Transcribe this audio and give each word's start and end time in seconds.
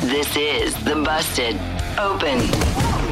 This 0.00 0.36
is 0.36 0.74
the 0.84 0.96
Busted 0.96 1.54
Open 1.96 2.38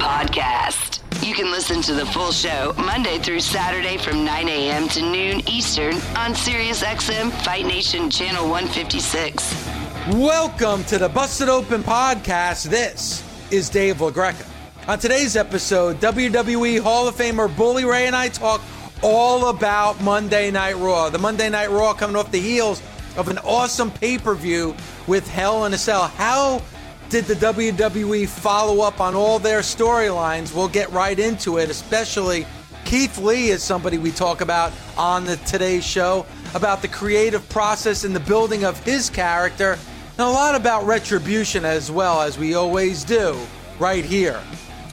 Podcast. 0.00 0.98
You 1.24 1.34
can 1.34 1.52
listen 1.52 1.82
to 1.82 1.94
the 1.94 2.06
full 2.06 2.32
show 2.32 2.72
Monday 2.78 3.18
through 3.18 3.40
Saturday 3.40 3.96
from 3.96 4.24
9 4.24 4.48
a.m. 4.48 4.88
to 4.88 5.02
noon 5.02 5.40
Eastern 5.48 5.94
on 6.16 6.32
SiriusXM 6.34 7.30
Fight 7.44 7.66
Nation 7.66 8.10
Channel 8.10 8.48
156. 8.48 9.68
Welcome 10.14 10.82
to 10.84 10.98
the 10.98 11.08
Busted 11.08 11.48
Open 11.48 11.82
Podcast. 11.84 12.68
This 12.68 13.22
is 13.52 13.68
Dave 13.68 13.98
LaGreca. 13.98 14.48
On 14.88 14.98
today's 14.98 15.36
episode, 15.36 16.00
WWE 16.00 16.80
Hall 16.80 17.06
of 17.06 17.14
Famer 17.14 17.54
Bully 17.56 17.84
Ray 17.84 18.08
and 18.08 18.16
I 18.16 18.30
talk 18.30 18.60
all 19.02 19.50
about 19.50 20.00
Monday 20.02 20.50
Night 20.50 20.76
Raw. 20.76 21.08
The 21.08 21.18
Monday 21.18 21.50
Night 21.50 21.70
Raw 21.70 21.92
coming 21.92 22.16
off 22.16 22.32
the 22.32 22.40
heels 22.40 22.82
of 23.20 23.28
an 23.28 23.38
awesome 23.38 23.90
pay 23.90 24.16
per 24.16 24.34
view 24.34 24.74
with 25.06 25.28
Hell 25.28 25.66
in 25.66 25.74
a 25.74 25.78
Cell. 25.78 26.08
How 26.08 26.62
did 27.10 27.26
the 27.26 27.34
WWE 27.34 28.26
follow 28.26 28.80
up 28.80 28.98
on 28.98 29.14
all 29.14 29.38
their 29.38 29.60
storylines? 29.60 30.54
We'll 30.54 30.68
get 30.68 30.90
right 30.90 31.18
into 31.18 31.58
it, 31.58 31.68
especially 31.68 32.46
Keith 32.86 33.18
Lee 33.18 33.50
is 33.50 33.62
somebody 33.62 33.98
we 33.98 34.10
talk 34.10 34.40
about 34.40 34.72
on 34.96 35.26
the 35.26 35.36
Today 35.36 35.80
show 35.80 36.24
about 36.54 36.80
the 36.80 36.88
creative 36.88 37.46
process 37.50 38.04
in 38.04 38.14
the 38.14 38.20
building 38.20 38.64
of 38.64 38.82
his 38.84 39.10
character 39.10 39.78
and 40.12 40.20
a 40.20 40.30
lot 40.30 40.54
about 40.54 40.86
retribution 40.86 41.66
as 41.66 41.90
well 41.90 42.22
as 42.22 42.38
we 42.38 42.54
always 42.54 43.04
do 43.04 43.38
right 43.78 44.04
here 44.04 44.40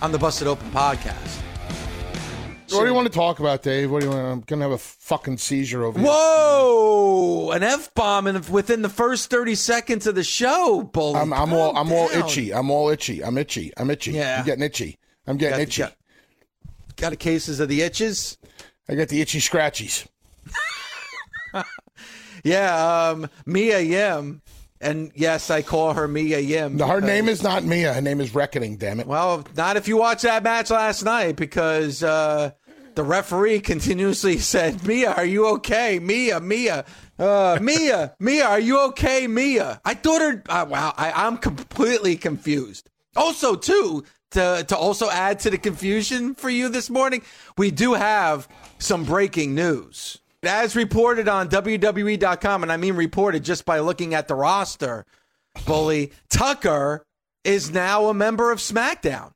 on 0.01 0.11
the 0.11 0.19
Busted 0.19 0.47
Open 0.47 0.69
podcast. 0.71 1.46
What 2.69 2.81
do 2.81 2.87
you 2.87 2.93
want 2.93 3.07
to 3.07 3.13
talk 3.13 3.39
about, 3.39 3.63
Dave? 3.63 3.89
What 3.89 4.01
do 4.01 4.07
you 4.07 4.11
want? 4.11 4.27
I'm 4.27 4.41
gonna 4.41 4.63
have 4.63 4.71
a 4.73 4.77
fucking 4.77 5.37
seizure 5.37 5.85
over 5.85 5.99
here. 5.99 6.07
Whoa! 6.07 7.51
An 7.51 7.63
f 7.63 7.93
bomb 7.93 8.27
and 8.27 8.47
within 8.49 8.81
the 8.81 8.89
first 8.89 9.29
thirty 9.29 9.55
seconds 9.55 10.05
of 10.05 10.15
the 10.15 10.23
show, 10.23 10.83
bully. 10.91 11.19
I'm, 11.19 11.31
I'm 11.31 11.53
all 11.53 11.75
I'm 11.77 11.91
all 11.91 12.09
itchy. 12.09 12.53
I'm 12.53 12.69
all 12.69 12.89
itchy. 12.89 13.23
I'm 13.23 13.37
itchy. 13.37 13.71
I'm 13.77 13.89
itchy. 13.89 14.11
Yeah. 14.11 14.39
I'm 14.39 14.45
getting 14.45 14.63
itchy. 14.63 14.97
I'm 15.25 15.37
getting 15.37 15.59
got, 15.59 15.61
itchy. 15.61 15.81
Got, 15.81 15.95
got 16.97 17.13
a 17.13 17.15
cases 17.15 17.59
of 17.59 17.69
the 17.69 17.81
itches. 17.81 18.37
I 18.89 18.95
got 18.95 19.07
the 19.07 19.21
itchy 19.21 19.39
scratchies. 19.39 20.07
yeah, 22.43 23.09
um, 23.11 23.29
Mia 23.45 23.79
Yim. 23.79 24.41
And 24.79 25.11
yes, 25.15 25.49
I 25.49 25.61
call 25.61 25.93
her 25.93 26.07
Mia 26.07 26.39
Yim. 26.39 26.77
Her 26.79 27.01
name 27.01 27.27
is 27.27 27.41
not 27.41 27.63
Mia. 27.63 27.93
Her 27.93 28.01
name 28.01 28.21
is 28.21 28.35
Reckoning. 28.35 28.77
Damn 28.77 28.99
it. 28.99 29.07
Well, 29.07 29.45
not 29.55 29.77
if 29.77 29.87
you 29.87 29.97
watch 29.97 30.21
that 30.21 30.43
match 30.43 30.69
last 30.69 31.03
night 31.03 31.35
because 31.35 32.03
uh, 32.03 32.51
the 32.95 33.03
referee 33.03 33.59
continuously 33.73 34.37
said, 34.37 34.85
"Mia, 34.85 35.13
are 35.13 35.25
you 35.25 35.47
okay? 35.55 35.99
Mia, 35.99 36.39
Mia, 36.39 36.85
uh, 37.17 37.57
Mia, 37.61 38.15
Mia, 38.19 38.45
are 38.45 38.59
you 38.59 38.79
okay? 38.87 39.25
Mia." 39.27 39.81
I 39.83 39.93
thought 39.95 40.21
her. 40.21 40.43
Uh, 40.47 40.65
wow, 40.69 40.93
I, 40.95 41.11
I'm 41.11 41.37
completely 41.37 42.15
confused. 42.15 42.89
Also, 43.15 43.55
too, 43.55 44.03
to 44.31 44.63
to 44.67 44.77
also 44.77 45.09
add 45.09 45.39
to 45.39 45.49
the 45.49 45.57
confusion 45.57 46.35
for 46.35 46.49
you 46.49 46.69
this 46.69 46.89
morning, 46.89 47.21
we 47.57 47.71
do 47.71 47.93
have 47.95 48.47
some 48.77 49.05
breaking 49.05 49.55
news. 49.55 50.19
As 50.43 50.75
reported 50.75 51.27
on 51.27 51.49
WWE.com, 51.49 52.63
and 52.63 52.71
I 52.71 52.77
mean 52.77 52.95
reported 52.95 53.43
just 53.43 53.65
by 53.65 53.79
looking 53.79 54.13
at 54.13 54.27
the 54.27 54.35
roster, 54.35 55.05
Bully 55.65 56.11
Tucker 56.29 57.03
is 57.43 57.71
now 57.71 58.05
a 58.07 58.13
member 58.13 58.51
of 58.51 58.59
SmackDown. 58.59 59.31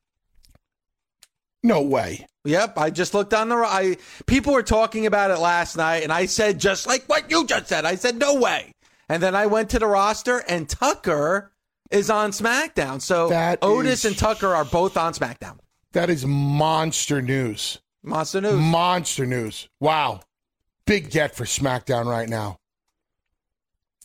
No 1.62 1.82
way. 1.82 2.26
Yep, 2.44 2.76
I 2.76 2.90
just 2.90 3.14
looked 3.14 3.32
on 3.34 3.48
the. 3.48 3.56
I 3.56 3.96
people 4.26 4.52
were 4.52 4.62
talking 4.64 5.06
about 5.06 5.30
it 5.30 5.38
last 5.38 5.76
night, 5.76 6.02
and 6.02 6.12
I 6.12 6.26
said 6.26 6.58
just 6.58 6.86
like 6.86 7.04
what 7.06 7.30
you 7.30 7.46
just 7.46 7.68
said. 7.68 7.84
I 7.84 7.94
said 7.94 8.16
no 8.18 8.34
way, 8.34 8.72
and 9.08 9.22
then 9.22 9.36
I 9.36 9.46
went 9.46 9.70
to 9.70 9.78
the 9.78 9.86
roster, 9.86 10.38
and 10.48 10.68
Tucker 10.68 11.52
is 11.90 12.10
on 12.10 12.32
SmackDown. 12.32 13.00
So 13.00 13.28
That 13.28 13.60
Otis 13.62 14.00
is- 14.00 14.04
and 14.06 14.18
Tucker 14.18 14.52
are 14.54 14.64
both 14.64 14.96
on 14.96 15.14
SmackDown. 15.14 15.58
That 15.92 16.10
is 16.10 16.26
monster 16.26 17.22
news. 17.22 17.78
Monster 18.02 18.40
news. 18.40 18.60
Monster 18.60 19.26
news. 19.26 19.68
Wow. 19.78 20.20
Big 20.86 21.10
get 21.10 21.34
for 21.34 21.44
SmackDown 21.44 22.06
right 22.06 22.28
now. 22.28 22.58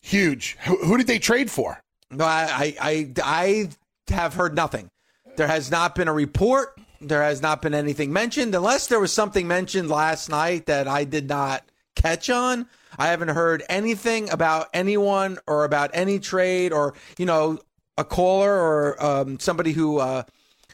Huge. 0.01 0.57
Who, 0.61 0.77
who 0.85 0.97
did 0.97 1.07
they 1.07 1.19
trade 1.19 1.51
for? 1.51 1.81
No, 2.11 2.25
I, 2.25 2.75
I, 2.79 2.89
I, 2.89 3.13
I 3.23 3.69
have 4.13 4.35
heard 4.35 4.55
nothing. 4.55 4.89
There 5.35 5.47
has 5.47 5.69
not 5.69 5.95
been 5.95 6.07
a 6.07 6.13
report. 6.13 6.79
There 7.01 7.21
has 7.21 7.41
not 7.41 7.61
been 7.61 7.73
anything 7.73 8.11
mentioned, 8.11 8.55
unless 8.55 8.87
there 8.87 8.99
was 8.99 9.13
something 9.13 9.47
mentioned 9.47 9.89
last 9.89 10.29
night 10.29 10.65
that 10.65 10.87
I 10.87 11.03
did 11.03 11.27
not 11.27 11.63
catch 11.95 12.29
on. 12.29 12.67
I 12.97 13.07
haven't 13.07 13.29
heard 13.29 13.63
anything 13.69 14.29
about 14.29 14.69
anyone 14.73 15.37
or 15.45 15.65
about 15.65 15.91
any 15.93 16.19
trade 16.19 16.71
or 16.71 16.95
you 17.17 17.25
know 17.25 17.59
a 17.97 18.03
caller 18.03 18.51
or 18.51 19.03
um, 19.03 19.39
somebody 19.39 19.73
who 19.73 19.99
uh, 19.99 20.23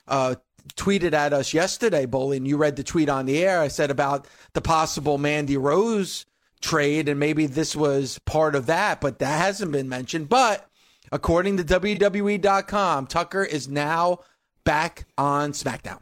uh, 0.08 0.36
tweeted 0.76 1.14
at 1.14 1.34
us 1.34 1.54
yesterday, 1.54 2.06
Bully, 2.06 2.38
and 2.38 2.48
you 2.48 2.58
read 2.58 2.76
the 2.76 2.84
tweet 2.84 3.10
on 3.10 3.26
the 3.26 3.44
air. 3.44 3.60
I 3.60 3.68
said 3.68 3.92
about 3.92 4.28
the 4.54 4.62
possible 4.62 5.18
Mandy 5.18 5.58
Rose 5.58 6.26
trade, 6.62 7.10
and 7.10 7.20
maybe 7.20 7.46
this 7.46 7.76
was 7.76 8.20
part 8.20 8.56
of 8.56 8.66
that, 8.68 9.02
but 9.02 9.20
that 9.20 9.42
hasn't 9.42 9.72
been 9.72 9.90
mentioned. 9.90 10.30
But 10.30 10.68
according 11.12 11.58
to 11.58 11.64
WWE.com, 11.64 13.08
Tucker 13.08 13.44
is 13.44 13.68
now 13.68 14.20
back 14.64 15.06
on 15.18 15.52
SmackDown. 15.52 16.00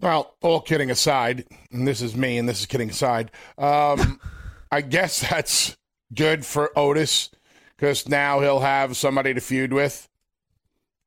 Well, 0.00 0.34
all 0.42 0.60
kidding 0.60 0.90
aside, 0.90 1.44
and 1.70 1.86
this 1.86 2.00
is 2.00 2.16
me, 2.16 2.38
and 2.38 2.48
this 2.48 2.60
is 2.60 2.66
kidding 2.66 2.90
aside. 2.90 3.30
Um, 3.56 4.20
I 4.72 4.80
guess 4.80 5.28
that's 5.28 5.76
good 6.12 6.44
for 6.44 6.76
Otis 6.76 7.30
because 7.76 8.08
now 8.08 8.40
he'll 8.40 8.60
have 8.60 8.96
somebody 8.96 9.34
to 9.34 9.40
feud 9.40 9.72
with. 9.72 10.08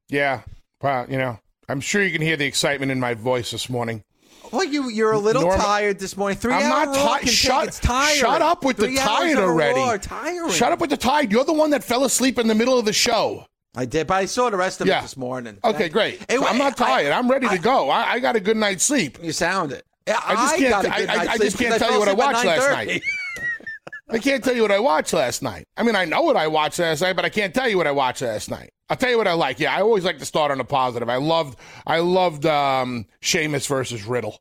Yeah, 0.07 0.41
well, 0.81 1.07
you 1.09 1.17
know, 1.17 1.40
I'm 1.68 1.81
sure 1.81 2.03
you 2.03 2.12
can 2.12 2.22
hear 2.22 2.38
the 2.38 2.46
excitement 2.46 2.92
in 2.92 3.00
my 3.00 3.14
voice 3.14 3.52
this 3.52 3.70
morning. 3.70 4.03
Well, 4.52 4.64
you 4.64 4.90
you're 4.90 5.12
a 5.14 5.18
little 5.18 5.42
Normal- 5.42 5.59
tired 5.66 6.00
this 6.00 6.16
morning. 6.16 6.38
3 6.38 6.53
I'm 6.53 6.72
hour 6.72 6.86
not 6.86 6.96
tired. 6.96 7.30
Shut, 7.30 7.68
it's 7.68 7.80
tiring. 7.80 8.20
shut 8.20 8.42
up 8.42 8.64
with 8.64 8.78
Three 8.78 8.96
the 8.96 9.02
tired 9.02 9.38
already. 9.40 10.00
tiring. 10.00 10.52
Shut 10.52 10.72
up 10.72 10.80
with 10.80 10.92
the 10.92 10.98
tired. 10.98 11.31
You're 11.31 11.46
the 11.46 11.53
one 11.53 11.72
that 11.72 11.84
fell 11.84 12.03
asleep 12.03 12.38
in 12.38 12.48
the 12.48 12.56
middle 12.56 12.78
of 12.78 12.86
the 12.86 12.94
show. 12.94 13.46
I 13.76 13.86
did, 13.86 14.08
but 14.08 14.14
I 14.16 14.26
saw 14.26 14.50
the 14.52 14.58
rest 14.58 14.80
of 14.81 14.88
Yeah. 14.88 15.00
it 15.00 15.02
this 15.02 15.18
morning. 15.18 15.58
Okay, 15.64 15.90
great. 15.90 16.22
It- 16.30 16.40
So 16.40 16.46
I'm 16.46 16.58
not 16.59 16.78
tired. 16.78 17.12
I, 17.12 17.18
am 17.18 17.30
ready 17.30 17.50
to 17.50 17.58
go. 17.58 17.90
I, 17.90 18.14
I 18.14 18.20
got 18.20 18.36
a 18.36 18.40
good 18.40 18.56
night's 18.56 18.84
sleep. 18.86 19.18
You 19.22 19.32
sound 19.32 19.72
it. 19.72 19.84
I 20.08 20.36
just 20.36 20.58
can't- 20.58 20.70
got 20.70 20.86
a 20.86 20.94
I- 20.94 21.00
good 21.00 21.09
I- 21.09 21.32
I 21.34 21.38
just 21.40 21.58
can't 21.58 21.80
tell 21.80 21.92
you 21.92 22.00
what 22.00 22.08
I 22.08 22.14
watched 22.14 22.46
last 22.46 22.70
night. 22.70 23.02
I 24.07 24.19
can't 24.19 24.43
tell 24.43 24.55
you 24.55 24.61
what 24.61 24.71
I 24.71 24.79
watched 24.79 25.13
last 25.13 25.41
night. 25.41 25.66
I 25.75 25.83
mean, 25.83 25.95
I 25.95 26.05
know 26.05 26.21
what 26.21 26.38
I 26.38 26.47
watched 26.47 26.79
last 26.79 27.01
night, 27.01 27.16
but 27.16 27.25
I 27.25 27.29
can't 27.29 27.53
tell 27.53 27.67
you 27.67 27.77
what 27.77 27.88
I 27.88 27.91
watched 27.91 28.21
last 28.21 28.51
night. 28.51 28.71
I'll 28.88 28.97
tell 28.97 29.09
you 29.09 29.17
what 29.17 29.27
I 29.27 29.33
like. 29.33 29.59
Yeah, 29.59 29.75
I 29.75 29.81
always 29.81 30.03
like 30.03 30.19
to 30.19 30.25
start 30.25 30.51
on 30.51 30.59
a 30.59 30.63
positive. 30.63 31.09
I 31.09 31.16
loved, 31.16 31.57
I 31.88 31.99
loved 31.99 32.45
um, 32.45 33.07
Sheamus 33.19 33.66
versus 33.66 34.05
Riddle. 34.05 34.39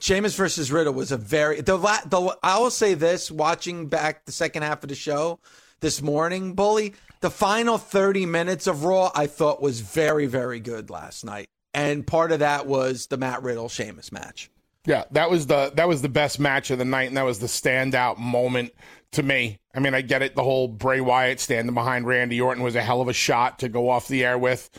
Sheamus 0.00 0.36
versus 0.36 0.70
Riddle 0.70 0.92
was 0.92 1.10
a 1.10 1.16
very 1.16 1.60
the 1.60 1.76
the 1.76 2.36
I 2.42 2.58
will 2.58 2.70
say 2.70 2.94
this 2.94 3.30
watching 3.30 3.88
back 3.88 4.26
the 4.26 4.32
second 4.32 4.62
half 4.62 4.84
of 4.84 4.90
the 4.90 4.94
show 4.94 5.40
this 5.80 6.00
morning, 6.00 6.54
bully. 6.54 6.94
The 7.20 7.30
final 7.30 7.78
30 7.78 8.26
minutes 8.26 8.68
of 8.68 8.84
Raw 8.84 9.10
I 9.12 9.26
thought 9.26 9.60
was 9.60 9.80
very 9.80 10.26
very 10.26 10.60
good 10.60 10.88
last 10.88 11.24
night. 11.24 11.48
And 11.74 12.06
part 12.06 12.30
of 12.30 12.38
that 12.38 12.66
was 12.66 13.08
the 13.08 13.16
Matt 13.16 13.42
Riddle 13.42 13.68
Sheamus 13.68 14.12
match. 14.12 14.50
Yeah, 14.86 15.04
that 15.10 15.30
was 15.30 15.46
the 15.46 15.72
that 15.74 15.88
was 15.88 16.00
the 16.00 16.08
best 16.08 16.38
match 16.38 16.70
of 16.70 16.78
the 16.78 16.84
night, 16.84 17.08
and 17.08 17.16
that 17.16 17.24
was 17.24 17.40
the 17.40 17.46
standout 17.46 18.18
moment 18.18 18.72
to 19.12 19.22
me. 19.22 19.58
I 19.74 19.80
mean, 19.80 19.94
I 19.94 20.02
get 20.02 20.22
it. 20.22 20.34
The 20.34 20.44
whole 20.44 20.68
Bray 20.68 21.00
Wyatt 21.00 21.40
standing 21.40 21.74
behind 21.74 22.06
Randy 22.06 22.40
Orton 22.40 22.62
was 22.62 22.76
a 22.76 22.82
hell 22.82 23.00
of 23.00 23.08
a 23.08 23.12
shot 23.12 23.60
to 23.60 23.68
go 23.68 23.88
off 23.88 24.08
the 24.08 24.24
air 24.24 24.38
with, 24.38 24.70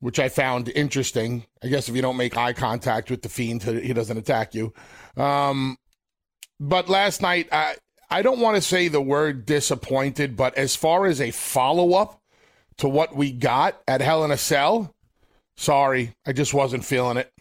which 0.00 0.18
I 0.18 0.28
found 0.28 0.68
interesting. 0.70 1.44
I 1.62 1.68
guess 1.68 1.88
if 1.88 1.96
you 1.96 2.02
don't 2.02 2.16
make 2.16 2.36
eye 2.36 2.52
contact 2.52 3.10
with 3.10 3.22
the 3.22 3.28
fiend, 3.28 3.62
he 3.62 3.92
doesn't 3.92 4.16
attack 4.16 4.54
you. 4.54 4.72
Um, 5.16 5.76
but 6.58 6.88
last 6.88 7.20
night, 7.20 7.48
I 7.52 7.76
I 8.10 8.22
don't 8.22 8.40
want 8.40 8.56
to 8.56 8.62
say 8.62 8.88
the 8.88 9.00
word 9.00 9.46
disappointed, 9.46 10.36
but 10.36 10.56
as 10.56 10.76
far 10.76 11.06
as 11.06 11.20
a 11.20 11.30
follow 11.30 11.94
up 11.94 12.20
to 12.76 12.88
what 12.88 13.16
we 13.16 13.32
got 13.32 13.80
at 13.88 14.02
Hell 14.02 14.22
in 14.24 14.30
a 14.30 14.36
Cell, 14.36 14.94
sorry, 15.56 16.14
I 16.26 16.32
just 16.32 16.52
wasn't 16.52 16.84
feeling 16.84 17.16
it. 17.16 17.32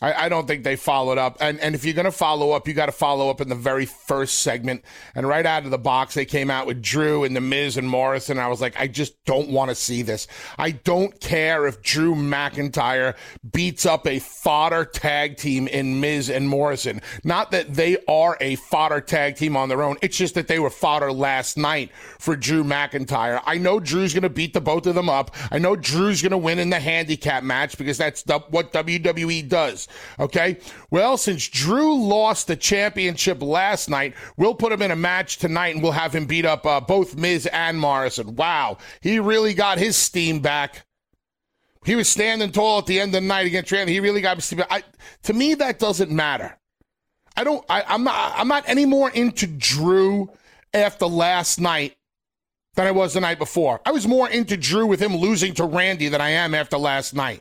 I, 0.00 0.24
I, 0.24 0.28
don't 0.28 0.46
think 0.48 0.64
they 0.64 0.76
followed 0.76 1.18
up. 1.18 1.36
And 1.40 1.60
and 1.60 1.74
if 1.74 1.84
you're 1.84 1.94
going 1.94 2.06
to 2.06 2.10
follow 2.10 2.52
up, 2.52 2.66
you 2.66 2.74
got 2.74 2.86
to 2.86 2.92
follow 2.92 3.28
up 3.28 3.40
in 3.40 3.48
the 3.48 3.54
very 3.54 3.84
first 3.84 4.38
segment. 4.38 4.84
And 5.14 5.28
right 5.28 5.44
out 5.44 5.64
of 5.64 5.70
the 5.70 5.78
box, 5.78 6.14
they 6.14 6.24
came 6.24 6.50
out 6.50 6.66
with 6.66 6.82
Drew 6.82 7.24
and 7.24 7.36
The 7.36 7.40
Miz 7.40 7.76
and 7.76 7.88
Morrison. 7.88 8.38
I 8.38 8.48
was 8.48 8.60
like, 8.60 8.74
I 8.80 8.88
just 8.88 9.22
don't 9.26 9.50
want 9.50 9.68
to 9.68 9.74
see 9.74 10.02
this. 10.02 10.26
I 10.58 10.72
don't 10.72 11.20
care 11.20 11.66
if 11.66 11.82
Drew 11.82 12.14
McIntyre 12.14 13.14
beats 13.52 13.84
up 13.86 14.06
a 14.06 14.18
fodder 14.18 14.84
tag 14.84 15.36
team 15.36 15.68
in 15.68 16.00
Miz 16.00 16.30
and 16.30 16.48
Morrison. 16.48 17.00
Not 17.22 17.52
that 17.52 17.74
they 17.74 17.98
are 18.08 18.36
a 18.40 18.56
fodder 18.56 19.00
tag 19.00 19.36
team 19.36 19.56
on 19.56 19.68
their 19.68 19.82
own. 19.82 19.98
It's 20.02 20.16
just 20.16 20.34
that 20.34 20.48
they 20.48 20.58
were 20.58 20.70
fodder 20.70 21.12
last 21.12 21.56
night 21.56 21.92
for 22.18 22.34
Drew 22.34 22.64
McIntyre. 22.64 23.40
I 23.44 23.58
know 23.58 23.78
Drew's 23.78 24.14
going 24.14 24.22
to 24.22 24.30
beat 24.30 24.54
the 24.54 24.60
both 24.60 24.86
of 24.86 24.94
them 24.94 25.10
up. 25.10 25.32
I 25.50 25.58
know 25.58 25.76
Drew's 25.76 26.22
going 26.22 26.32
to 26.32 26.38
win 26.38 26.58
in 26.58 26.70
the 26.70 26.80
handicap 26.80 27.44
match 27.44 27.78
because 27.78 27.98
that's 27.98 28.22
the, 28.22 28.40
what 28.48 28.72
WWE 28.72 29.48
does. 29.48 29.81
Okay. 30.18 30.58
Well, 30.90 31.16
since 31.16 31.48
Drew 31.48 31.94
lost 31.94 32.46
the 32.46 32.56
championship 32.56 33.42
last 33.42 33.88
night, 33.88 34.14
we'll 34.36 34.54
put 34.54 34.72
him 34.72 34.82
in 34.82 34.90
a 34.90 34.96
match 34.96 35.38
tonight 35.38 35.74
and 35.74 35.82
we'll 35.82 35.92
have 35.92 36.14
him 36.14 36.26
beat 36.26 36.44
up 36.44 36.66
uh, 36.66 36.80
both 36.80 37.16
Miz 37.16 37.46
and 37.46 37.78
Morrison. 37.78 38.36
Wow. 38.36 38.78
He 39.00 39.18
really 39.18 39.54
got 39.54 39.78
his 39.78 39.96
steam 39.96 40.40
back. 40.40 40.86
He 41.84 41.96
was 41.96 42.08
standing 42.08 42.52
tall 42.52 42.78
at 42.78 42.86
the 42.86 43.00
end 43.00 43.14
of 43.14 43.22
the 43.22 43.26
night 43.26 43.46
against 43.46 43.72
Randy. 43.72 43.92
He 43.92 44.00
really 44.00 44.20
got 44.20 44.36
his 44.36 44.44
steam 44.44 44.60
back. 44.60 44.68
I, 44.70 44.82
to 45.24 45.32
me, 45.32 45.54
that 45.54 45.78
doesn't 45.78 46.10
matter. 46.10 46.56
I 47.36 47.44
don't. 47.44 47.64
I, 47.68 47.82
I'm 47.86 48.04
not. 48.04 48.34
I'm 48.36 48.48
not 48.48 48.64
any 48.68 48.84
more 48.84 49.10
into 49.10 49.46
Drew 49.46 50.30
after 50.74 51.06
last 51.06 51.60
night 51.60 51.96
than 52.74 52.86
I 52.86 52.90
was 52.90 53.14
the 53.14 53.20
night 53.20 53.38
before. 53.38 53.80
I 53.84 53.90
was 53.90 54.06
more 54.06 54.28
into 54.28 54.56
Drew 54.56 54.86
with 54.86 55.00
him 55.00 55.16
losing 55.16 55.54
to 55.54 55.64
Randy 55.64 56.08
than 56.08 56.20
I 56.20 56.30
am 56.30 56.54
after 56.54 56.78
last 56.78 57.14
night. 57.14 57.40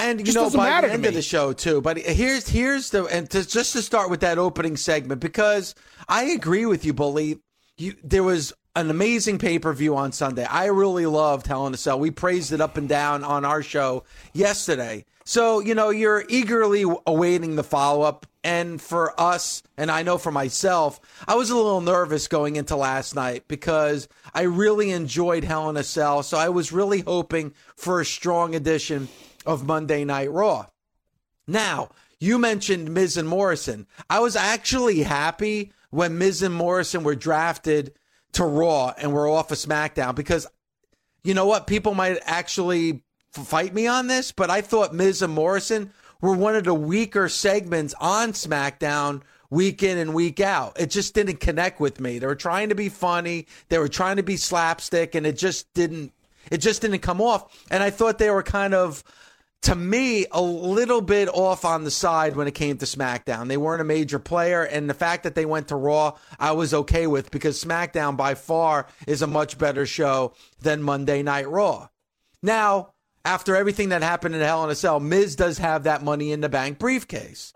And 0.00 0.26
you 0.26 0.32
know, 0.32 0.48
by 0.48 0.80
the 0.80 0.92
end 0.92 1.04
of 1.04 1.12
the 1.12 1.22
show 1.22 1.52
too. 1.52 1.82
But 1.82 1.98
here's 1.98 2.48
here's 2.48 2.90
the 2.90 3.04
and 3.04 3.28
to, 3.30 3.46
just 3.46 3.74
to 3.74 3.82
start 3.82 4.08
with 4.08 4.20
that 4.20 4.38
opening 4.38 4.76
segment 4.76 5.20
because 5.20 5.74
I 6.08 6.24
agree 6.24 6.64
with 6.64 6.84
you, 6.86 6.94
Bully. 6.94 7.38
You 7.76 7.94
there 8.02 8.22
was 8.22 8.54
an 8.74 8.88
amazing 8.88 9.38
pay 9.38 9.58
per 9.58 9.74
view 9.74 9.96
on 9.96 10.12
Sunday. 10.12 10.44
I 10.44 10.66
really 10.66 11.04
loved 11.04 11.46
Hell 11.46 11.66
in 11.66 11.74
a 11.74 11.76
Cell. 11.76 11.98
We 11.98 12.10
praised 12.10 12.52
it 12.52 12.62
up 12.62 12.78
and 12.78 12.88
down 12.88 13.24
on 13.24 13.44
our 13.44 13.62
show 13.62 14.04
yesterday. 14.32 15.04
So 15.24 15.60
you 15.60 15.74
know 15.74 15.90
you're 15.90 16.24
eagerly 16.28 16.84
awaiting 17.06 17.56
the 17.56 17.64
follow 17.64 18.02
up. 18.02 18.26
And 18.42 18.80
for 18.80 19.20
us, 19.20 19.62
and 19.76 19.90
I 19.90 20.02
know 20.02 20.16
for 20.16 20.32
myself, 20.32 20.98
I 21.28 21.34
was 21.34 21.50
a 21.50 21.56
little 21.56 21.82
nervous 21.82 22.26
going 22.26 22.56
into 22.56 22.74
last 22.74 23.14
night 23.14 23.46
because 23.48 24.08
I 24.32 24.42
really 24.44 24.92
enjoyed 24.92 25.44
Hell 25.44 25.68
in 25.68 25.76
a 25.76 25.82
Cell. 25.82 26.22
So 26.22 26.38
I 26.38 26.48
was 26.48 26.72
really 26.72 27.00
hoping 27.00 27.52
for 27.76 28.00
a 28.00 28.04
strong 28.06 28.54
addition 28.54 29.08
of 29.46 29.66
Monday 29.66 30.04
Night 30.04 30.30
Raw. 30.30 30.66
Now, 31.46 31.90
you 32.18 32.38
mentioned 32.38 32.92
Miz 32.92 33.16
and 33.16 33.28
Morrison. 33.28 33.86
I 34.08 34.20
was 34.20 34.36
actually 34.36 35.02
happy 35.02 35.72
when 35.90 36.18
Miz 36.18 36.42
and 36.42 36.54
Morrison 36.54 37.02
were 37.02 37.14
drafted 37.14 37.94
to 38.32 38.44
Raw 38.44 38.92
and 38.96 39.12
were 39.12 39.28
off 39.28 39.50
of 39.50 39.58
SmackDown 39.58 40.14
because 40.14 40.46
you 41.24 41.34
know 41.34 41.46
what? 41.46 41.66
People 41.66 41.94
might 41.94 42.18
actually 42.24 43.02
fight 43.32 43.74
me 43.74 43.86
on 43.86 44.06
this, 44.06 44.32
but 44.32 44.50
I 44.50 44.60
thought 44.60 44.94
Miz 44.94 45.22
and 45.22 45.32
Morrison 45.32 45.92
were 46.20 46.34
one 46.34 46.56
of 46.56 46.64
the 46.64 46.74
weaker 46.74 47.28
segments 47.28 47.94
on 48.00 48.32
SmackDown 48.32 49.22
week 49.50 49.82
in 49.82 49.98
and 49.98 50.14
week 50.14 50.40
out. 50.40 50.80
It 50.80 50.90
just 50.90 51.14
didn't 51.14 51.40
connect 51.40 51.80
with 51.80 52.00
me. 52.00 52.18
They 52.18 52.26
were 52.26 52.36
trying 52.36 52.68
to 52.68 52.74
be 52.74 52.88
funny, 52.88 53.46
they 53.68 53.78
were 53.78 53.88
trying 53.88 54.16
to 54.16 54.22
be 54.22 54.36
slapstick, 54.36 55.14
and 55.14 55.26
it 55.26 55.36
just 55.36 55.72
didn't. 55.74 56.12
It 56.50 56.58
just 56.58 56.80
didn't 56.80 57.00
come 57.00 57.20
off. 57.20 57.66
And 57.70 57.82
I 57.82 57.90
thought 57.90 58.18
they 58.18 58.30
were 58.30 58.42
kind 58.42 58.72
of 58.74 59.04
to 59.62 59.74
me, 59.74 60.26
a 60.30 60.40
little 60.40 61.02
bit 61.02 61.28
off 61.28 61.64
on 61.64 61.84
the 61.84 61.90
side 61.90 62.34
when 62.34 62.48
it 62.48 62.54
came 62.54 62.78
to 62.78 62.86
SmackDown. 62.86 63.48
They 63.48 63.58
weren't 63.58 63.82
a 63.82 63.84
major 63.84 64.18
player, 64.18 64.62
and 64.62 64.88
the 64.88 64.94
fact 64.94 65.24
that 65.24 65.34
they 65.34 65.44
went 65.44 65.68
to 65.68 65.76
Raw, 65.76 66.16
I 66.38 66.52
was 66.52 66.72
okay 66.72 67.06
with 67.06 67.30
because 67.30 67.62
SmackDown 67.62 68.16
by 68.16 68.34
far 68.34 68.86
is 69.06 69.20
a 69.20 69.26
much 69.26 69.58
better 69.58 69.84
show 69.84 70.32
than 70.62 70.82
Monday 70.82 71.22
Night 71.22 71.48
Raw. 71.48 71.88
Now, 72.42 72.94
after 73.24 73.54
everything 73.54 73.90
that 73.90 74.02
happened 74.02 74.34
in 74.34 74.40
Hell 74.40 74.64
in 74.64 74.70
a 74.70 74.74
Cell, 74.74 74.98
Miz 74.98 75.36
does 75.36 75.58
have 75.58 75.84
that 75.84 76.02
money 76.02 76.32
in 76.32 76.40
the 76.40 76.48
bank 76.48 76.78
briefcase. 76.78 77.52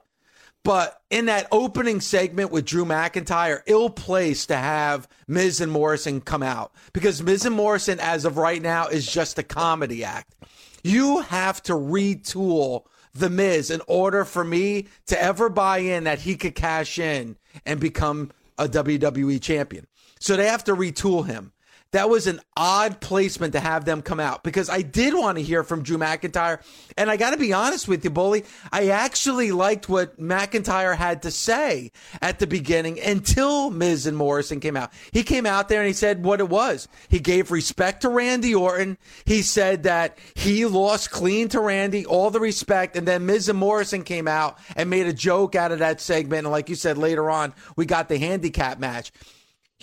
But 0.62 0.98
in 1.10 1.26
that 1.26 1.46
opening 1.52 2.00
segment 2.00 2.50
with 2.50 2.64
Drew 2.64 2.86
McIntyre, 2.86 3.62
ill 3.66 3.90
placed 3.90 4.48
to 4.48 4.56
have 4.56 5.06
Miz 5.28 5.60
and 5.60 5.70
Morrison 5.70 6.22
come 6.22 6.42
out 6.42 6.72
because 6.94 7.22
Miz 7.22 7.44
and 7.44 7.54
Morrison, 7.54 8.00
as 8.00 8.24
of 8.24 8.38
right 8.38 8.60
now, 8.60 8.88
is 8.88 9.06
just 9.06 9.38
a 9.38 9.42
comedy 9.42 10.04
act. 10.04 10.34
You 10.84 11.22
have 11.22 11.62
to 11.64 11.72
retool 11.72 12.84
The 13.14 13.30
Miz 13.30 13.70
in 13.70 13.80
order 13.88 14.24
for 14.26 14.44
me 14.44 14.86
to 15.06 15.20
ever 15.20 15.48
buy 15.48 15.78
in 15.78 16.04
that 16.04 16.20
he 16.20 16.36
could 16.36 16.54
cash 16.54 16.98
in 16.98 17.36
and 17.64 17.80
become 17.80 18.30
a 18.58 18.68
WWE 18.68 19.40
champion. 19.40 19.86
So 20.20 20.36
they 20.36 20.46
have 20.46 20.64
to 20.64 20.76
retool 20.76 21.26
him 21.26 21.52
that 21.94 22.10
was 22.10 22.26
an 22.26 22.40
odd 22.56 23.00
placement 23.00 23.52
to 23.52 23.60
have 23.60 23.84
them 23.84 24.02
come 24.02 24.18
out 24.18 24.42
because 24.42 24.68
I 24.68 24.82
did 24.82 25.14
want 25.14 25.38
to 25.38 25.44
hear 25.44 25.62
from 25.62 25.84
Drew 25.84 25.96
McIntyre. 25.96 26.58
And 26.96 27.08
I 27.08 27.16
got 27.16 27.30
to 27.30 27.36
be 27.36 27.52
honest 27.52 27.86
with 27.86 28.02
you, 28.02 28.10
Bully, 28.10 28.44
I 28.72 28.88
actually 28.88 29.52
liked 29.52 29.88
what 29.88 30.18
McIntyre 30.18 30.96
had 30.96 31.22
to 31.22 31.30
say 31.30 31.92
at 32.20 32.40
the 32.40 32.48
beginning 32.48 33.00
until 33.00 33.70
Miz 33.70 34.06
and 34.06 34.16
Morrison 34.16 34.58
came 34.58 34.76
out. 34.76 34.92
He 35.12 35.22
came 35.22 35.46
out 35.46 35.68
there 35.68 35.80
and 35.80 35.86
he 35.86 35.92
said 35.92 36.24
what 36.24 36.40
it 36.40 36.48
was. 36.48 36.88
He 37.08 37.20
gave 37.20 37.52
respect 37.52 38.02
to 38.02 38.08
Randy 38.08 38.56
Orton. 38.56 38.98
He 39.24 39.42
said 39.42 39.84
that 39.84 40.18
he 40.34 40.66
lost 40.66 41.12
clean 41.12 41.46
to 41.50 41.60
Randy, 41.60 42.04
all 42.04 42.32
the 42.32 42.40
respect. 42.40 42.96
And 42.96 43.06
then 43.06 43.24
Miz 43.24 43.48
and 43.48 43.58
Morrison 43.58 44.02
came 44.02 44.26
out 44.26 44.58
and 44.74 44.90
made 44.90 45.06
a 45.06 45.12
joke 45.12 45.54
out 45.54 45.70
of 45.70 45.78
that 45.78 46.00
segment. 46.00 46.44
And 46.44 46.50
like 46.50 46.68
you 46.68 46.74
said 46.74 46.98
later 46.98 47.30
on, 47.30 47.54
we 47.76 47.86
got 47.86 48.08
the 48.08 48.18
handicap 48.18 48.80
match. 48.80 49.12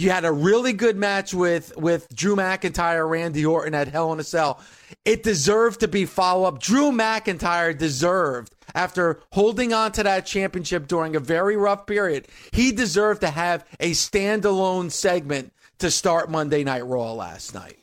You 0.02 0.10
had 0.10 0.26
a 0.26 0.32
really 0.32 0.74
good 0.74 0.98
match 0.98 1.32
with 1.32 1.78
with 1.78 2.08
Drew 2.16 2.36
McIntyre, 2.36 3.08
Randy 3.08 3.46
Orton 3.46 3.76
at 3.76 3.88
Hell 3.88 4.12
in 4.12 4.20
a 4.20 4.24
Cell. 4.24 4.60
It 5.06 5.22
deserved 5.22 5.82
to 5.82 5.88
be 5.88 6.08
follow 6.08 6.46
up. 6.46 6.60
Drew 6.60 6.90
McIntyre 6.92 7.78
deserved 7.78 8.52
after 8.74 9.22
holding 9.32 9.74
on 9.74 9.92
to 9.92 10.02
that 10.02 10.26
championship 10.26 10.88
during 10.88 11.16
a 11.16 11.20
very 11.20 11.56
rough 11.56 11.86
period. 11.86 12.28
He 12.52 12.72
deserved 12.72 13.22
to 13.22 13.30
have 13.30 13.64
a 13.80 13.92
standalone 13.92 14.90
segment 14.92 15.54
to 15.78 15.92
start 15.92 16.32
Monday 16.32 16.64
Night 16.64 16.88
Raw 16.88 17.14
last 17.14 17.54
night. 17.54 17.78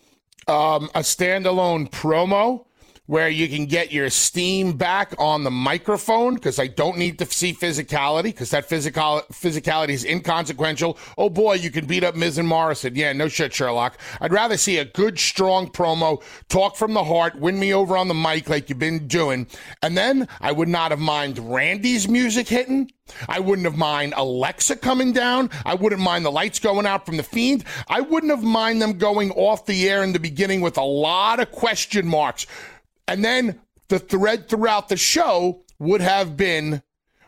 Um, 0.48 0.90
a 0.96 1.02
standalone 1.02 1.88
promo 1.88 2.64
where 3.08 3.31
you 3.31 3.49
can 3.49 3.64
get 3.64 3.90
your 3.90 4.10
steam 4.10 4.76
back 4.76 5.14
on 5.19 5.43
the 5.43 5.50
microphone 5.50 6.34
because 6.34 6.58
I 6.58 6.66
don't 6.66 6.99
need 6.99 7.19
to 7.20 7.25
see 7.25 7.55
physicality 7.55 8.25
because 8.25 8.50
that 8.50 8.69
physical 8.69 9.22
physicality 9.32 9.90
is 9.90 10.05
inconsequential. 10.05 10.99
Oh 11.16 11.31
boy, 11.31 11.55
you 11.55 11.70
can 11.70 11.87
beat 11.87 12.05
up 12.05 12.14
Miz 12.14 12.37
and 12.37 12.46
Morrison. 12.46 12.94
Yeah, 12.94 13.14
no 13.14 13.28
shit, 13.28 13.55
Sherlock. 13.55 13.99
I'd 14.20 14.31
rather 14.31 14.58
see 14.58 14.76
a 14.76 14.84
good, 14.84 15.19
strong 15.19 15.70
promo, 15.70 16.22
talk 16.50 16.76
from 16.76 16.93
the 16.93 17.02
heart, 17.02 17.34
win 17.40 17.58
me 17.58 17.72
over 17.72 17.96
on 17.96 18.08
the 18.08 18.14
mic 18.14 18.50
like 18.50 18.69
you've 18.69 18.78
been 18.78 19.08
doing, 19.08 19.46
and 19.82 19.96
then 19.96 20.28
I 20.42 20.52
would 20.52 20.68
not 20.68 20.90
have 20.90 21.00
mind 21.00 21.38
Randy's 21.38 22.09
music 22.09 22.47
hitting. 22.47 22.90
I 23.26 23.40
wouldn't 23.40 23.64
have 23.64 23.78
mind 23.78 24.12
Alexa 24.18 24.76
coming 24.76 25.14
down. 25.14 25.49
I 25.64 25.75
wouldn't 25.75 26.02
mind 26.02 26.26
the 26.26 26.30
lights 26.30 26.59
going 26.59 26.85
out 26.85 27.06
from 27.06 27.16
the 27.16 27.23
Fiend. 27.23 27.64
I 27.88 28.02
wouldn't 28.02 28.30
have 28.30 28.42
mind 28.42 28.82
them 28.82 28.99
going 28.99 29.30
off 29.30 29.64
the 29.64 29.88
air 29.88 30.02
in 30.02 30.12
the 30.12 30.18
beginning 30.18 30.61
with 30.61 30.76
a 30.76 30.82
lot 30.82 31.40
of 31.40 31.50
question 31.50 32.06
marks. 32.06 32.47
And 33.08 33.24
then 33.24 33.60
the 33.88 33.98
thread 33.98 34.48
throughout 34.48 34.88
the 34.88 34.96
show 34.96 35.62
would 35.78 36.00
have 36.00 36.36
been 36.36 36.82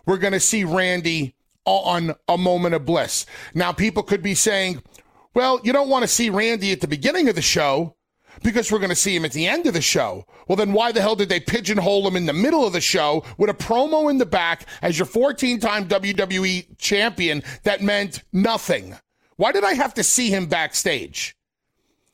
we're 0.06 0.18
going 0.18 0.32
to 0.32 0.40
see 0.40 0.64
Randy 0.64 1.34
on 1.64 2.14
a 2.28 2.36
moment 2.36 2.74
of 2.74 2.84
bliss. 2.84 3.26
Now, 3.54 3.72
people 3.72 4.02
could 4.02 4.22
be 4.22 4.34
saying, 4.34 4.82
well, 5.34 5.60
you 5.62 5.72
don't 5.72 5.88
want 5.88 6.02
to 6.02 6.08
see 6.08 6.30
Randy 6.30 6.72
at 6.72 6.80
the 6.80 6.88
beginning 6.88 7.28
of 7.28 7.34
the 7.34 7.42
show 7.42 7.96
because 8.42 8.70
we're 8.70 8.78
going 8.78 8.90
to 8.90 8.96
see 8.96 9.14
him 9.14 9.24
at 9.24 9.32
the 9.32 9.46
end 9.46 9.66
of 9.66 9.74
the 9.74 9.80
show. 9.80 10.26
Well, 10.48 10.56
then 10.56 10.72
why 10.72 10.92
the 10.92 11.00
hell 11.00 11.16
did 11.16 11.28
they 11.28 11.40
pigeonhole 11.40 12.06
him 12.06 12.16
in 12.16 12.26
the 12.26 12.32
middle 12.32 12.66
of 12.66 12.72
the 12.72 12.80
show 12.80 13.24
with 13.38 13.50
a 13.50 13.54
promo 13.54 14.10
in 14.10 14.18
the 14.18 14.26
back 14.26 14.66
as 14.82 14.98
your 14.98 15.06
14 15.06 15.60
time 15.60 15.88
WWE 15.88 16.78
champion 16.78 17.42
that 17.62 17.82
meant 17.82 18.22
nothing? 18.32 18.96
Why 19.36 19.52
did 19.52 19.64
I 19.64 19.74
have 19.74 19.94
to 19.94 20.02
see 20.02 20.30
him 20.30 20.46
backstage? 20.46 21.36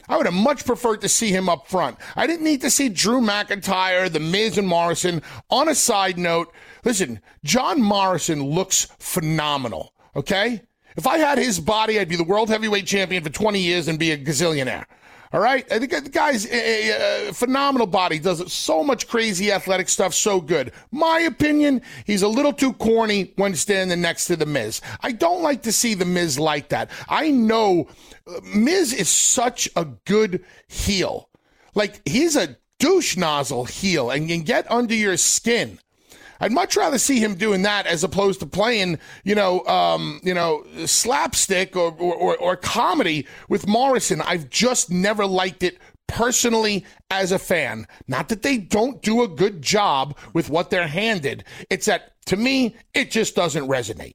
I 0.08 0.16
would 0.16 0.26
have 0.26 0.34
much 0.34 0.64
preferred 0.64 1.00
to 1.02 1.08
see 1.08 1.30
him 1.30 1.48
up 1.48 1.66
front. 1.66 1.96
I 2.14 2.26
didn't 2.26 2.44
need 2.44 2.60
to 2.62 2.70
see 2.70 2.88
Drew 2.88 3.20
McIntyre, 3.20 4.10
The 4.10 4.20
Miz, 4.20 4.58
and 4.58 4.68
Morrison. 4.68 5.22
On 5.50 5.68
a 5.68 5.74
side 5.74 6.18
note, 6.18 6.52
listen, 6.84 7.20
John 7.44 7.80
Morrison 7.80 8.42
looks 8.42 8.88
phenomenal, 8.98 9.92
okay? 10.14 10.62
If 10.96 11.06
I 11.06 11.18
had 11.18 11.38
his 11.38 11.60
body, 11.60 12.00
I'd 12.00 12.08
be 12.08 12.16
the 12.16 12.24
world 12.24 12.48
heavyweight 12.48 12.86
champion 12.86 13.22
for 13.22 13.30
20 13.30 13.60
years 13.60 13.88
and 13.88 13.98
be 13.98 14.12
a 14.12 14.18
gazillionaire. 14.18 14.86
All 15.32 15.40
right, 15.40 15.70
I 15.72 15.78
think 15.80 15.90
the 15.90 16.08
guy's 16.08 16.46
a, 16.46 17.28
a, 17.28 17.32
phenomenal 17.32 17.88
body, 17.88 18.20
does 18.20 18.52
so 18.52 18.84
much 18.84 19.08
crazy 19.08 19.50
athletic 19.50 19.88
stuff, 19.88 20.14
so 20.14 20.40
good. 20.40 20.72
My 20.92 21.20
opinion, 21.20 21.82
he's 22.06 22.22
a 22.22 22.28
little 22.28 22.52
too 22.52 22.72
corny 22.74 23.32
when 23.36 23.54
standing 23.56 24.00
next 24.00 24.26
to 24.26 24.36
the 24.36 24.46
Miz. 24.46 24.80
I 25.02 25.12
don't 25.12 25.42
like 25.42 25.62
to 25.64 25.72
see 25.72 25.94
the 25.94 26.04
Miz 26.04 26.38
like 26.38 26.68
that. 26.68 26.90
I 27.08 27.32
know 27.32 27.88
uh, 27.88 28.15
Miz 28.42 28.92
is 28.92 29.08
such 29.08 29.68
a 29.76 29.84
good 30.04 30.44
heel, 30.68 31.28
like 31.74 32.00
he's 32.08 32.36
a 32.36 32.56
douche 32.78 33.16
nozzle 33.16 33.64
heel, 33.64 34.10
and 34.10 34.28
can 34.28 34.42
get 34.42 34.70
under 34.70 34.94
your 34.94 35.16
skin. 35.16 35.78
I'd 36.40 36.52
much 36.52 36.76
rather 36.76 36.98
see 36.98 37.18
him 37.18 37.34
doing 37.34 37.62
that 37.62 37.86
as 37.86 38.04
opposed 38.04 38.40
to 38.40 38.46
playing, 38.46 38.98
you 39.24 39.34
know, 39.34 39.64
um, 39.66 40.20
you 40.22 40.34
know, 40.34 40.64
slapstick 40.84 41.76
or, 41.76 41.92
or, 41.98 42.14
or, 42.14 42.36
or 42.36 42.56
comedy 42.56 43.26
with 43.48 43.66
Morrison. 43.66 44.20
I've 44.20 44.50
just 44.50 44.90
never 44.90 45.24
liked 45.24 45.62
it 45.62 45.78
personally 46.06 46.84
as 47.10 47.32
a 47.32 47.38
fan. 47.38 47.86
Not 48.06 48.28
that 48.28 48.42
they 48.42 48.58
don't 48.58 49.02
do 49.02 49.22
a 49.22 49.28
good 49.28 49.62
job 49.62 50.16
with 50.34 50.50
what 50.50 50.70
they're 50.70 50.88
handed. 50.88 51.44
It's 51.70 51.86
that 51.86 52.12
to 52.26 52.36
me, 52.36 52.76
it 52.92 53.10
just 53.10 53.34
doesn't 53.34 53.68
resonate. 53.68 54.14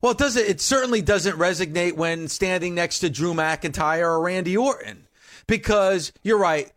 Well, 0.00 0.12
it 0.12 0.18
doesn't. 0.18 0.46
It 0.48 0.60
certainly 0.60 1.02
doesn't 1.02 1.36
resonate 1.36 1.94
when 1.94 2.28
standing 2.28 2.74
next 2.74 3.00
to 3.00 3.10
Drew 3.10 3.34
McIntyre 3.34 4.02
or 4.02 4.20
Randy 4.20 4.56
Orton, 4.56 5.08
because 5.46 6.12
you're 6.22 6.38
right. 6.38 6.70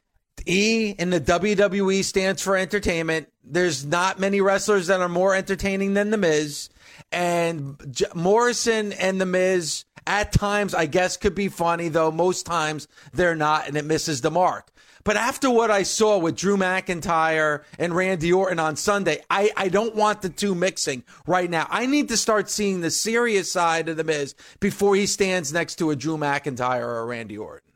E 0.48 0.96
in 0.98 1.12
the 1.12 1.22
WWE 1.22 2.04
stands 2.04 2.42
for 2.42 2.58
entertainment. 2.58 3.32
There's 3.44 3.86
not 3.86 4.20
many 4.20 4.42
wrestlers 4.42 4.88
that 4.88 5.02
are 5.02 5.10
more 5.10 5.36
entertaining 5.36 5.94
than 5.94 6.10
The 6.10 6.18
Miz, 6.18 6.70
and 7.12 7.78
J- 7.92 8.06
Morrison 8.16 8.92
and 8.94 9.22
The 9.22 9.28
Miz 9.28 9.86
at 10.08 10.32
times, 10.32 10.74
I 10.74 10.88
guess, 10.88 11.16
could 11.16 11.36
be 11.36 11.48
funny, 11.48 11.90
though 11.90 12.12
most 12.12 12.48
times 12.48 12.88
they're 13.14 13.36
not, 13.36 13.68
and 13.68 13.78
it 13.78 13.86
misses 13.86 14.22
the 14.22 14.32
mark. 14.32 14.72
But 15.04 15.18
after 15.18 15.50
what 15.50 15.72
I 15.72 15.84
saw 15.84 16.18
with 16.18 16.36
Drew 16.36 16.58
McIntyre 16.58 17.64
and 17.80 17.96
Randy 17.96 18.32
Orton 18.32 18.60
on 18.60 18.76
Sunday, 18.76 19.22
I, 19.30 19.52
I 19.58 19.70
don't 19.70 19.96
want 19.96 20.22
the 20.22 20.30
two 20.30 20.54
mixing 20.54 21.04
right 21.26 21.50
now. 21.50 21.68
I 21.70 21.86
need 21.86 22.10
to 22.10 22.18
start 22.18 22.50
seeing 22.50 22.82
the 22.82 22.92
serious 22.92 23.52
side 23.52 23.90
of 23.90 23.98
The 23.98 24.04
Miz 24.04 24.36
before 24.60 24.96
he 24.96 25.06
stands 25.06 25.52
next 25.52 25.76
to 25.76 25.92
a 25.92 25.96
Drew 25.96 26.18
McIntyre 26.18 26.82
or 26.82 27.00
a 27.00 27.06
Randy 27.06 27.38
Orton. 27.38 27.72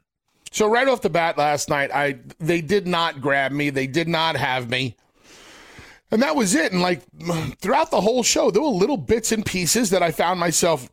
So 0.52 0.68
right 0.68 0.88
off 0.88 1.02
the 1.02 1.10
bat 1.10 1.38
last 1.38 1.70
night, 1.70 1.92
I 1.94 2.20
they 2.40 2.62
did 2.62 2.88
not 2.88 3.20
grab 3.20 3.52
me. 3.52 3.70
They 3.72 3.88
did 3.88 4.08
not 4.08 4.38
have 4.38 4.70
me. 4.70 4.96
And 6.12 6.22
that 6.22 6.36
was 6.36 6.56
it. 6.56 6.72
And 6.72 6.82
like 6.82 7.02
throughout 7.60 7.92
the 7.92 8.00
whole 8.00 8.24
show, 8.24 8.52
there 8.52 8.62
were 8.62 8.70
little 8.70 8.98
bits 8.98 9.32
and 9.32 9.46
pieces 9.46 9.90
that 9.90 10.02
I 10.02 10.12
found 10.12 10.40
myself 10.40 10.90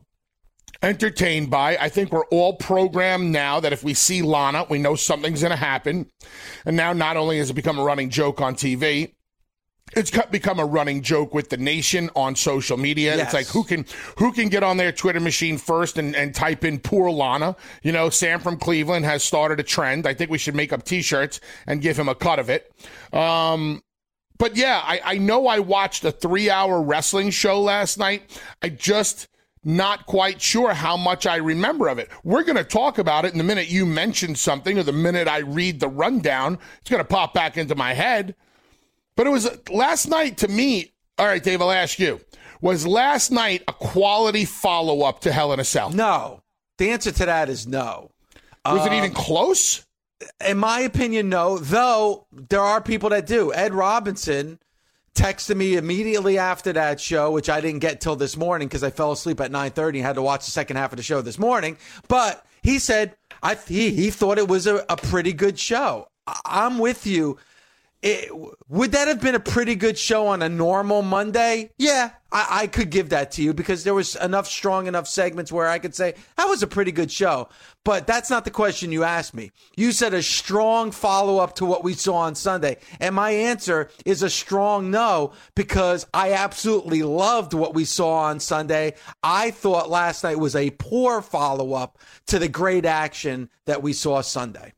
entertained 0.83 1.49
by. 1.49 1.77
I 1.77 1.89
think 1.89 2.11
we're 2.11 2.25
all 2.25 2.53
programmed 2.53 3.31
now 3.31 3.59
that 3.59 3.73
if 3.73 3.83
we 3.83 3.93
see 3.93 4.21
Lana, 4.21 4.65
we 4.69 4.77
know 4.77 4.95
something's 4.95 5.41
going 5.41 5.51
to 5.51 5.57
happen. 5.57 6.11
And 6.65 6.75
now 6.77 6.93
not 6.93 7.17
only 7.17 7.39
has 7.39 7.49
it 7.49 7.53
become 7.53 7.79
a 7.79 7.83
running 7.83 8.09
joke 8.09 8.41
on 8.41 8.55
TV, 8.55 9.13
it's 9.95 10.11
become 10.31 10.59
a 10.59 10.65
running 10.65 11.01
joke 11.01 11.33
with 11.33 11.49
the 11.49 11.57
nation 11.57 12.09
on 12.15 12.35
social 12.35 12.77
media. 12.77 13.15
Yes. 13.15 13.25
It's 13.25 13.33
like 13.33 13.47
who 13.47 13.63
can 13.63 13.85
who 14.17 14.31
can 14.31 14.49
get 14.49 14.63
on 14.63 14.77
their 14.77 14.91
Twitter 14.91 15.19
machine 15.19 15.57
first 15.57 15.97
and, 15.97 16.15
and 16.15 16.33
type 16.33 16.63
in 16.63 16.79
poor 16.79 17.11
Lana. 17.11 17.55
You 17.83 17.91
know, 17.91 18.09
Sam 18.09 18.39
from 18.39 18.57
Cleveland 18.57 19.05
has 19.05 19.23
started 19.23 19.59
a 19.59 19.63
trend. 19.63 20.07
I 20.07 20.13
think 20.13 20.31
we 20.31 20.37
should 20.37 20.55
make 20.55 20.73
up 20.73 20.83
T-shirts 20.83 21.39
and 21.67 21.81
give 21.81 21.97
him 21.97 22.09
a 22.09 22.15
cut 22.15 22.39
of 22.39 22.49
it. 22.49 22.71
Um, 23.11 23.83
but 24.39 24.55
yeah, 24.57 24.81
I, 24.83 25.01
I 25.03 25.17
know 25.19 25.47
I 25.47 25.59
watched 25.59 26.03
a 26.05 26.11
three-hour 26.11 26.81
wrestling 26.81 27.29
show 27.29 27.61
last 27.61 27.99
night. 27.99 28.41
I 28.63 28.69
just 28.69 29.27
not 29.63 30.05
quite 30.05 30.41
sure 30.41 30.73
how 30.73 30.97
much 30.97 31.25
I 31.25 31.37
remember 31.37 31.87
of 31.87 31.99
it. 31.99 32.09
We're 32.23 32.43
going 32.43 32.57
to 32.57 32.63
talk 32.63 32.97
about 32.97 33.25
it 33.25 33.31
in 33.31 33.37
the 33.37 33.43
minute 33.43 33.69
you 33.69 33.85
mention 33.85 34.35
something 34.35 34.77
or 34.77 34.83
the 34.83 34.91
minute 34.91 35.27
I 35.27 35.39
read 35.39 35.79
the 35.79 35.87
rundown. 35.87 36.59
It's 36.81 36.89
going 36.89 37.01
to 37.01 37.07
pop 37.07 37.33
back 37.33 37.57
into 37.57 37.75
my 37.75 37.93
head. 37.93 38.35
But 39.15 39.27
it 39.27 39.29
was 39.29 39.49
last 39.69 40.07
night 40.07 40.37
to 40.39 40.47
me. 40.47 40.91
All 41.17 41.25
right, 41.25 41.43
Dave, 41.43 41.61
I'll 41.61 41.71
ask 41.71 41.99
you. 41.99 42.19
Was 42.61 42.87
last 42.87 43.31
night 43.31 43.63
a 43.67 43.73
quality 43.73 44.45
follow 44.45 45.03
up 45.03 45.19
to 45.21 45.31
Hell 45.31 45.53
in 45.53 45.59
a 45.59 45.63
Cell? 45.63 45.89
No. 45.91 46.41
The 46.77 46.89
answer 46.91 47.11
to 47.11 47.25
that 47.25 47.49
is 47.49 47.67
no. 47.67 48.11
Was 48.65 48.87
uh, 48.87 48.91
it 48.91 48.93
even 48.93 49.11
close? 49.11 49.85
In 50.45 50.57
my 50.57 50.79
opinion, 50.79 51.29
no. 51.29 51.57
Though 51.57 52.25
there 52.31 52.61
are 52.61 52.81
people 52.81 53.09
that 53.09 53.27
do. 53.27 53.53
Ed 53.53 53.73
Robinson 53.73 54.59
texted 55.15 55.55
me 55.55 55.75
immediately 55.75 56.37
after 56.37 56.73
that 56.73 56.99
show, 56.99 57.31
which 57.31 57.49
I 57.49 57.61
didn't 57.61 57.79
get 57.79 58.01
till 58.01 58.15
this 58.15 58.35
morning 58.35 58.67
because 58.67 58.83
I 58.83 58.89
fell 58.89 59.11
asleep 59.11 59.39
at 59.41 59.51
9:30 59.51 59.97
and 59.97 60.05
had 60.05 60.15
to 60.15 60.21
watch 60.21 60.45
the 60.45 60.51
second 60.51 60.77
half 60.77 60.91
of 60.91 60.97
the 60.97 61.03
show 61.03 61.21
this 61.21 61.37
morning. 61.37 61.77
But 62.07 62.45
he 62.61 62.79
said 62.79 63.15
I 63.41 63.55
he, 63.55 63.91
he 63.91 64.09
thought 64.09 64.37
it 64.37 64.47
was 64.47 64.67
a, 64.67 64.85
a 64.89 64.97
pretty 64.97 65.33
good 65.33 65.59
show. 65.59 66.07
I'm 66.45 66.79
with 66.79 67.05
you. 67.05 67.37
It, 68.03 68.29
would 68.67 68.91
that 68.91 69.07
have 69.07 69.21
been 69.21 69.33
a 69.33 69.39
pretty 69.39 69.75
good 69.75 69.97
show 69.97 70.27
on 70.27 70.41
a 70.41 70.49
normal 70.49 71.03
Monday? 71.03 71.71
Yeah, 71.77 72.11
I, 72.33 72.47
I, 72.49 72.67
could 72.67 72.89
give 72.89 73.09
that 73.09 73.31
to 73.31 73.41
you 73.41 73.53
because 73.53 73.85
there 73.85 73.93
was 73.93 74.17
enough 74.17 74.45
strong 74.45 74.87
enough 74.87 75.07
segments 75.07 75.53
where 75.53 75.69
I 75.69 75.79
could 75.79 75.95
say 75.95 76.15
that 76.35 76.49
was 76.49 76.61
a 76.61 76.67
pretty 76.67 76.91
good 76.91 77.09
show. 77.09 77.47
But 77.85 78.05
that's 78.05 78.29
not 78.29 78.43
the 78.43 78.51
question 78.51 78.91
you 78.91 79.05
asked 79.05 79.33
me. 79.33 79.51
You 79.77 79.93
said 79.93 80.13
a 80.13 80.21
strong 80.21 80.91
follow 80.91 81.37
up 81.37 81.55
to 81.55 81.65
what 81.65 81.85
we 81.85 81.93
saw 81.93 82.17
on 82.17 82.35
Sunday. 82.35 82.79
And 82.99 83.15
my 83.15 83.31
answer 83.31 83.89
is 84.05 84.21
a 84.21 84.29
strong 84.29 84.91
no 84.91 85.31
because 85.55 86.05
I 86.13 86.33
absolutely 86.33 87.03
loved 87.03 87.53
what 87.53 87.73
we 87.73 87.85
saw 87.85 88.23
on 88.23 88.41
Sunday. 88.41 88.95
I 89.23 89.51
thought 89.51 89.89
last 89.89 90.25
night 90.25 90.39
was 90.39 90.57
a 90.57 90.71
poor 90.71 91.21
follow 91.21 91.71
up 91.71 91.99
to 92.27 92.37
the 92.37 92.49
great 92.49 92.85
action 92.85 93.49
that 93.65 93.81
we 93.81 93.93
saw 93.93 94.19
Sunday. 94.19 94.73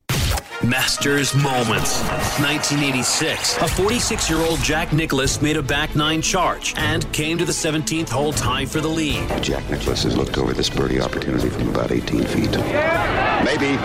Masters 0.69 1.35
Moments. 1.35 2.01
1986. 2.39 3.57
A 3.57 3.67
46 3.67 4.29
year 4.29 4.39
old 4.39 4.59
Jack 4.59 4.93
Nicklaus 4.93 5.41
made 5.41 5.57
a 5.57 5.61
back 5.61 5.95
nine 5.95 6.21
charge 6.21 6.73
and 6.77 7.11
came 7.13 7.37
to 7.37 7.45
the 7.45 7.51
17th 7.51 8.09
hole 8.09 8.33
tie 8.33 8.65
for 8.65 8.81
the 8.81 8.87
lead. 8.87 9.27
Jack 9.43 9.69
Nicklaus 9.69 10.03
has 10.03 10.17
looked 10.17 10.37
over 10.37 10.53
this 10.53 10.69
birdie 10.69 10.99
opportunity 10.99 11.49
from 11.49 11.69
about 11.69 11.91
18 11.91 12.23
feet. 12.23 12.51
Maybe. 13.43 13.77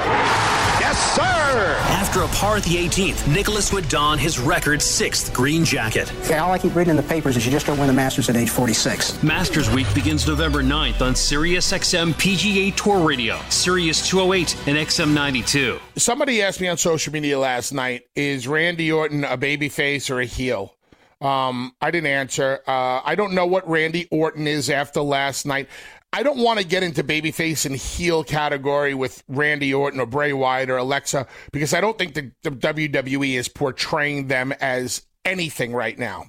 Yes, 0.90 1.14
sir! 1.14 1.76
After 1.82 2.22
a 2.22 2.28
par 2.28 2.56
at 2.56 2.64
the 2.64 2.74
18th, 2.74 3.32
Nicklaus 3.32 3.72
would 3.72 3.88
don 3.88 4.18
his 4.18 4.40
record 4.40 4.82
sixth 4.82 5.32
green 5.32 5.64
jacket. 5.64 6.12
Yeah, 6.28 6.42
all 6.42 6.50
I 6.50 6.58
keep 6.58 6.74
reading 6.74 6.90
in 6.90 6.96
the 6.96 7.02
papers 7.04 7.36
is 7.36 7.46
you 7.46 7.52
just 7.52 7.66
don't 7.66 7.78
win 7.78 7.86
the 7.86 7.92
Masters 7.92 8.28
at 8.28 8.36
age 8.36 8.50
46. 8.50 9.22
Masters 9.22 9.70
Week 9.70 9.86
begins 9.94 10.26
November 10.26 10.64
9th 10.64 11.00
on 11.00 11.14
Sirius 11.14 11.70
XM 11.70 12.12
PGA 12.14 12.74
Tour 12.74 13.06
Radio, 13.06 13.38
Sirius 13.50 14.04
208 14.08 14.56
and 14.66 14.76
XM 14.78 15.14
92. 15.14 15.78
Somebody 15.94 16.42
asked 16.42 16.60
me 16.60 16.66
on 16.66 16.76
social 16.76 17.12
media 17.12 17.38
last 17.38 17.72
night, 17.72 18.02
is 18.16 18.48
Randy 18.48 18.90
Orton 18.90 19.22
a 19.22 19.38
babyface 19.38 20.10
or 20.10 20.18
a 20.18 20.26
heel? 20.26 20.74
Um, 21.20 21.72
I 21.80 21.92
didn't 21.92 22.10
answer. 22.10 22.60
Uh, 22.66 23.00
I 23.04 23.14
don't 23.14 23.34
know 23.34 23.46
what 23.46 23.68
Randy 23.68 24.08
Orton 24.10 24.48
is 24.48 24.70
after 24.70 25.02
last 25.02 25.46
night. 25.46 25.68
I 26.12 26.24
don't 26.24 26.38
want 26.38 26.58
to 26.58 26.66
get 26.66 26.82
into 26.82 27.04
babyface 27.04 27.66
and 27.66 27.76
heel 27.76 28.24
category 28.24 28.94
with 28.94 29.22
Randy 29.28 29.72
Orton 29.72 30.00
or 30.00 30.06
Bray 30.06 30.32
Wyatt 30.32 30.68
or 30.68 30.76
Alexa 30.76 31.26
because 31.52 31.72
I 31.72 31.80
don't 31.80 31.96
think 31.96 32.14
the, 32.14 32.32
the 32.42 32.50
WWE 32.50 33.38
is 33.38 33.48
portraying 33.48 34.26
them 34.26 34.52
as 34.60 35.02
anything 35.24 35.72
right 35.72 35.96
now. 35.96 36.26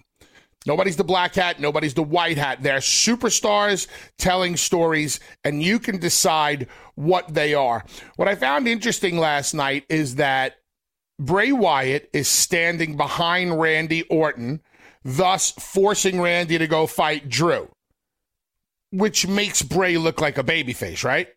Nobody's 0.67 0.97
the 0.97 1.03
black 1.03 1.33
hat, 1.33 1.59
nobody's 1.59 1.95
the 1.95 2.03
white 2.03 2.38
hat. 2.38 2.61
They're 2.61 2.77
superstars 2.77 3.88
telling 4.19 4.55
stories, 4.55 5.19
and 5.43 5.63
you 5.63 5.79
can 5.79 5.97
decide 5.97 6.67
what 6.93 7.33
they 7.33 7.55
are. 7.55 7.83
What 8.17 8.27
I 8.27 8.35
found 8.35 8.67
interesting 8.67 9.17
last 9.17 9.55
night 9.55 9.85
is 9.89 10.15
that 10.15 10.57
Bray 11.17 11.51
Wyatt 11.51 12.11
is 12.13 12.27
standing 12.27 12.95
behind 12.95 13.59
Randy 13.59 14.03
Orton, 14.03 14.61
thus 15.03 15.50
forcing 15.50 16.21
Randy 16.21 16.59
to 16.59 16.67
go 16.67 16.85
fight 16.85 17.27
Drew 17.27 17.67
which 18.91 19.27
makes 19.27 19.62
Bray 19.62 19.98
look 19.98 20.21
like 20.21 20.38
a 20.38 20.43
babyface, 20.43 21.03
right? 21.03 21.27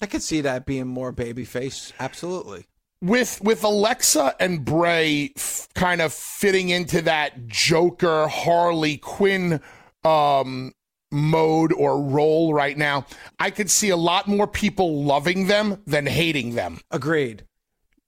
I 0.00 0.06
could 0.06 0.22
see 0.22 0.40
that 0.42 0.64
being 0.64 0.86
more 0.86 1.12
babyface. 1.12 1.92
Absolutely. 1.98 2.66
With 3.02 3.40
with 3.42 3.62
Alexa 3.62 4.34
and 4.40 4.64
Bray 4.64 5.32
f- 5.36 5.68
kind 5.74 6.00
of 6.00 6.12
fitting 6.12 6.68
into 6.68 7.02
that 7.02 7.46
Joker 7.46 8.26
Harley 8.26 8.96
Quinn 8.96 9.60
um, 10.04 10.72
mode 11.12 11.72
or 11.72 12.00
role 12.00 12.52
right 12.52 12.76
now, 12.76 13.06
I 13.38 13.50
could 13.50 13.70
see 13.70 13.90
a 13.90 13.96
lot 13.96 14.26
more 14.26 14.46
people 14.46 15.04
loving 15.04 15.46
them 15.46 15.82
than 15.86 16.06
hating 16.06 16.54
them. 16.54 16.80
Agreed. 16.90 17.44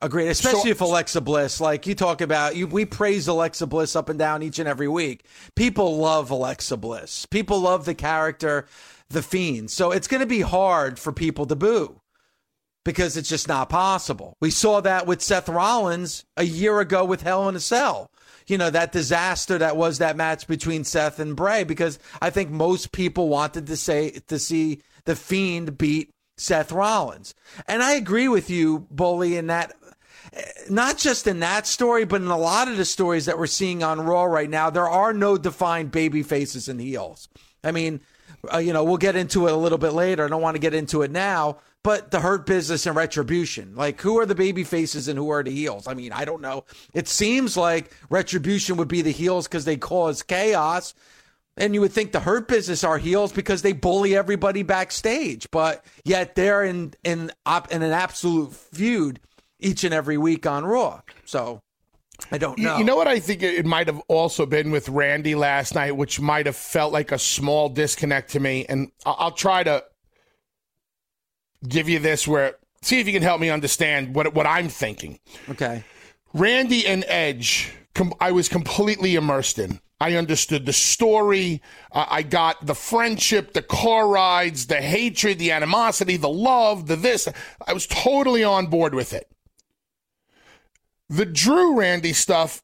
Agreed, 0.02 0.28
especially 0.28 0.60
so, 0.62 0.68
if 0.68 0.80
Alexa 0.80 1.20
Bliss, 1.20 1.60
like 1.60 1.86
you 1.86 1.94
talk 1.94 2.22
about, 2.22 2.56
you, 2.56 2.66
we 2.66 2.86
praise 2.86 3.28
Alexa 3.28 3.66
Bliss 3.66 3.94
up 3.94 4.08
and 4.08 4.18
down 4.18 4.42
each 4.42 4.58
and 4.58 4.66
every 4.66 4.88
week. 4.88 5.26
People 5.56 5.98
love 5.98 6.30
Alexa 6.30 6.78
Bliss. 6.78 7.26
People 7.26 7.60
love 7.60 7.84
the 7.84 7.94
character, 7.94 8.66
the 9.10 9.22
Fiend. 9.22 9.70
So 9.70 9.90
it's 9.90 10.08
going 10.08 10.20
to 10.20 10.26
be 10.26 10.40
hard 10.40 10.98
for 10.98 11.12
people 11.12 11.44
to 11.46 11.56
boo 11.56 12.00
because 12.82 13.18
it's 13.18 13.28
just 13.28 13.46
not 13.46 13.68
possible. 13.68 14.36
We 14.40 14.50
saw 14.50 14.80
that 14.80 15.06
with 15.06 15.20
Seth 15.20 15.50
Rollins 15.50 16.24
a 16.36 16.44
year 16.44 16.80
ago 16.80 17.04
with 17.04 17.20
Hell 17.20 17.48
in 17.50 17.54
a 17.54 17.60
Cell. 17.60 18.10
You 18.46 18.56
know, 18.56 18.70
that 18.70 18.92
disaster 18.92 19.58
that 19.58 19.76
was 19.76 19.98
that 19.98 20.16
match 20.16 20.46
between 20.46 20.84
Seth 20.84 21.18
and 21.18 21.36
Bray 21.36 21.62
because 21.62 21.98
I 22.22 22.30
think 22.30 22.50
most 22.50 22.90
people 22.90 23.28
wanted 23.28 23.66
to 23.66 23.76
say 23.76 24.18
to 24.28 24.38
see 24.38 24.80
the 25.04 25.14
Fiend 25.14 25.76
beat 25.76 26.10
Seth 26.40 26.72
Rollins. 26.72 27.34
And 27.68 27.82
I 27.82 27.92
agree 27.92 28.26
with 28.26 28.48
you, 28.48 28.86
Bully, 28.90 29.36
in 29.36 29.48
that 29.48 29.74
not 30.68 30.98
just 30.98 31.26
in 31.26 31.40
that 31.40 31.66
story, 31.66 32.04
but 32.04 32.20
in 32.20 32.28
a 32.28 32.38
lot 32.38 32.68
of 32.68 32.76
the 32.76 32.84
stories 32.84 33.26
that 33.26 33.38
we're 33.38 33.46
seeing 33.46 33.82
on 33.82 34.00
Raw 34.00 34.24
right 34.24 34.50
now, 34.50 34.70
there 34.70 34.88
are 34.88 35.12
no 35.12 35.36
defined 35.36 35.90
baby 35.90 36.22
faces 36.22 36.68
and 36.68 36.80
heels. 36.80 37.28
I 37.64 37.72
mean, 37.72 38.00
uh, 38.52 38.58
you 38.58 38.72
know, 38.72 38.84
we'll 38.84 38.96
get 38.96 39.16
into 39.16 39.46
it 39.46 39.52
a 39.52 39.56
little 39.56 39.78
bit 39.78 39.92
later. 39.92 40.24
I 40.24 40.28
don't 40.28 40.42
want 40.42 40.54
to 40.54 40.60
get 40.60 40.74
into 40.74 41.02
it 41.02 41.10
now, 41.10 41.58
but 41.82 42.10
the 42.10 42.20
hurt 42.20 42.46
business 42.46 42.86
and 42.86 42.96
retribution. 42.96 43.74
Like, 43.74 44.00
who 44.00 44.18
are 44.18 44.26
the 44.26 44.34
baby 44.34 44.64
faces 44.64 45.08
and 45.08 45.18
who 45.18 45.30
are 45.30 45.42
the 45.42 45.50
heels? 45.50 45.86
I 45.86 45.94
mean, 45.94 46.12
I 46.12 46.24
don't 46.24 46.40
know. 46.40 46.64
It 46.94 47.08
seems 47.08 47.56
like 47.56 47.94
retribution 48.08 48.76
would 48.76 48.88
be 48.88 49.02
the 49.02 49.10
heels 49.10 49.46
because 49.46 49.64
they 49.64 49.76
cause 49.76 50.22
chaos. 50.22 50.94
And 51.56 51.74
you 51.74 51.80
would 51.82 51.92
think 51.92 52.12
the 52.12 52.20
hurt 52.20 52.48
business 52.48 52.84
are 52.84 52.96
heels 52.96 53.32
because 53.32 53.60
they 53.60 53.72
bully 53.72 54.16
everybody 54.16 54.62
backstage, 54.62 55.50
but 55.50 55.84
yet 56.04 56.34
they're 56.34 56.64
in 56.64 56.94
in 57.04 57.32
in 57.70 57.82
an 57.82 57.92
absolute 57.92 58.54
feud 58.54 59.20
each 59.62 59.84
and 59.84 59.94
every 59.94 60.18
week 60.18 60.46
on 60.46 60.64
Raw. 60.64 61.02
So 61.24 61.60
I 62.30 62.38
don't 62.38 62.58
know. 62.58 62.78
You 62.78 62.84
know 62.84 62.96
what 62.96 63.08
I 63.08 63.20
think 63.20 63.42
it 63.42 63.66
might 63.66 63.86
have 63.86 64.00
also 64.08 64.46
been 64.46 64.70
with 64.70 64.88
Randy 64.88 65.34
last 65.34 65.74
night, 65.74 65.96
which 65.96 66.20
might 66.20 66.46
have 66.46 66.56
felt 66.56 66.92
like 66.92 67.12
a 67.12 67.18
small 67.18 67.68
disconnect 67.68 68.30
to 68.32 68.40
me. 68.40 68.66
And 68.68 68.90
I'll 69.04 69.32
try 69.32 69.62
to 69.64 69.84
give 71.66 71.88
you 71.88 71.98
this 71.98 72.26
where 72.26 72.56
see 72.82 73.00
if 73.00 73.06
you 73.06 73.12
can 73.12 73.22
help 73.22 73.40
me 73.40 73.50
understand 73.50 74.14
what 74.14 74.34
what 74.34 74.46
I'm 74.46 74.68
thinking. 74.68 75.18
Okay. 75.48 75.84
Randy 76.32 76.86
and 76.86 77.04
Edge, 77.08 77.72
com- 77.94 78.14
I 78.20 78.32
was 78.32 78.48
completely 78.48 79.14
immersed 79.16 79.58
in. 79.58 79.80
I 80.00 80.14
understood 80.14 80.64
the 80.64 80.72
story. 80.72 81.60
Uh, 81.92 82.06
I 82.08 82.22
got 82.22 82.64
the 82.64 82.74
friendship, 82.74 83.52
the 83.52 83.62
car 83.62 84.08
rides, 84.08 84.66
the 84.66 84.80
hatred, 84.80 85.38
the 85.38 85.50
animosity, 85.50 86.16
the 86.16 86.30
love, 86.30 86.86
the 86.86 86.96
this. 86.96 87.28
I 87.66 87.74
was 87.74 87.86
totally 87.86 88.42
on 88.42 88.68
board 88.68 88.94
with 88.94 89.12
it. 89.12 89.29
The 91.10 91.26
Drew 91.26 91.76
Randy 91.76 92.12
stuff, 92.12 92.62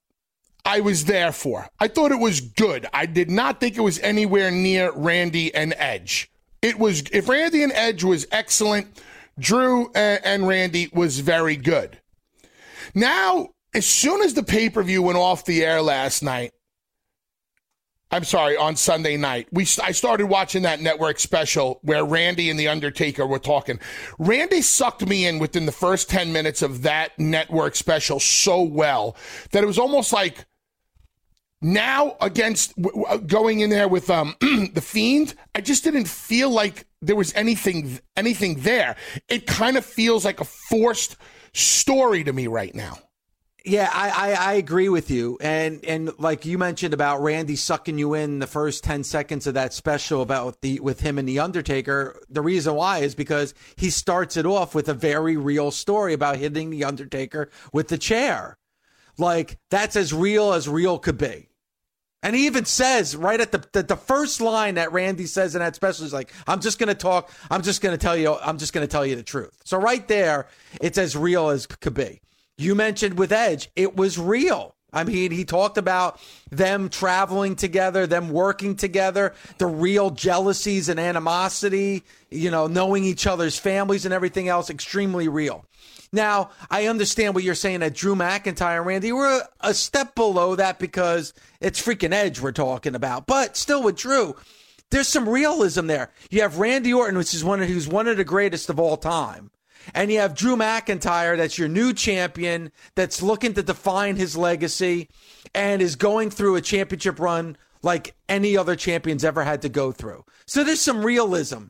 I 0.65 0.79
was 0.79 1.05
there 1.05 1.33
for. 1.33 1.69
I 1.81 1.89
thought 1.89 2.13
it 2.13 2.21
was 2.21 2.41
good. 2.41 2.87
I 2.93 3.05
did 3.05 3.29
not 3.29 3.59
think 3.59 3.77
it 3.77 3.81
was 3.81 3.99
anywhere 3.99 4.53
near 4.53 4.93
Randy 4.93 5.53
and 5.53 5.75
Edge. 5.77 6.31
It 6.63 6.79
was 6.79 7.03
if 7.13 7.29
Randy 7.29 7.65
and 7.65 7.73
Edge 7.73 8.05
was 8.05 8.25
excellent, 8.31 9.03
Drew 9.37 9.91
and, 9.97 10.25
and 10.25 10.49
Randy 10.49 10.89
was 10.93 11.19
very 11.19 11.57
good. 11.57 11.99
Now, 12.95 13.51
as 13.75 13.85
soon 13.85 14.23
as 14.23 14.35
the 14.35 14.45
pay 14.45 14.71
per 14.71 14.85
view 14.85 15.03
went 15.03 15.19
off 15.19 15.45
the 15.45 15.65
air 15.65 15.83
last 15.83 16.23
night, 16.23 16.53
I'm 18.17 18.25
sorry, 18.25 18.57
on 18.57 18.77
Sunday 18.77 19.19
night. 19.19 19.47
We 19.53 19.65
I 19.83 19.93
started 19.93 20.29
watching 20.29 20.63
that 20.63 20.81
network 20.81 21.19
special 21.19 21.81
where 21.83 22.03
Randy 22.03 22.49
and 22.49 22.59
the 22.59 22.67
Undertaker 22.67 23.27
were 23.27 23.39
talking. 23.39 23.79
Randy 24.19 24.63
sucked 24.63 25.07
me 25.07 25.27
in 25.27 25.39
within 25.39 25.67
the 25.67 25.73
first 25.73 26.09
10 26.09 26.33
minutes 26.33 26.63
of 26.63 26.81
that 26.81 27.11
network 27.19 27.77
special 27.77 28.19
so 28.19 28.63
well 28.63 29.19
that 29.51 29.63
it 29.63 29.67
was 29.67 29.79
almost 29.79 30.15
like 30.15 30.47
now 31.61 32.17
against 32.23 32.73
going 33.27 33.61
in 33.61 33.69
there 33.69 33.87
with 33.87 34.09
um 34.09 34.35
the 34.41 34.83
fiend, 34.83 35.35
I 35.55 35.61
just 35.61 35.85
didn't 35.85 36.09
feel 36.09 36.49
like 36.49 36.87
there 37.03 37.17
was 37.17 37.35
anything 37.35 38.01
anything 38.17 38.61
there. 38.61 38.97
It 39.29 39.47
kind 39.47 39.77
of 39.77 39.85
feels 39.85 40.25
like 40.25 40.41
a 40.41 40.45
forced 40.45 41.19
story 41.53 42.25
to 42.25 42.33
me 42.33 42.47
right 42.47 42.75
now. 42.75 42.97
Yeah, 43.69 43.91
I, 43.93 44.11
I, 44.11 44.33
I, 44.51 44.53
agree 44.53 44.89
with 44.89 45.11
you. 45.11 45.39
And 45.41 45.85
and 45.85 46.17
like 46.21 46.47
you 46.47 46.57
mentioned 46.57 46.95
about 46.95 47.21
Randy 47.21 47.57
sucking 47.57 47.99
you 47.99 48.15
in 48.15 48.39
the 48.39 48.47
first 48.47 48.85
ten 48.85 49.03
seconds 49.03 49.49
of 49.49 49.55
that 49.55 49.75
special 49.75 50.23
about 50.23 50.61
the 50.61 50.79
with 50.79 51.01
him 51.01 51.19
and 51.19 51.29
the 51.29 51.41
Undertaker. 51.41 52.17
The 52.31 52.43
reason 52.43 52.77
why 52.77 52.99
is 52.99 53.17
because 53.17 53.55
he 53.75 53.91
starts 53.91 54.37
it 54.37 54.47
off 54.47 54.73
with 54.73 54.89
a 54.89 54.95
very 54.95 55.37
real 55.37 55.73
story 55.73 56.13
about 56.13 56.37
hitting 56.37 56.71
the 56.71 56.85
Undertaker 56.85 57.51
with 57.73 57.89
the 57.89 57.99
chair. 57.99 58.57
Like 59.19 59.59
that's 59.69 59.97
as 59.97 60.15
real 60.15 60.53
as 60.53 60.69
real 60.69 61.01
could 61.01 61.19
be. 61.19 61.49
And 62.23 62.37
he 62.37 62.47
even 62.47 62.67
says 62.67 63.17
right 63.17 63.41
at 63.41 63.51
the, 63.51 63.67
the, 63.73 63.83
the 63.83 63.97
first 63.97 64.41
line 64.41 64.77
that 64.77 64.93
Randy 64.93 65.27
says 65.27 65.57
in 65.57 65.59
that 65.59 65.75
special 65.75 66.07
is 66.07 66.13
like, 66.13 66.33
"I'm 66.47 66.61
just 66.61 66.79
going 66.79 66.89
to 66.89 66.95
talk. 66.95 67.33
I'm 67.51 67.63
just 67.63 67.83
going 67.83 67.99
to 67.99 68.01
tell 68.01 68.17
you. 68.17 68.37
I'm 68.37 68.59
just 68.59 68.73
going 68.73 68.87
to 68.87 68.91
tell 68.91 69.05
you 69.05 69.17
the 69.17 69.25
truth." 69.25 69.59
So 69.65 69.77
right 69.77 70.07
there, 70.07 70.47
it's 70.81 70.99
as 70.99 71.17
real 71.17 71.49
as 71.49 71.67
could 71.67 71.95
be. 71.95 72.21
You 72.59 72.75
mentioned 72.75 73.19
with 73.19 73.33
Edge, 73.33 73.71
it 73.77 73.97
was 73.97 74.19
real. 74.19 74.75
I 74.93 75.05
mean, 75.05 75.31
he 75.31 75.45
talked 75.45 75.77
about 75.77 76.19
them 76.51 76.89
traveling 76.89 77.55
together, 77.55 78.07
them 78.07 78.31
working 78.31 78.77
together, 78.77 79.35
the 79.59 79.67
real 79.67 80.11
jealousies 80.11 80.89
and 80.89 80.99
animosity, 80.99 82.03
you 82.31 82.51
know, 82.51 82.67
knowing 82.67 83.05
each 83.05 83.27
other's 83.27 83.59
families 83.59 84.07
and 84.07 84.15
everything 84.15 84.49
else, 84.49 84.71
extremely 84.71 85.29
real. 85.29 85.67
Now, 86.13 86.51
I 86.71 86.87
understand 86.87 87.35
what 87.35 87.45
you're 87.45 87.55
saying 87.55 87.81
that 87.81 87.95
Drew 87.95 88.15
McIntyre 88.15 88.79
and 88.79 88.87
Randy 88.87 89.13
were 89.13 89.43
a 89.61 89.75
step 89.75 90.15
below 90.15 90.55
that 90.55 90.79
because 90.79 91.35
it's 91.61 91.83
freaking 91.83 92.13
Edge 92.13 92.41
we're 92.41 92.53
talking 92.53 92.95
about. 92.95 93.27
But 93.27 93.57
still 93.57 93.83
with 93.83 93.97
Drew, 93.97 94.35
there's 94.91 95.09
some 95.09 95.29
realism 95.29 95.89
there. 95.89 96.11
You 96.31 96.43
have 96.43 96.59
Randy 96.59 96.95
Orton, 96.95 97.19
which 97.19 97.35
is 97.35 97.45
one 97.45 97.61
of, 97.61 97.69
who's 97.69 97.89
one 97.89 98.09
of 98.09 98.17
the 98.17 98.25
greatest 98.25 98.71
of 98.71 98.81
all 98.81 98.97
time. 98.97 99.51
And 99.95 100.11
you 100.11 100.19
have 100.19 100.35
Drew 100.35 100.57
McIntyre, 100.57 101.37
that's 101.37 101.59
your 101.59 101.69
new 101.69 101.93
champion, 101.93 102.73
that's 102.95 103.23
looking 103.23 103.55
to 103.55 103.63
define 103.63 104.17
his 104.17 104.37
legacy 104.37 105.09
and 105.55 105.81
is 105.81 105.97
going 105.97 106.31
through 106.31 106.57
a 106.57 106.61
championship 106.61 107.21
run 107.21 107.57
like 107.83 108.15
any 108.29 108.57
other 108.57 108.77
champion's 108.77 109.25
ever 109.25 109.45
had 109.45 109.63
to 109.63 109.69
go 109.69 109.93
through. 109.93 110.25
So 110.47 110.65
there's 110.65 110.81
some 110.81 111.05
realism. 111.05 111.67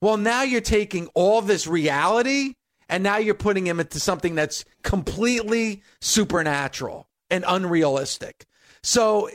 Well, 0.00 0.16
now 0.16 0.42
you're 0.42 0.60
taking 0.60 1.08
all 1.14 1.42
this 1.42 1.66
reality 1.66 2.54
and 2.88 3.02
now 3.02 3.18
you're 3.18 3.34
putting 3.34 3.66
him 3.66 3.80
into 3.80 4.00
something 4.00 4.34
that's 4.34 4.64
completely 4.82 5.82
supernatural 6.00 7.08
and 7.30 7.44
unrealistic. 7.46 8.46
So 8.82 9.28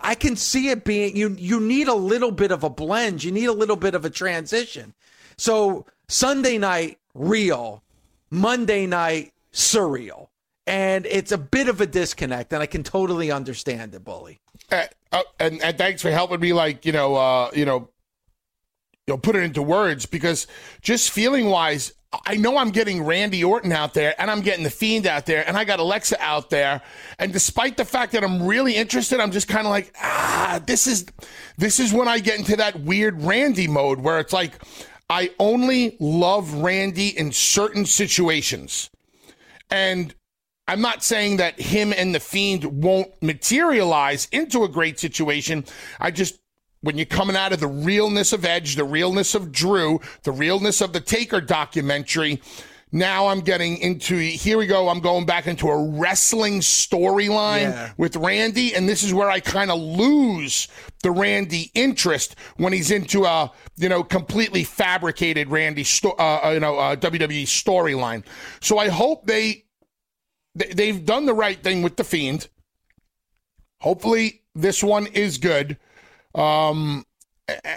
I 0.00 0.14
can 0.14 0.36
see 0.36 0.68
it 0.68 0.84
being 0.84 1.16
you 1.16 1.34
you 1.38 1.58
need 1.58 1.88
a 1.88 1.94
little 1.94 2.30
bit 2.30 2.52
of 2.52 2.62
a 2.62 2.70
blend, 2.70 3.24
you 3.24 3.32
need 3.32 3.46
a 3.46 3.52
little 3.52 3.76
bit 3.76 3.94
of 3.94 4.04
a 4.04 4.10
transition. 4.10 4.94
So 5.36 5.86
Sunday 6.08 6.58
night 6.58 6.98
real, 7.14 7.82
Monday 8.30 8.86
night 8.86 9.32
surreal. 9.52 10.28
And 10.66 11.06
it's 11.06 11.32
a 11.32 11.38
bit 11.38 11.68
of 11.68 11.80
a 11.80 11.86
disconnect, 11.86 12.52
and 12.52 12.62
I 12.62 12.66
can 12.66 12.84
totally 12.84 13.32
understand 13.32 13.94
it, 13.94 14.04
Bully. 14.04 14.40
Uh, 14.70 14.84
uh, 15.10 15.22
and, 15.40 15.60
and 15.60 15.76
thanks 15.76 16.00
for 16.02 16.10
helping 16.10 16.38
me, 16.40 16.52
like 16.52 16.86
you 16.86 16.92
know, 16.92 17.16
uh, 17.16 17.50
you 17.52 17.64
know, 17.64 17.88
you 19.06 19.14
know, 19.14 19.18
put 19.18 19.34
it 19.34 19.42
into 19.42 19.62
words 19.62 20.06
because 20.06 20.46
just 20.80 21.10
feeling 21.10 21.46
wise, 21.46 21.92
I 22.26 22.36
know 22.36 22.58
I'm 22.58 22.70
getting 22.70 23.02
Randy 23.02 23.42
Orton 23.42 23.72
out 23.72 23.94
there 23.94 24.14
and 24.20 24.30
I'm 24.30 24.42
getting 24.42 24.62
the 24.62 24.70
Fiend 24.70 25.06
out 25.06 25.26
there 25.26 25.46
and 25.48 25.56
I 25.56 25.64
got 25.64 25.80
Alexa 25.80 26.20
out 26.20 26.50
there. 26.50 26.82
And 27.18 27.32
despite 27.32 27.76
the 27.76 27.84
fact 27.84 28.12
that 28.12 28.22
I'm 28.22 28.46
really 28.46 28.76
interested, 28.76 29.18
I'm 29.18 29.32
just 29.32 29.48
kind 29.48 29.66
of 29.66 29.70
like, 29.70 29.92
ah, 30.00 30.60
this 30.66 30.86
is 30.86 31.06
this 31.56 31.80
is 31.80 31.92
when 31.92 32.08
I 32.08 32.18
get 32.18 32.38
into 32.38 32.56
that 32.56 32.80
weird 32.80 33.20
Randy 33.22 33.66
mode 33.66 34.00
where 34.00 34.20
it's 34.20 34.32
like 34.32 34.62
I 35.12 35.30
only 35.38 35.98
love 36.00 36.54
Randy 36.54 37.08
in 37.08 37.32
certain 37.32 37.84
situations. 37.84 38.88
And 39.70 40.14
I'm 40.66 40.80
not 40.80 41.02
saying 41.02 41.36
that 41.36 41.60
him 41.60 41.92
and 41.94 42.14
the 42.14 42.18
Fiend 42.18 42.64
won't 42.82 43.12
materialize 43.20 44.26
into 44.32 44.64
a 44.64 44.70
great 44.70 44.98
situation. 44.98 45.66
I 46.00 46.12
just, 46.12 46.40
when 46.80 46.96
you're 46.96 47.04
coming 47.04 47.36
out 47.36 47.52
of 47.52 47.60
the 47.60 47.66
realness 47.66 48.32
of 48.32 48.46
Edge, 48.46 48.74
the 48.74 48.84
realness 48.84 49.34
of 49.34 49.52
Drew, 49.52 50.00
the 50.22 50.32
realness 50.32 50.80
of 50.80 50.94
the 50.94 51.00
Taker 51.00 51.42
documentary, 51.42 52.40
now 52.92 53.28
I'm 53.28 53.40
getting 53.40 53.78
into 53.78 54.18
here 54.18 54.58
we 54.58 54.66
go. 54.66 54.90
I'm 54.90 55.00
going 55.00 55.24
back 55.24 55.46
into 55.46 55.68
a 55.68 55.90
wrestling 55.92 56.60
storyline 56.60 57.62
yeah. 57.62 57.92
with 57.96 58.16
Randy, 58.16 58.74
and 58.74 58.86
this 58.86 59.02
is 59.02 59.14
where 59.14 59.30
I 59.30 59.40
kind 59.40 59.70
of 59.70 59.80
lose 59.80 60.68
the 61.02 61.10
Randy 61.10 61.70
interest 61.74 62.36
when 62.58 62.74
he's 62.74 62.90
into 62.90 63.24
a 63.24 63.50
you 63.76 63.88
know 63.88 64.04
completely 64.04 64.62
fabricated 64.62 65.48
Randy 65.48 65.84
sto- 65.84 66.16
uh, 66.18 66.40
uh 66.44 66.50
you 66.50 66.60
know 66.60 66.78
uh, 66.78 66.94
WWE 66.96 67.44
storyline. 67.44 68.24
So 68.60 68.76
I 68.76 68.88
hope 68.88 69.26
they 69.26 69.64
they've 70.54 71.04
done 71.04 71.24
the 71.24 71.34
right 71.34 71.60
thing 71.62 71.80
with 71.80 71.96
the 71.96 72.04
Fiend. 72.04 72.48
Hopefully 73.80 74.42
this 74.54 74.82
one 74.82 75.06
is 75.06 75.38
good, 75.38 75.78
um, 76.34 77.06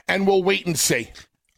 and 0.09 0.27
we'll 0.27 0.43
wait 0.43 0.67
and 0.67 0.77
see. 0.77 1.09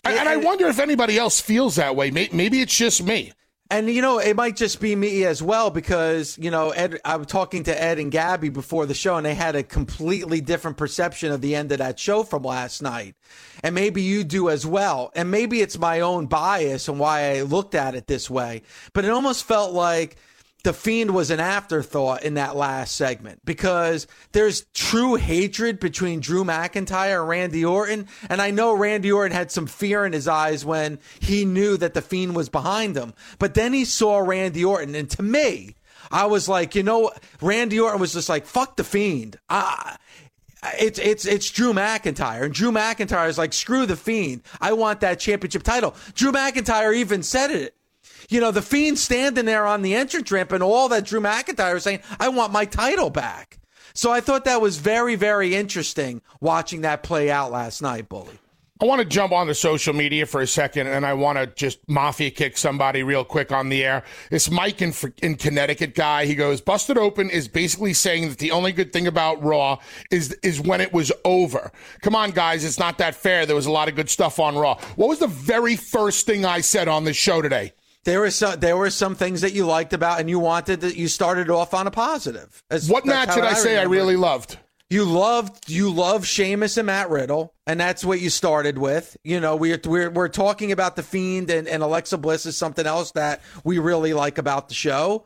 And 0.05 0.29
I 0.29 0.37
wonder 0.37 0.67
if 0.67 0.79
anybody 0.79 1.17
else 1.17 1.41
feels 1.41 1.75
that 1.75 1.95
way. 1.95 2.11
Maybe 2.11 2.61
it's 2.61 2.77
just 2.77 3.03
me. 3.03 3.33
And 3.69 3.89
you 3.89 4.01
know, 4.01 4.19
it 4.19 4.35
might 4.35 4.55
just 4.55 4.79
be 4.79 4.95
me 4.95 5.25
as 5.25 5.43
well 5.43 5.69
because 5.69 6.37
you 6.37 6.51
know, 6.51 6.69
Ed. 6.69 6.99
I 7.03 7.17
was 7.17 7.27
talking 7.27 7.63
to 7.63 7.81
Ed 7.81 7.99
and 7.99 8.11
Gabby 8.11 8.49
before 8.49 8.85
the 8.85 8.93
show, 8.93 9.17
and 9.17 9.25
they 9.25 9.35
had 9.35 9.55
a 9.55 9.63
completely 9.63 10.41
different 10.41 10.77
perception 10.77 11.31
of 11.31 11.41
the 11.41 11.55
end 11.55 11.71
of 11.71 11.79
that 11.79 11.99
show 11.99 12.23
from 12.23 12.43
last 12.43 12.81
night. 12.81 13.15
And 13.63 13.75
maybe 13.75 14.01
you 14.01 14.23
do 14.23 14.49
as 14.49 14.65
well. 14.65 15.11
And 15.15 15.31
maybe 15.31 15.61
it's 15.61 15.77
my 15.77 15.99
own 15.99 16.27
bias 16.27 16.87
and 16.87 16.99
why 16.99 17.35
I 17.35 17.41
looked 17.41 17.75
at 17.75 17.95
it 17.95 18.07
this 18.07 18.29
way. 18.29 18.61
But 18.93 19.05
it 19.05 19.11
almost 19.11 19.45
felt 19.45 19.73
like 19.73 20.17
the 20.67 20.73
Fiend 20.73 21.11
was 21.11 21.31
an 21.31 21.39
afterthought 21.39 22.23
in 22.23 22.33
that 22.33 22.57
last 22.57 22.93
segment 22.97 23.39
because 23.45 24.05
there's 24.33 24.65
true 24.73 25.15
hatred 25.15 25.79
between 25.79 26.19
Drew 26.19 26.43
McIntyre 26.43 27.21
and 27.21 27.29
Randy 27.29 27.63
Orton. 27.63 28.05
And 28.29 28.41
I 28.41 28.51
know 28.51 28.73
Randy 28.73 29.09
Orton 29.09 29.31
had 29.31 29.49
some 29.49 29.65
fear 29.65 30.05
in 30.05 30.11
his 30.11 30.27
eyes 30.27 30.65
when 30.65 30.99
he 31.21 31.45
knew 31.45 31.77
that 31.77 31.93
the 31.93 32.01
Fiend 32.01 32.35
was 32.35 32.49
behind 32.49 32.97
him. 32.97 33.13
But 33.39 33.53
then 33.53 33.71
he 33.71 33.85
saw 33.85 34.17
Randy 34.17 34.65
Orton. 34.65 34.93
And 34.93 35.09
to 35.11 35.23
me, 35.23 35.75
I 36.11 36.25
was 36.25 36.49
like, 36.49 36.75
you 36.75 36.83
know, 36.83 37.11
Randy 37.41 37.79
Orton 37.79 38.01
was 38.01 38.11
just 38.11 38.27
like, 38.27 38.45
fuck 38.45 38.75
the 38.75 38.83
Fiend. 38.83 39.39
I, 39.47 39.95
it's 40.77 40.99
it's 40.99 41.25
it's 41.25 41.49
Drew 41.49 41.71
McIntyre, 41.71 42.43
and 42.43 42.53
Drew 42.53 42.73
McIntyre 42.73 43.29
is 43.29 43.37
like, 43.37 43.53
screw 43.53 43.85
the 43.85 43.95
Fiend. 43.95 44.41
I 44.59 44.73
want 44.73 44.99
that 44.99 45.17
championship 45.17 45.63
title. 45.63 45.95
Drew 46.13 46.33
McIntyre 46.33 46.93
even 46.93 47.23
said 47.23 47.51
it. 47.51 47.76
You 48.29 48.41
know, 48.41 48.51
the 48.51 48.61
Fiend 48.61 48.99
standing 48.99 49.45
there 49.45 49.65
on 49.65 49.81
the 49.81 49.95
entrance 49.95 50.31
ramp, 50.31 50.51
and 50.51 50.61
all 50.61 50.89
that 50.89 51.05
Drew 51.05 51.21
McIntyre 51.21 51.73
was 51.73 51.83
saying, 51.83 52.01
I 52.19 52.27
want 52.29 52.51
my 52.51 52.65
title 52.65 53.09
back. 53.09 53.59
So 53.93 54.11
I 54.11 54.19
thought 54.19 54.45
that 54.45 54.61
was 54.61 54.77
very, 54.77 55.15
very 55.15 55.55
interesting 55.55 56.21
watching 56.41 56.81
that 56.81 57.03
play 57.03 57.31
out 57.31 57.51
last 57.51 57.81
night, 57.81 58.09
Bully. 58.09 58.39
I 58.79 58.85
want 58.85 58.99
to 58.99 59.05
jump 59.05 59.31
on 59.31 59.47
the 59.47 59.55
social 59.55 59.93
media 59.93 60.27
for 60.27 60.39
a 60.41 60.45
second, 60.45 60.85
and 60.85 61.03
I 61.03 61.13
want 61.13 61.39
to 61.39 61.47
just 61.47 61.79
mafia 61.89 62.29
kick 62.29 62.57
somebody 62.57 63.01
real 63.01 63.23
quick 63.23 63.51
on 63.51 63.69
the 63.69 63.83
air. 63.83 64.03
This 64.29 64.51
Mike 64.51 64.83
in, 64.83 64.93
in 65.23 65.35
Connecticut 65.35 65.95
guy, 65.95 66.25
he 66.25 66.35
goes, 66.35 66.61
"Busted 66.61 66.95
Open" 66.95 67.31
is 67.31 67.47
basically 67.47 67.93
saying 67.93 68.29
that 68.29 68.37
the 68.37 68.51
only 68.51 68.71
good 68.71 68.93
thing 68.93 69.07
about 69.07 69.43
Raw 69.43 69.79
is 70.11 70.33
is 70.43 70.61
when 70.61 70.79
it 70.79 70.93
was 70.93 71.11
over. 71.25 71.71
Come 72.01 72.13
on, 72.15 72.29
guys, 72.29 72.63
it's 72.63 72.77
not 72.77 72.99
that 72.99 73.15
fair. 73.15 73.47
There 73.47 73.55
was 73.55 73.65
a 73.65 73.71
lot 73.71 73.87
of 73.87 73.95
good 73.95 74.11
stuff 74.11 74.39
on 74.39 74.55
Raw. 74.55 74.77
What 74.95 75.09
was 75.09 75.19
the 75.19 75.27
very 75.27 75.75
first 75.75 76.27
thing 76.27 76.45
I 76.45 76.61
said 76.61 76.87
on 76.87 77.03
the 77.03 77.13
show 77.13 77.41
today? 77.41 77.73
There 78.07 78.21
were 78.21 78.31
some 78.31 78.57
there 78.61 78.77
were 78.77 78.89
some 78.89 79.15
things 79.15 79.41
that 79.41 79.51
you 79.51 79.65
liked 79.65 79.91
about, 79.91 80.21
and 80.21 80.29
you 80.29 80.39
wanted 80.39 80.79
that 80.79 80.95
you 80.95 81.09
started 81.09 81.49
off 81.49 81.73
on 81.73 81.87
a 81.87 81.91
positive. 81.91 82.63
What 82.87 83.05
match 83.05 83.35
did 83.35 83.43
I, 83.43 83.49
I 83.49 83.53
say 83.53 83.77
I 83.77 83.83
really 83.83 84.15
loved? 84.15 84.57
You 84.89 85.03
loved 85.03 85.69
you 85.69 85.91
love 85.91 86.25
Sheamus 86.25 86.77
and 86.77 86.85
Matt 86.85 87.09
Riddle, 87.09 87.53
and 87.65 87.77
that's 87.77 88.05
what 88.05 88.21
you 88.21 88.29
started 88.29 88.77
with. 88.77 89.17
You 89.25 89.41
know, 89.41 89.57
we're 89.57 89.81
we're 89.83 90.09
we're 90.09 90.29
talking 90.29 90.71
about 90.71 90.95
the 90.95 91.03
Fiend 91.03 91.49
and, 91.49 91.67
and 91.67 91.83
Alexa 91.83 92.17
Bliss 92.17 92.45
is 92.45 92.55
something 92.55 92.85
else 92.85 93.11
that 93.11 93.41
we 93.65 93.77
really 93.77 94.13
like 94.13 94.37
about 94.37 94.69
the 94.69 94.73
show. 94.73 95.25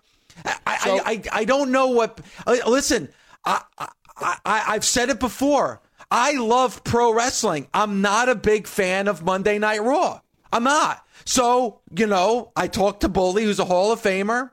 I 0.65 0.78
so, 0.78 0.98
I, 0.98 1.02
I, 1.06 1.24
I, 1.34 1.46
don't 1.46 1.72
know 1.72 1.89
what. 1.89 2.20
Uh, 2.48 2.58
listen, 2.65 3.10
I, 3.46 3.62
I 3.78 3.89
I 4.17 4.63
I've 4.70 4.86
said 4.86 5.10
it 5.10 5.20
before. 5.20 5.82
I 6.10 6.32
love 6.32 6.84
pro 6.84 7.13
wrestling. 7.13 7.67
I'm 7.76 8.02
not 8.02 8.28
a 8.28 8.34
big 8.34 8.65
fan 8.65 9.08
of 9.08 9.24
Monday 9.24 9.60
Night 9.60 9.84
Raw. 9.84 10.22
I'm 10.52 10.64
not. 10.64 11.06
So, 11.26 11.82
you 11.96 12.08
know, 12.08 12.52
I 12.56 12.68
talk 12.68 13.02
to 13.02 13.10
Bully, 13.10 13.44
who's 13.44 13.60
a 13.60 13.66
Hall 13.66 13.92
of 13.92 14.02
Famer. 14.02 14.52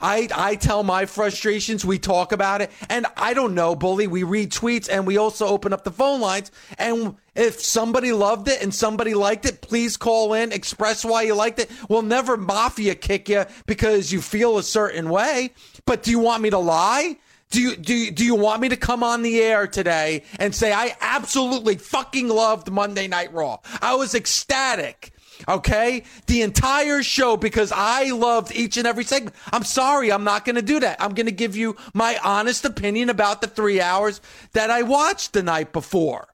I, 0.00 0.28
I 0.34 0.54
tell 0.56 0.82
my 0.82 1.06
frustrations. 1.06 1.84
We 1.84 1.98
talk 1.98 2.32
about 2.32 2.60
it. 2.60 2.70
And 2.88 3.06
I 3.16 3.34
don't 3.34 3.54
know, 3.54 3.74
Bully. 3.74 4.06
We 4.06 4.22
read 4.22 4.50
tweets 4.50 4.88
and 4.90 5.06
we 5.06 5.16
also 5.16 5.46
open 5.46 5.72
up 5.72 5.84
the 5.84 5.90
phone 5.90 6.20
lines. 6.20 6.50
And 6.78 7.16
if 7.34 7.60
somebody 7.60 8.12
loved 8.12 8.48
it 8.48 8.62
and 8.62 8.74
somebody 8.74 9.14
liked 9.14 9.46
it, 9.46 9.62
please 9.62 9.96
call 9.96 10.34
in, 10.34 10.52
express 10.52 11.04
why 11.04 11.22
you 11.22 11.34
liked 11.34 11.58
it. 11.58 11.70
We'll 11.88 12.02
never 12.02 12.36
mafia 12.36 12.94
kick 12.94 13.28
you 13.28 13.46
because 13.66 14.12
you 14.12 14.20
feel 14.20 14.58
a 14.58 14.62
certain 14.62 15.08
way. 15.08 15.50
But 15.86 16.02
do 16.02 16.10
you 16.10 16.18
want 16.18 16.42
me 16.42 16.50
to 16.50 16.58
lie? 16.58 17.16
Do 17.50 17.60
you, 17.60 17.74
do 17.74 17.92
you, 17.92 18.10
do 18.12 18.24
you 18.24 18.36
want 18.36 18.62
me 18.62 18.68
to 18.68 18.76
come 18.76 19.02
on 19.02 19.22
the 19.22 19.40
air 19.42 19.66
today 19.66 20.22
and 20.38 20.54
say 20.54 20.72
I 20.72 20.96
absolutely 21.00 21.76
fucking 21.76 22.28
loved 22.28 22.70
Monday 22.70 23.08
Night 23.08 23.32
Raw? 23.32 23.58
I 23.82 23.96
was 23.96 24.14
ecstatic 24.14 25.12
okay? 25.48 26.04
The 26.26 26.42
entire 26.42 27.02
show 27.02 27.36
because 27.36 27.72
I 27.74 28.10
loved 28.10 28.52
each 28.54 28.76
and 28.76 28.86
every 28.86 29.04
segment. 29.04 29.36
I'm 29.52 29.64
sorry, 29.64 30.12
I'm 30.12 30.24
not 30.24 30.44
going 30.44 30.56
to 30.56 30.62
do 30.62 30.80
that. 30.80 31.02
I'm 31.02 31.14
going 31.14 31.26
to 31.26 31.32
give 31.32 31.56
you 31.56 31.76
my 31.94 32.18
honest 32.24 32.64
opinion 32.64 33.10
about 33.10 33.40
the 33.40 33.46
three 33.46 33.80
hours 33.80 34.20
that 34.52 34.70
I 34.70 34.82
watched 34.82 35.32
the 35.32 35.42
night 35.42 35.72
before. 35.72 36.28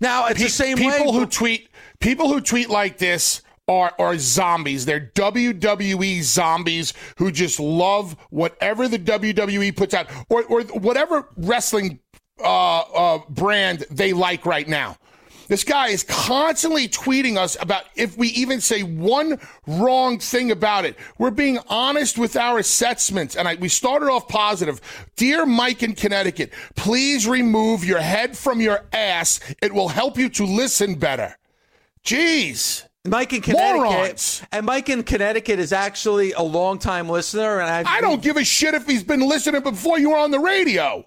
Now, 0.00 0.26
it's 0.26 0.38
Pe- 0.38 0.44
the 0.44 0.50
same 0.50 0.76
people 0.76 0.92
way. 0.92 0.98
People 0.98 1.12
who 1.12 1.26
tweet, 1.26 1.68
people 2.00 2.28
who 2.28 2.40
tweet 2.40 2.70
like 2.70 2.98
this 2.98 3.42
are, 3.68 3.92
are 3.98 4.18
zombies. 4.18 4.84
They're 4.84 5.10
WWE 5.14 6.22
zombies 6.22 6.92
who 7.18 7.30
just 7.30 7.60
love 7.60 8.16
whatever 8.30 8.88
the 8.88 8.98
WWE 8.98 9.76
puts 9.76 9.94
out 9.94 10.08
or, 10.28 10.44
or 10.44 10.62
whatever 10.62 11.28
wrestling 11.36 12.00
uh, 12.42 12.80
uh, 12.80 13.18
brand 13.28 13.84
they 13.90 14.12
like 14.12 14.44
right 14.44 14.66
now. 14.66 14.96
This 15.50 15.64
guy 15.64 15.88
is 15.88 16.04
constantly 16.04 16.86
tweeting 16.86 17.36
us 17.36 17.56
about 17.60 17.82
if 17.96 18.16
we 18.16 18.28
even 18.28 18.60
say 18.60 18.84
one 18.84 19.40
wrong 19.66 20.20
thing 20.20 20.52
about 20.52 20.84
it. 20.84 20.94
We're 21.18 21.32
being 21.32 21.58
honest 21.66 22.16
with 22.16 22.36
our 22.36 22.60
assessments. 22.60 23.34
And 23.34 23.48
I, 23.48 23.56
we 23.56 23.68
started 23.68 24.06
off 24.06 24.28
positive. 24.28 24.80
Dear 25.16 25.44
Mike 25.46 25.82
in 25.82 25.96
Connecticut, 25.96 26.52
please 26.76 27.26
remove 27.26 27.84
your 27.84 27.98
head 27.98 28.38
from 28.38 28.60
your 28.60 28.84
ass. 28.92 29.40
It 29.60 29.74
will 29.74 29.88
help 29.88 30.16
you 30.18 30.28
to 30.28 30.44
listen 30.44 30.94
better. 30.94 31.36
Jeez. 32.04 32.86
Mike 33.04 33.32
in 33.32 33.40
Connecticut, 33.42 33.76
Morons. 33.76 34.42
and 34.52 34.64
Mike 34.64 34.88
in 34.88 35.02
Connecticut 35.02 35.58
is 35.58 35.72
actually 35.72 36.30
a 36.30 36.42
longtime 36.42 37.08
listener, 37.08 37.58
and 37.58 37.68
I've, 37.68 37.86
I 37.86 38.00
don't 38.00 38.22
give 38.22 38.36
a 38.36 38.44
shit 38.44 38.74
if 38.74 38.86
he's 38.86 39.02
been 39.02 39.26
listening 39.26 39.62
before 39.62 39.98
you 39.98 40.10
were 40.10 40.18
on 40.18 40.30
the 40.30 40.38
radio. 40.38 41.04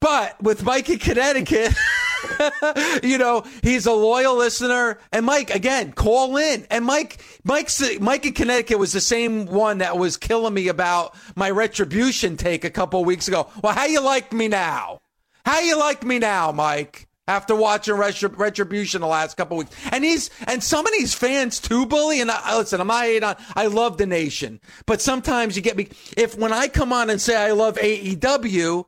But 0.00 0.40
with 0.40 0.62
Mike 0.62 0.88
in 0.88 0.98
Connecticut, 0.98 1.74
you 3.02 3.18
know, 3.18 3.44
he's 3.62 3.86
a 3.86 3.92
loyal 3.92 4.36
listener. 4.36 4.98
And 5.12 5.26
Mike, 5.26 5.50
again, 5.50 5.92
call 5.92 6.36
in. 6.36 6.66
And 6.70 6.84
Mike, 6.84 7.18
Mike's, 7.44 7.82
Mike 8.00 8.26
in 8.26 8.32
Connecticut 8.32 8.78
was 8.78 8.92
the 8.92 9.00
same 9.00 9.46
one 9.46 9.78
that 9.78 9.98
was 9.98 10.16
killing 10.16 10.54
me 10.54 10.68
about 10.68 11.14
my 11.34 11.50
retribution 11.50 12.36
take 12.36 12.64
a 12.64 12.70
couple 12.70 13.04
weeks 13.04 13.28
ago. 13.28 13.48
Well, 13.62 13.72
how 13.72 13.86
you 13.86 14.00
like 14.00 14.32
me 14.32 14.48
now? 14.48 15.00
How 15.44 15.60
you 15.60 15.78
like 15.78 16.04
me 16.04 16.18
now, 16.18 16.52
Mike? 16.52 17.06
After 17.28 17.56
watching 17.56 17.96
Retrib- 17.96 18.38
Retribution 18.38 19.00
the 19.00 19.08
last 19.08 19.36
couple 19.36 19.56
weeks, 19.56 19.74
and 19.90 20.04
he's 20.04 20.30
and 20.46 20.62
some 20.62 20.86
of 20.86 20.92
these 20.92 21.12
fans 21.12 21.58
too, 21.58 21.84
bully. 21.84 22.20
And 22.20 22.30
I, 22.30 22.56
listen, 22.56 22.80
I'm 22.80 22.86
not 22.86 23.22
on. 23.24 23.44
I 23.56 23.66
love 23.66 23.98
the 23.98 24.06
nation, 24.06 24.60
but 24.86 25.00
sometimes 25.02 25.56
you 25.56 25.62
get 25.62 25.76
me. 25.76 25.88
If 26.16 26.38
when 26.38 26.52
I 26.52 26.68
come 26.68 26.92
on 26.92 27.10
and 27.10 27.20
say 27.20 27.34
I 27.34 27.50
love 27.50 27.78
AEW, 27.78 28.84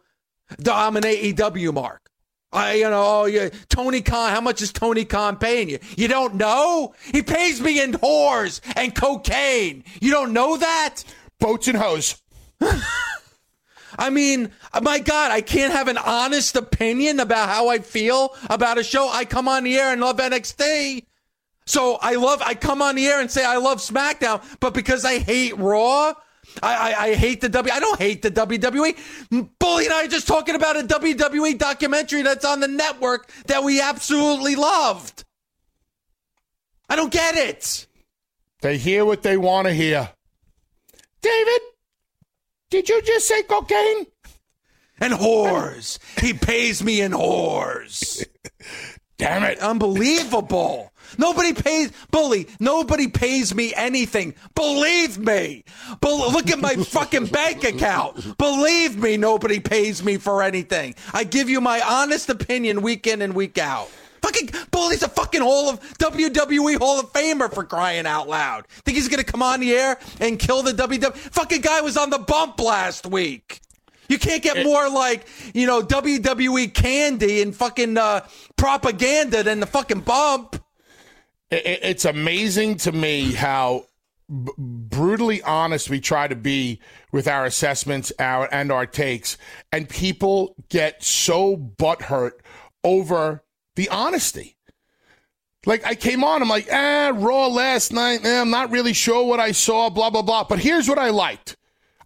I'm 0.70 0.96
an 0.96 1.02
AEW 1.02 1.74
mark. 1.74 2.07
I, 2.52 2.74
you 2.74 2.88
know, 2.88 3.04
oh, 3.22 3.24
yeah, 3.26 3.50
Tony 3.68 4.00
Khan. 4.00 4.30
How 4.30 4.40
much 4.40 4.62
is 4.62 4.72
Tony 4.72 5.04
Khan 5.04 5.36
paying 5.36 5.68
you? 5.68 5.78
You 5.96 6.08
don't 6.08 6.34
know? 6.34 6.94
He 7.12 7.22
pays 7.22 7.60
me 7.60 7.82
in 7.82 7.92
whores 7.92 8.60
and 8.74 8.94
cocaine. 8.94 9.84
You 10.00 10.10
don't 10.10 10.32
know 10.32 10.56
that? 10.56 11.04
Boats 11.40 11.68
and 11.68 11.76
hose. 11.76 12.20
I 13.98 14.10
mean, 14.10 14.50
my 14.80 14.98
God, 14.98 15.30
I 15.30 15.40
can't 15.40 15.72
have 15.72 15.88
an 15.88 15.98
honest 15.98 16.56
opinion 16.56 17.20
about 17.20 17.48
how 17.48 17.68
I 17.68 17.80
feel 17.80 18.34
about 18.48 18.78
a 18.78 18.84
show. 18.84 19.08
I 19.08 19.24
come 19.24 19.48
on 19.48 19.64
the 19.64 19.76
air 19.76 19.92
and 19.92 20.00
love 20.00 20.18
NXT. 20.18 21.04
So 21.66 21.98
I 22.00 22.14
love, 22.14 22.40
I 22.40 22.54
come 22.54 22.80
on 22.80 22.94
the 22.94 23.06
air 23.06 23.20
and 23.20 23.30
say 23.30 23.44
I 23.44 23.56
love 23.56 23.78
SmackDown, 23.78 24.42
but 24.60 24.72
because 24.72 25.04
I 25.04 25.18
hate 25.18 25.58
Raw, 25.58 26.14
I, 26.62 26.74
I, 26.74 27.02
I, 27.04 27.14
hate 27.14 27.40
the 27.40 27.48
W. 27.48 27.72
I 27.72 27.80
don't 27.80 27.98
hate 27.98 28.22
the 28.22 28.30
WWE. 28.30 28.96
Bully 29.58 29.84
and 29.84 29.94
I 29.94 30.04
are 30.04 30.08
just 30.08 30.26
talking 30.26 30.54
about 30.54 30.76
a 30.76 30.82
WWE 30.82 31.56
documentary 31.58 32.22
that's 32.22 32.44
on 32.44 32.60
the 32.60 32.68
network 32.68 33.30
that 33.46 33.62
we 33.62 33.80
absolutely 33.80 34.56
loved. 34.56 35.24
I 36.88 36.96
don't 36.96 37.12
get 37.12 37.36
it. 37.36 37.86
They 38.60 38.78
hear 38.78 39.04
what 39.04 39.22
they 39.22 39.36
want 39.36 39.68
to 39.68 39.74
hear. 39.74 40.10
David, 41.20 41.60
did 42.70 42.88
you 42.88 43.02
just 43.02 43.28
say 43.28 43.42
cocaine? 43.42 44.06
And 45.00 45.14
whores. 45.14 45.98
he 46.20 46.32
pays 46.32 46.82
me 46.82 47.00
in 47.00 47.12
whores. 47.12 48.26
Damn 49.18 49.44
it. 49.44 49.58
Unbelievable. 49.58 50.92
Nobody 51.18 51.52
pays, 51.52 51.92
bully, 52.12 52.46
nobody 52.60 53.08
pays 53.08 53.54
me 53.54 53.74
anything. 53.74 54.34
Believe 54.54 55.18
me. 55.18 55.64
Bull, 56.00 56.30
look 56.30 56.48
at 56.48 56.60
my 56.60 56.74
fucking 56.84 57.26
bank 57.26 57.64
account. 57.64 58.38
Believe 58.38 58.96
me, 58.96 59.16
nobody 59.16 59.58
pays 59.58 60.02
me 60.02 60.16
for 60.16 60.42
anything. 60.42 60.94
I 61.12 61.24
give 61.24 61.50
you 61.50 61.60
my 61.60 61.80
honest 61.80 62.30
opinion 62.30 62.82
week 62.82 63.08
in 63.08 63.20
and 63.20 63.34
week 63.34 63.58
out. 63.58 63.90
Fucking 64.22 64.50
bully's 64.70 65.02
a 65.02 65.08
fucking 65.08 65.40
Hall 65.40 65.68
of 65.68 65.80
WWE 65.98 66.78
Hall 66.78 67.00
of 67.00 67.12
Famer 67.12 67.52
for 67.52 67.64
crying 67.64 68.06
out 68.06 68.28
loud. 68.28 68.66
Think 68.68 68.96
he's 68.96 69.08
gonna 69.08 69.24
come 69.24 69.42
on 69.42 69.60
the 69.60 69.72
air 69.72 69.98
and 70.20 70.38
kill 70.38 70.62
the 70.62 70.72
WWE? 70.72 71.16
Fucking 71.16 71.60
guy 71.60 71.80
was 71.80 71.96
on 71.96 72.10
the 72.10 72.18
bump 72.18 72.60
last 72.60 73.06
week. 73.06 73.60
You 74.08 74.18
can't 74.18 74.42
get 74.42 74.64
more 74.64 74.88
like, 74.88 75.26
you 75.54 75.66
know, 75.66 75.82
WWE 75.82 76.72
candy 76.72 77.42
and 77.42 77.54
fucking 77.54 77.98
uh, 77.98 78.26
propaganda 78.56 79.42
than 79.42 79.60
the 79.60 79.66
fucking 79.66 80.00
bump 80.00 80.56
it's 81.50 82.04
amazing 82.04 82.76
to 82.78 82.92
me 82.92 83.32
how 83.32 83.86
b- 84.28 84.52
brutally 84.58 85.42
honest 85.42 85.90
we 85.90 86.00
try 86.00 86.28
to 86.28 86.36
be 86.36 86.80
with 87.12 87.26
our 87.26 87.44
assessments 87.44 88.12
our, 88.18 88.48
and 88.52 88.70
our 88.70 88.86
takes, 88.86 89.38
and 89.72 89.88
people 89.88 90.54
get 90.68 91.02
so 91.02 91.56
butthurt 91.56 92.32
over 92.84 93.44
the 93.76 93.88
honesty. 93.88 94.56
Like 95.66 95.84
I 95.84 95.94
came 95.94 96.22
on, 96.24 96.40
I'm 96.40 96.48
like, 96.48 96.68
ah, 96.72 97.12
Raw 97.14 97.48
last 97.48 97.92
night. 97.92 98.24
Eh, 98.24 98.40
I'm 98.40 98.50
not 98.50 98.70
really 98.70 98.92
sure 98.92 99.26
what 99.26 99.40
I 99.40 99.52
saw, 99.52 99.90
blah 99.90 100.10
blah 100.10 100.22
blah. 100.22 100.44
But 100.44 100.60
here's 100.60 100.88
what 100.88 100.98
I 100.98 101.10
liked. 101.10 101.57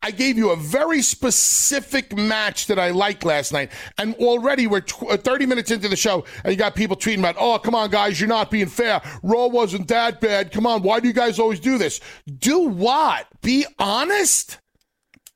I 0.03 0.11
gave 0.11 0.37
you 0.37 0.51
a 0.51 0.57
very 0.57 1.03
specific 1.03 2.17
match 2.17 2.67
that 2.67 2.79
I 2.79 2.91
liked 2.91 3.25
last 3.25 3.53
night. 3.53 3.71
And 3.99 4.15
already 4.17 4.67
we're 4.67 4.83
uh, 5.09 5.17
30 5.17 5.47
minutes 5.47 5.71
into 5.71 5.89
the 5.89 5.97
show, 5.97 6.25
and 6.45 6.53
you 6.53 6.59
got 6.59 6.75
people 6.75 6.97
tweeting 6.97 7.21
about, 7.21 7.37
oh, 7.39 7.59
come 7.59 7.75
on, 7.75 7.91
guys, 7.91 8.21
you're 8.21 8.29
not 8.29 8.51
being 8.51 8.67
fair. 8.67 9.01
Raw 9.23 9.47
wasn't 9.47 9.89
that 9.89 10.21
bad. 10.21 10.51
Come 10.51 10.67
on, 10.67 10.83
why 10.83 11.01
do 11.01 11.09
you 11.09 11.15
guys 11.15 11.39
always 11.39 11.61
do 11.61 11.79
this? 11.79 12.01
Do 12.39 12.69
what? 12.69 13.27
Be 13.43 13.67
honest? 13.79 14.59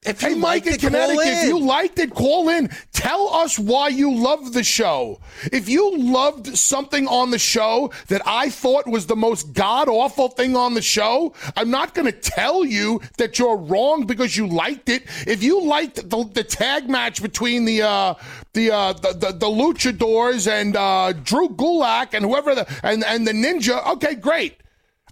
If 0.07 0.21
hey, 0.21 0.35
Mike 0.35 0.67
in 0.67 0.79
Connecticut, 0.79 1.27
if 1.27 1.49
you 1.49 1.59
liked 1.59 1.99
it, 1.99 2.15
call 2.15 2.49
in. 2.49 2.71
Tell 2.93 3.29
us 3.35 3.59
why 3.59 3.89
you 3.89 4.15
love 4.15 4.53
the 4.53 4.63
show. 4.63 5.21
If 5.53 5.69
you 5.69 5.99
loved 5.99 6.57
something 6.57 7.09
on 7.09 7.31
the 7.31 7.39
show 7.39 7.93
that 8.07 8.23
I 8.25 8.51
thought 8.51 8.87
was 8.87 9.07
the 9.07 9.17
most 9.17 9.53
god 9.53 9.89
awful 9.89 10.29
thing 10.29 10.55
on 10.55 10.75
the 10.75 10.83
show, 10.83 11.35
I'm 11.57 11.71
not 11.71 11.95
going 11.95 12.07
to 12.07 12.13
tell 12.13 12.65
you 12.65 13.01
that 13.19 13.39
you're 13.39 13.57
wrong 13.57 14.07
because 14.07 14.37
you 14.37 14.47
liked 14.47 14.89
it. 14.89 15.03
If 15.27 15.43
you 15.43 15.61
liked 15.63 16.09
the, 16.09 16.25
the 16.33 16.45
tag 16.45 16.89
match 16.89 17.21
between 17.21 17.65
the 17.65 17.83
uh, 17.83 18.15
the, 18.53 18.71
uh, 18.71 18.93
the 18.93 19.13
the 19.13 19.33
the 19.33 19.47
Luchadors 19.47 20.51
and 20.51 20.77
uh, 20.77 21.13
Drew 21.13 21.49
Gulak 21.49 22.15
and 22.15 22.25
whoever 22.25 22.55
the 22.55 22.67
and 22.85 23.05
and 23.05 23.27
the 23.27 23.33
Ninja, 23.33 23.85
okay, 23.95 24.15
great. 24.15 24.61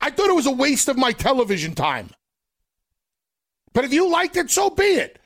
I 0.00 0.10
thought 0.10 0.28
it 0.28 0.34
was 0.36 0.46
a 0.46 0.52
waste 0.52 0.88
of 0.88 0.96
my 0.96 1.12
television 1.12 1.74
time. 1.74 2.10
But 3.74 3.84
if 3.84 3.92
you 3.92 4.08
liked 4.08 4.36
it, 4.36 4.50
so 4.50 4.70
be 4.70 4.84
it. 4.84 5.18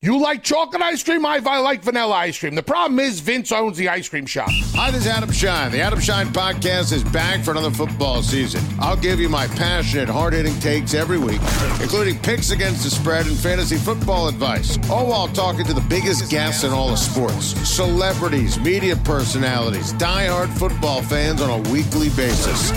You 0.00 0.20
like 0.20 0.44
chocolate 0.44 0.80
ice 0.80 1.02
cream? 1.02 1.26
I, 1.26 1.40
I 1.44 1.58
like 1.58 1.82
vanilla 1.82 2.14
ice 2.14 2.38
cream. 2.38 2.54
The 2.54 2.62
problem 2.62 3.00
is 3.00 3.18
Vince 3.18 3.50
owns 3.50 3.76
the 3.76 3.88
ice 3.88 4.08
cream 4.08 4.26
shop. 4.26 4.48
Hi, 4.76 4.92
this 4.92 5.00
is 5.00 5.06
Adam 5.08 5.32
Schein. 5.32 5.72
The 5.72 5.80
Adam 5.80 5.98
Schein 5.98 6.28
podcast 6.28 6.92
is 6.92 7.02
back 7.02 7.42
for 7.42 7.50
another 7.50 7.72
football 7.72 8.22
season. 8.22 8.62
I'll 8.78 8.96
give 8.96 9.18
you 9.18 9.28
my 9.28 9.48
passionate, 9.48 10.08
hard 10.08 10.34
hitting 10.34 10.56
takes 10.60 10.94
every 10.94 11.18
week, 11.18 11.40
including 11.82 12.16
picks 12.20 12.52
against 12.52 12.84
the 12.84 12.90
spread 12.90 13.26
and 13.26 13.36
fantasy 13.36 13.76
football 13.76 14.28
advice. 14.28 14.78
All 14.88 15.08
while 15.08 15.26
talking 15.26 15.64
to 15.64 15.74
the 15.74 15.84
biggest 15.88 16.30
guests 16.30 16.62
in 16.62 16.70
all 16.70 16.92
of 16.92 16.98
sports 17.00 17.46
celebrities, 17.68 18.56
media 18.60 18.94
personalities, 18.94 19.94
die-hard 19.94 20.50
football 20.50 21.02
fans 21.02 21.42
on 21.42 21.50
a 21.50 21.70
weekly 21.72 22.10
basis. 22.10 22.70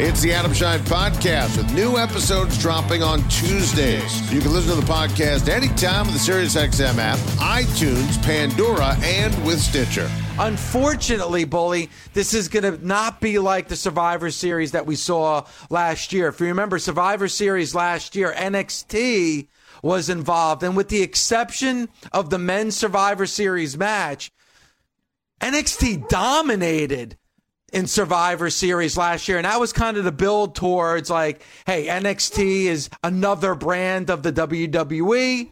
It's 0.00 0.20
the 0.22 0.32
Adam 0.32 0.52
Schein 0.52 0.80
podcast 0.80 1.56
with 1.56 1.72
new 1.72 1.98
episodes 1.98 2.58
dropping 2.58 3.04
on 3.04 3.20
Tuesdays. 3.28 4.32
You 4.32 4.40
can 4.40 4.52
listen 4.52 4.74
to 4.74 4.80
the 4.80 4.92
podcast 4.92 5.48
anytime 5.48 6.06
with 6.06 6.14
the 6.14 6.20
SiriusXM 6.64 6.98
app, 6.98 7.18
iTunes, 7.38 8.22
Pandora, 8.22 8.96
and 9.02 9.44
with 9.44 9.60
Stitcher. 9.60 10.10
Unfortunately, 10.38 11.44
Bully, 11.44 11.90
this 12.14 12.32
is 12.32 12.48
going 12.48 12.62
to 12.62 12.86
not 12.86 13.20
be 13.20 13.38
like 13.38 13.68
the 13.68 13.76
Survivor 13.76 14.30
Series 14.30 14.72
that 14.72 14.86
we 14.86 14.96
saw 14.96 15.44
last 15.68 16.12
year. 16.12 16.28
If 16.28 16.40
you 16.40 16.46
remember 16.46 16.78
Survivor 16.78 17.28
Series 17.28 17.74
last 17.74 18.16
year, 18.16 18.32
NXT 18.32 19.48
was 19.82 20.08
involved. 20.08 20.62
And 20.62 20.76
with 20.76 20.88
the 20.88 21.02
exception 21.02 21.88
of 22.12 22.30
the 22.30 22.38
men's 22.38 22.76
Survivor 22.76 23.26
Series 23.26 23.76
match, 23.76 24.32
NXT 25.40 26.08
dominated 26.08 27.18
in 27.74 27.86
Survivor 27.88 28.48
Series 28.50 28.96
last 28.96 29.28
year. 29.28 29.36
And 29.36 29.44
that 29.44 29.60
was 29.60 29.72
kind 29.72 29.96
of 29.96 30.04
the 30.04 30.12
build 30.12 30.54
towards 30.54 31.10
like, 31.10 31.42
hey, 31.66 31.86
NXT 31.86 32.64
is 32.66 32.88
another 33.02 33.54
brand 33.54 34.10
of 34.10 34.22
the 34.22 34.32
WWE. 34.32 35.50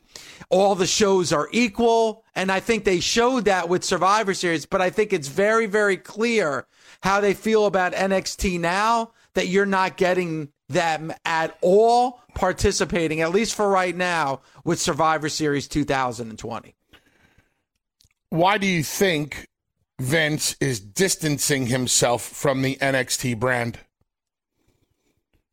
All 0.50 0.74
the 0.74 0.86
shows 0.86 1.32
are 1.32 1.48
equal. 1.52 2.24
And 2.34 2.50
I 2.50 2.60
think 2.60 2.84
they 2.84 3.00
showed 3.00 3.44
that 3.44 3.68
with 3.68 3.84
Survivor 3.84 4.34
Series, 4.34 4.66
but 4.66 4.80
I 4.80 4.90
think 4.90 5.12
it's 5.12 5.28
very, 5.28 5.66
very 5.66 5.96
clear 5.96 6.66
how 7.02 7.20
they 7.20 7.34
feel 7.34 7.66
about 7.66 7.92
NXT 7.92 8.60
now 8.60 9.12
that 9.34 9.48
you're 9.48 9.66
not 9.66 9.96
getting 9.96 10.50
them 10.68 11.12
at 11.24 11.56
all 11.60 12.20
participating, 12.34 13.20
at 13.20 13.30
least 13.30 13.54
for 13.54 13.68
right 13.68 13.94
now, 13.96 14.40
with 14.64 14.80
Survivor 14.80 15.28
Series 15.28 15.68
2020. 15.68 16.74
Why 18.30 18.58
do 18.58 18.66
you 18.66 18.82
think 18.82 19.48
Vince 20.00 20.56
is 20.60 20.80
distancing 20.80 21.66
himself 21.66 22.22
from 22.22 22.62
the 22.62 22.76
NXT 22.76 23.38
brand? 23.38 23.78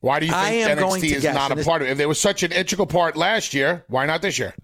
Why 0.02 0.22
do 0.22 0.28
you 0.28 0.32
think 0.32 0.80
NXT 0.80 1.04
is 1.12 1.22
guess, 1.24 1.36
not 1.36 1.52
a 1.52 1.64
part 1.64 1.82
of 1.82 1.90
it? 1.90 1.92
If 1.92 1.98
there 1.98 2.08
was 2.08 2.22
such 2.22 2.44
an 2.44 2.54
integral 2.54 2.88
part 2.88 3.18
last 3.18 3.54
year, 3.54 3.84
why 3.90 4.06
not 4.06 4.22
this 4.22 4.40
year? 4.40 4.56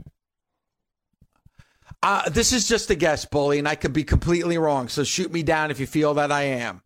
Uh, 2.06 2.30
this 2.30 2.54
is 2.54 2.68
just 2.68 2.92
a 2.92 2.96
guess, 2.96 3.26
Bully, 3.26 3.58
and 3.58 3.68
I 3.68 3.74
could 3.74 3.92
be 3.92 4.04
completely 4.04 4.60
wrong. 4.60 4.90
So 4.90 5.04
shoot 5.04 5.34
me 5.34 5.42
down 5.42 5.72
if 5.72 5.80
you 5.80 5.88
feel 5.88 6.14
that 6.14 6.32
I 6.32 6.44
am. 6.44 6.84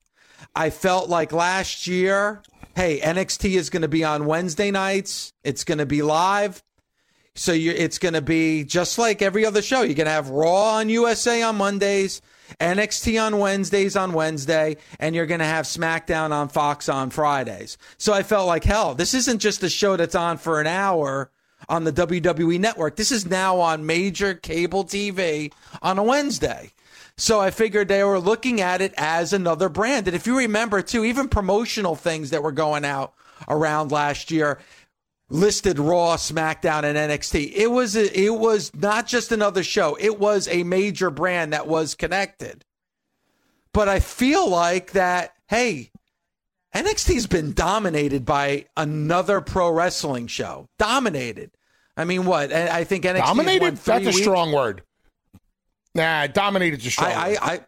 I 0.56 0.70
felt 0.70 1.10
like 1.10 1.34
last 1.34 1.88
year, 1.88 2.42
hey, 2.74 3.02
NXT 3.02 3.58
is 3.58 3.70
going 3.70 3.82
to 3.82 3.90
be 3.90 4.06
on 4.06 4.28
Wednesday 4.28 4.72
nights. 4.72 5.34
It's 5.44 5.66
going 5.66 5.80
to 5.80 5.86
be 5.86 6.02
live. 6.02 6.64
So 7.36 7.52
it's 7.54 8.00
going 8.00 8.14
to 8.14 8.22
be 8.22 8.64
just 8.64 8.98
like 8.98 9.22
every 9.22 9.46
other 9.46 9.62
show. 9.62 9.82
You're 9.82 9.96
going 9.96 10.06
to 10.06 10.12
have 10.12 10.30
Raw 10.30 10.78
on 10.78 10.88
USA 10.88 11.42
on 11.42 11.58
Mondays, 11.58 12.22
NXT 12.62 13.22
on 13.22 13.40
Wednesdays 13.40 13.98
on 13.98 14.14
Wednesday, 14.14 14.78
and 15.02 15.14
you're 15.14 15.26
going 15.26 15.42
to 15.42 15.46
have 15.46 15.66
SmackDown 15.66 16.32
on 16.32 16.48
Fox 16.48 16.88
on 16.88 17.10
Fridays. 17.10 17.78
So 17.98 18.14
I 18.14 18.24
felt 18.24 18.48
like, 18.48 18.64
hell, 18.64 18.96
this 18.96 19.14
isn't 19.14 19.40
just 19.40 19.64
a 19.64 19.70
show 19.70 19.98
that's 19.98 20.16
on 20.16 20.38
for 20.38 20.62
an 20.62 20.68
hour 20.68 21.30
on 21.68 21.84
the 21.84 21.92
WWE 21.92 22.60
network. 22.60 22.96
This 22.96 23.12
is 23.12 23.26
now 23.26 23.60
on 23.60 23.86
major 23.86 24.34
cable 24.34 24.86
TV 24.86 25.52
on 25.82 25.98
a 25.98 26.04
Wednesday. 26.04 26.72
So 27.18 27.42
I 27.42 27.52
figured 27.52 27.90
they 27.90 28.04
were 28.04 28.20
looking 28.20 28.62
at 28.62 28.82
it 28.82 28.94
as 28.98 29.34
another 29.34 29.68
brand. 29.68 30.08
And 30.08 30.16
if 30.16 30.26
you 30.26 30.38
remember 30.38 30.82
too, 30.82 31.04
even 31.04 31.28
promotional 31.28 31.96
things 31.96 32.30
that 32.30 32.44
were 32.44 32.54
going 32.54 32.86
out 32.86 33.14
around 33.48 33.92
last 33.92 34.32
year 34.32 34.60
listed 35.30 35.80
Raw, 35.80 36.16
SmackDown, 36.16 36.84
and 36.84 36.98
NXT. 36.98 37.54
It 37.54 37.68
was 37.68 37.96
a, 37.96 38.20
it 38.20 38.34
was 38.34 38.74
not 38.74 39.08
just 39.08 39.32
another 39.32 39.64
show. 39.64 39.96
It 40.00 40.20
was 40.20 40.48
a 40.48 40.64
major 40.64 41.12
brand 41.12 41.54
that 41.54 41.68
was 41.68 41.96
connected. 41.96 42.66
But 43.74 43.88
I 43.88 44.00
feel 44.00 44.50
like 44.50 44.94
that, 44.94 45.34
hey, 45.48 45.92
NXT's 46.76 47.28
been 47.28 47.54
dominated 47.54 48.26
by 48.26 48.66
another 48.78 49.42
pro 49.42 49.72
wrestling 49.72 50.28
show. 50.28 50.68
Dominated. 50.78 51.52
I 51.98 52.06
mean, 52.06 52.26
what? 52.26 52.54
I 52.54 52.84
think 52.84 53.04
NXT 53.06 53.18
Dominated? 53.18 53.80
three 53.80 53.94
That's 53.94 54.06
a 54.06 54.10
weeks. 54.10 54.22
strong 54.22 54.52
word. 54.52 54.84
Nah, 55.96 56.28
dominated's 56.28 56.86
a 56.86 56.92
strong 56.92 57.12
I, 57.12 57.30
word. 57.30 57.38
I, 57.42 57.54
I, 57.54 57.60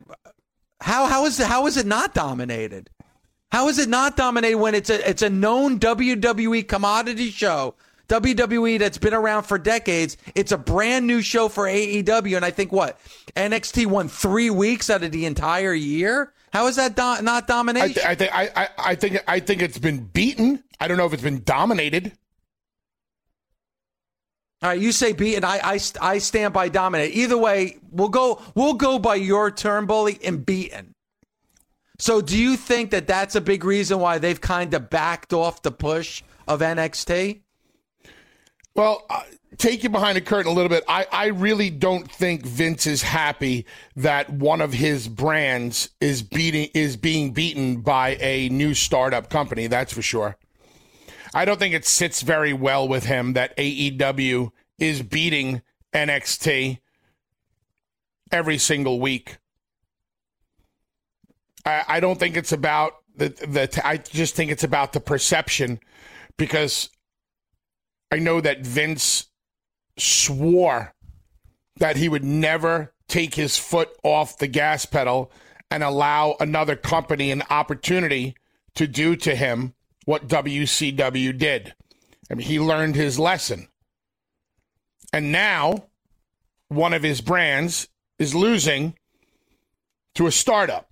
how 0.80 1.06
how 1.06 1.26
is 1.26 1.40
it, 1.40 1.48
how 1.48 1.68
is 1.68 1.78
it 1.78 1.86
not 1.86 2.14
dominated? 2.14 2.90
How 3.52 3.68
is 3.68 3.80
it 3.80 3.90
not 3.90 4.16
dominated 4.16 4.58
when 4.58 4.76
it's 4.76 4.90
a 4.90 5.10
it's 5.10 5.22
a 5.22 5.30
known 5.30 5.80
WWE 5.80 6.68
commodity 6.68 7.32
show? 7.32 7.76
WWE 8.08 8.78
that's 8.78 8.98
been 8.98 9.14
around 9.14 9.44
for 9.44 9.58
decades. 9.58 10.18
It's 10.36 10.52
a 10.52 10.58
brand 10.58 11.08
new 11.08 11.22
show 11.22 11.48
for 11.48 11.66
AEW, 11.66 12.36
and 12.36 12.44
I 12.44 12.52
think 12.52 12.72
what 12.72 13.00
NXT 13.36 13.88
won 13.88 14.10
three 14.10 14.50
weeks 14.50 14.90
out 14.90 15.04
of 15.04 15.12
the 15.12 15.26
entire 15.26 15.74
year. 15.74 16.34
How 16.52 16.68
is 16.68 16.76
that 16.76 16.96
do- 16.96 17.24
not 17.24 17.44
I, 17.44 17.48
domination? 17.48 17.94
th- 17.94 18.06
I 18.06 18.16
think 18.16 18.36
I, 18.36 18.50
I, 18.56 18.70
I 18.78 18.96
think 18.96 19.24
I 19.28 19.40
think 19.40 19.62
it's 19.62 19.78
been 19.80 20.06
beaten. 20.06 20.64
I 20.80 20.88
don't 20.88 20.98
know 20.98 21.06
if 21.06 21.14
it's 21.14 21.24
been 21.24 21.44
dominated. 21.44 22.12
All 24.64 24.70
right, 24.70 24.80
you 24.80 24.92
say 24.92 25.14
beat, 25.14 25.36
and 25.38 25.46
I, 25.46 25.60
I 25.64 25.80
I 26.02 26.18
stand 26.20 26.54
by 26.54 26.70
dominate. 26.70 27.16
Either 27.16 27.38
way, 27.38 27.78
we'll 27.90 28.10
go 28.10 28.42
we'll 28.54 28.76
go 28.76 29.00
by 29.00 29.16
your 29.16 29.50
term, 29.50 29.88
bully, 29.88 30.20
and 30.24 30.46
beaten. 30.46 30.94
So, 31.98 32.22
do 32.22 32.38
you 32.38 32.58
think 32.58 32.92
that 32.92 33.08
that's 33.08 33.36
a 33.36 33.42
big 33.42 33.64
reason 33.64 34.00
why 34.00 34.18
they've 34.18 34.40
kind 34.40 34.74
of 34.74 34.90
backed 34.90 35.34
off 35.34 35.62
the 35.62 35.72
push 35.72 36.22
of 36.48 36.60
NXT? 36.60 37.42
Well, 38.76 39.04
uh, 39.10 39.22
take 39.58 39.84
you 39.84 39.90
behind 39.90 40.16
the 40.16 40.22
curtain 40.22 40.52
a 40.52 40.56
little 40.56 40.70
bit. 40.70 40.84
I, 40.88 41.06
I 41.12 41.26
really 41.28 41.70
don't 41.70 42.10
think 42.10 42.46
Vince 42.46 42.88
is 42.88 43.02
happy 43.02 43.66
that 43.96 44.30
one 44.30 44.62
of 44.62 44.74
his 44.74 45.08
brands 45.08 45.90
is 46.00 46.22
beating 46.22 46.70
is 46.74 46.96
being 46.98 47.32
beaten 47.32 47.82
by 47.82 48.18
a 48.20 48.50
new 48.50 48.74
startup 48.74 49.30
company. 49.30 49.68
That's 49.68 49.94
for 49.94 50.02
sure. 50.02 50.38
I 51.34 51.46
don't 51.46 51.60
think 51.60 51.74
it 51.74 51.86
sits 51.86 52.22
very 52.22 52.54
well 52.54 52.88
with 52.88 53.06
him 53.06 53.34
that 53.34 53.56
AEW 53.58 54.52
is 54.80 55.02
beating 55.02 55.62
NXT 55.94 56.80
every 58.32 58.58
single 58.58 59.00
week. 59.00 59.38
I, 61.66 61.84
I 61.88 62.00
don't 62.00 62.20
think 62.20 62.38
it's 62.38 62.52
about 62.52 62.94
the 63.16 63.30
the. 63.30 63.82
I 63.84 63.98
just 63.98 64.36
think 64.36 64.52
it's 64.52 64.64
about 64.64 64.94
the 64.94 65.00
perception 65.00 65.80
because 66.38 66.90
I 68.12 68.18
know 68.20 68.42
that 68.42 68.66
Vince 68.66 69.28
swore 69.98 70.94
that 71.78 71.98
he 71.98 72.10
would 72.10 72.24
never 72.24 72.94
take 73.08 73.36
his 73.36 73.58
foot 73.58 73.90
off 74.04 74.38
the 74.38 74.48
gas 74.48 74.86
pedal 74.86 75.32
and 75.70 75.84
allow 75.84 76.36
another 76.40 76.76
company 76.76 77.32
an 77.32 77.44
opportunity 77.50 78.36
to 78.76 78.88
do 78.88 79.16
to 79.16 79.36
him 79.36 79.74
what 80.06 80.28
WCW 80.28 81.38
did. 81.38 81.74
I 82.30 82.36
mean, 82.36 82.48
he 82.48 82.60
learned 82.60 82.96
his 82.96 83.20
lesson. 83.20 83.68
And 85.14 85.32
now 85.32 85.86
one 86.68 86.94
of 86.94 87.04
his 87.04 87.22
brands 87.22 87.88
is 88.20 88.36
losing 88.36 88.96
to 90.16 90.28
a 90.28 90.32
startup. 90.32 90.91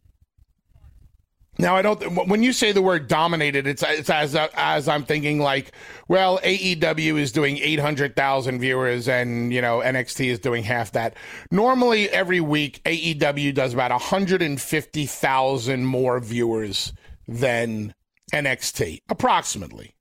Now 1.59 1.75
I 1.75 1.81
don't. 1.81 2.27
When 2.29 2.41
you 2.41 2.53
say 2.53 2.71
the 2.71 2.81
word 2.81 3.09
dominated, 3.09 3.67
it's, 3.67 3.83
it's 3.85 4.09
as 4.09 4.33
as 4.33 4.87
I'm 4.87 5.03
thinking 5.03 5.39
like, 5.39 5.73
well, 6.07 6.39
AEW 6.39 7.19
is 7.19 7.33
doing 7.33 7.57
800,000 7.57 8.59
viewers, 8.61 9.09
and 9.09 9.53
you 9.53 9.61
know 9.61 9.79
NXT 9.79 10.27
is 10.27 10.39
doing 10.39 10.63
half 10.63 10.93
that. 10.93 11.17
Normally, 11.51 12.09
every 12.11 12.39
week 12.39 12.81
AEW 12.85 13.53
does 13.53 13.73
about 13.73 13.91
150,000 13.91 15.85
more 15.85 16.19
viewers 16.21 16.93
than 17.27 17.93
NXT, 18.33 19.01
approximately. 19.09 19.93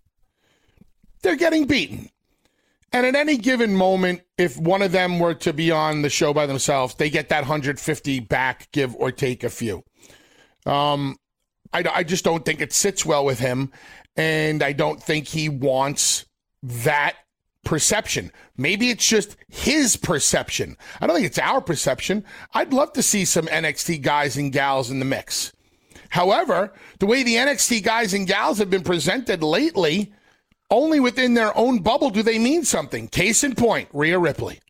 They're 1.22 1.34
getting 1.34 1.66
beaten, 1.66 2.08
And 2.92 3.04
at 3.04 3.16
any 3.16 3.36
given 3.36 3.74
moment, 3.74 4.22
if 4.38 4.56
one 4.56 4.82
of 4.82 4.92
them 4.92 5.18
were 5.18 5.34
to 5.34 5.52
be 5.52 5.72
on 5.72 6.02
the 6.02 6.08
show 6.08 6.32
by 6.32 6.46
themselves, 6.46 6.94
they 6.94 7.10
get 7.10 7.30
that 7.30 7.40
150 7.40 8.20
back, 8.20 8.70
give 8.70 8.94
or 8.94 9.10
take 9.10 9.42
a 9.42 9.50
few. 9.50 9.82
Um, 10.64 11.16
I, 11.72 11.84
I 11.92 12.02
just 12.02 12.24
don't 12.24 12.44
think 12.44 12.60
it 12.60 12.72
sits 12.72 13.04
well 13.04 13.24
with 13.24 13.38
him. 13.38 13.72
And 14.16 14.62
I 14.62 14.72
don't 14.72 15.02
think 15.02 15.28
he 15.28 15.48
wants 15.48 16.26
that 16.62 17.14
perception. 17.64 18.32
Maybe 18.56 18.90
it's 18.90 19.06
just 19.06 19.36
his 19.48 19.96
perception. 19.96 20.76
I 21.00 21.06
don't 21.06 21.16
think 21.16 21.26
it's 21.26 21.38
our 21.38 21.60
perception. 21.60 22.24
I'd 22.54 22.72
love 22.72 22.92
to 22.94 23.02
see 23.02 23.24
some 23.24 23.46
NXT 23.46 24.02
guys 24.02 24.36
and 24.36 24.52
gals 24.52 24.90
in 24.90 24.98
the 24.98 25.04
mix. 25.04 25.52
However, 26.10 26.72
the 26.98 27.06
way 27.06 27.22
the 27.22 27.34
NXT 27.34 27.84
guys 27.84 28.14
and 28.14 28.26
gals 28.26 28.58
have 28.58 28.70
been 28.70 28.82
presented 28.82 29.42
lately, 29.42 30.12
only 30.70 31.00
within 31.00 31.34
their 31.34 31.56
own 31.56 31.80
bubble 31.80 32.10
do 32.10 32.22
they 32.22 32.38
mean 32.38 32.64
something. 32.64 33.08
Case 33.08 33.44
in 33.44 33.54
point, 33.54 33.88
Rhea 33.92 34.18
Ripley. 34.18 34.60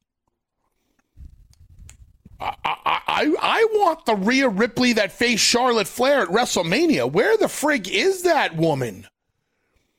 I, 2.41 2.55
I, 2.65 3.35
I 3.41 3.67
want 3.73 4.07
the 4.07 4.15
Rhea 4.15 4.49
Ripley 4.49 4.93
that 4.95 5.13
faced 5.13 5.45
Charlotte 5.45 5.89
Flair 5.89 6.23
at 6.23 6.29
WrestleMania. 6.29 7.11
Where 7.11 7.37
the 7.37 7.47
frig 7.47 7.89
is 7.89 8.23
that 8.23 8.57
woman? 8.57 9.07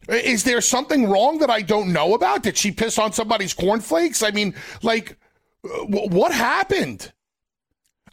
Is 0.07 0.43
there 0.43 0.61
something 0.61 1.09
wrong 1.09 1.39
that 1.39 1.49
I 1.49 1.61
don't 1.61 1.93
know 1.93 2.13
about? 2.15 2.43
Did 2.43 2.57
she 2.57 2.71
piss 2.71 2.97
on 2.97 3.13
somebody's 3.13 3.53
cornflakes? 3.53 4.23
I 4.23 4.31
mean, 4.31 4.55
like, 4.81 5.17
what 5.61 6.31
happened? 6.31 7.11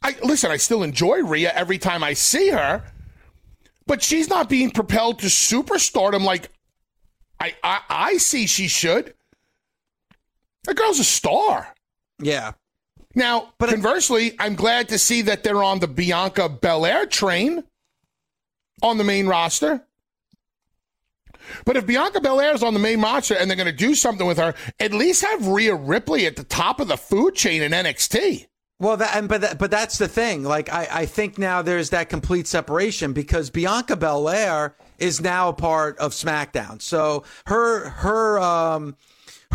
I 0.03 0.17
listen. 0.23 0.51
I 0.51 0.57
still 0.57 0.83
enjoy 0.83 1.23
Rhea 1.23 1.53
every 1.55 1.79
time 1.79 2.03
I 2.03 2.13
see 2.13 2.51
her, 2.51 2.83
but 3.87 4.03
she's 4.03 4.29
not 4.29 4.49
being 4.49 4.71
propelled 4.71 5.21
to 5.21 5.27
superstardom 5.27 6.23
like 6.23 6.51
I, 7.41 7.55
I, 7.63 7.81
I 7.89 8.17
see 8.19 8.47
she 8.47 8.69
should. 8.69 9.15
The 10.65 10.75
girl's 10.75 10.99
a 10.99 11.05
star. 11.05 11.75
Yeah. 12.21 12.53
Now, 13.17 13.55
but 13.59 13.71
conversely, 13.71 14.37
I'm 14.39 14.55
glad 14.55 14.91
to 14.91 14.99
see 14.99 15.23
that 15.23 15.43
they're 15.43 15.65
on 15.65 15.81
the 15.81 15.89
Bianca 15.89 16.51
Belair 16.51 17.07
train 17.07 17.65
on 18.83 18.99
the 18.99 19.05
main 19.05 19.27
roster. 19.27 19.83
But 21.65 21.79
if 21.79 21.87
Bianca 21.87 22.21
Belair 22.21 22.55
is 22.55 22.63
on 22.63 22.75
the 22.75 22.81
main 22.81 23.01
roster 23.01 23.35
and 23.35 23.49
they're 23.49 23.57
going 23.57 23.67
to 23.67 23.73
do 23.73 23.95
something 23.95 24.27
with 24.27 24.37
her, 24.37 24.55
at 24.79 24.93
least 24.93 25.25
have 25.25 25.47
Rhea 25.47 25.75
Ripley 25.75 26.27
at 26.27 26.37
the 26.37 26.45
top 26.45 26.79
of 26.79 26.89
the 26.89 26.99
food 26.99 27.35
chain 27.35 27.63
in 27.63 27.73
NXT. 27.73 28.49
Well, 28.79 28.99
that 28.99 29.17
and 29.17 29.27
but 29.27 29.41
that, 29.41 29.59
but 29.59 29.71
that's 29.71 29.97
the 29.97 30.09
thing. 30.09 30.45
Like 30.45 30.71
I, 30.71 30.87
I 30.91 31.07
think 31.07 31.39
now 31.39 31.63
there's 31.63 31.91
that 31.91 32.11
complete 32.11 32.47
separation 32.47 33.15
because 33.15 33.49
Bianca 33.49 33.97
Belair 33.97 34.77
is 34.99 35.23
now 35.23 35.49
a 35.49 35.55
part 35.55 35.97
of 35.97 36.13
SmackDown. 36.13 36.83
So 36.83 37.25
her 37.47 37.89
her 37.89 38.39
um 38.39 38.97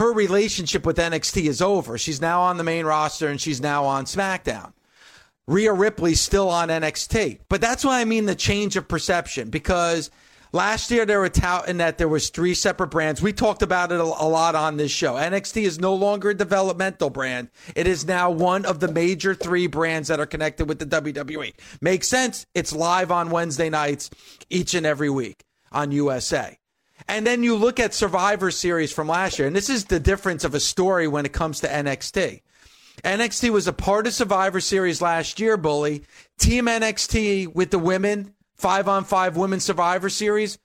her 0.01 0.11
relationship 0.11 0.83
with 0.83 0.97
NXT 0.97 1.45
is 1.45 1.61
over. 1.61 1.95
She's 1.95 2.19
now 2.19 2.41
on 2.41 2.57
the 2.57 2.63
main 2.63 2.85
roster 2.85 3.27
and 3.27 3.39
she's 3.39 3.61
now 3.61 3.85
on 3.85 4.05
SmackDown. 4.05 4.73
Rhea 5.47 5.71
Ripley's 5.71 6.19
still 6.19 6.49
on 6.49 6.69
NXT. 6.69 7.41
But 7.49 7.61
that's 7.61 7.85
why 7.85 8.01
I 8.01 8.05
mean 8.05 8.25
the 8.25 8.33
change 8.35 8.75
of 8.75 8.87
perception 8.87 9.49
because 9.49 10.09
Last 10.53 10.91
year, 10.91 11.05
they 11.05 11.15
were 11.15 11.29
touting 11.29 11.77
that 11.77 11.97
there 11.97 12.09
was 12.09 12.29
three 12.29 12.53
separate 12.55 12.89
brands. 12.89 13.21
We 13.21 13.31
talked 13.31 13.61
about 13.61 13.93
it 13.93 14.01
a, 14.01 14.03
a, 14.03 14.27
lot 14.27 14.53
on 14.53 14.75
this 14.75 14.91
show. 14.91 15.13
NXT 15.13 15.61
is 15.61 15.79
no 15.79 15.95
longer 15.95 16.31
a 16.31 16.33
developmental 16.33 17.09
brand. 17.09 17.49
It 17.73 17.87
is 17.87 18.05
now 18.05 18.29
one 18.31 18.65
of 18.65 18.81
the 18.81 18.91
major 18.91 19.33
three 19.33 19.67
brands 19.67 20.09
that 20.09 20.19
are 20.19 20.25
connected 20.25 20.67
with 20.67 20.79
the 20.79 20.85
WWE. 20.85 21.53
Makes 21.79 22.09
sense. 22.09 22.45
It's 22.53 22.73
live 22.73 23.11
on 23.11 23.29
Wednesday 23.29 23.69
nights 23.69 24.09
each 24.49 24.73
and 24.73 24.85
every 24.85 25.09
week 25.09 25.45
on 25.71 25.93
USA. 25.93 26.57
And 27.07 27.25
then 27.25 27.43
you 27.43 27.55
look 27.55 27.79
at 27.79 27.93
Survivor 27.93 28.51
Series 28.51 28.91
from 28.91 29.07
last 29.07 29.39
year, 29.39 29.47
and 29.47 29.55
this 29.55 29.69
is 29.69 29.85
the 29.85 29.99
difference 29.99 30.43
of 30.43 30.53
a 30.53 30.59
story 30.59 31.07
when 31.07 31.25
it 31.25 31.33
comes 31.33 31.59
to 31.61 31.67
NXT. 31.67 32.41
NXT 33.03 33.49
was 33.49 33.67
a 33.67 33.73
part 33.73 34.07
of 34.07 34.13
Survivor 34.13 34.59
Series 34.59 35.01
last 35.01 35.39
year, 35.39 35.57
Bully. 35.57 36.03
Team 36.37 36.65
NXT 36.65 37.53
with 37.53 37.71
the 37.71 37.79
women 37.79 38.33
five 38.61 38.87
on 38.87 39.03
five 39.03 39.35
women 39.35 39.59
survivor 39.59 40.09
series, 40.09 40.59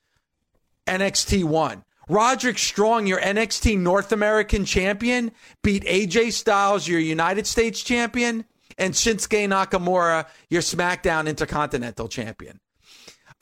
NXT 0.86 1.44
won. 1.44 1.82
Roderick 2.08 2.58
Strong, 2.58 3.06
your 3.06 3.18
NXT 3.18 3.78
North 3.78 4.12
American 4.12 4.64
champion, 4.64 5.32
beat 5.64 5.82
AJ 5.84 6.32
Styles, 6.32 6.86
your 6.86 7.00
United 7.00 7.46
States 7.46 7.82
champion, 7.82 8.44
and 8.78 8.94
Shinsuke 8.94 9.48
Nakamura, 9.48 10.26
your 10.48 10.62
SmackDown 10.62 11.26
Intercontinental 11.26 12.06
champion. 12.06 12.60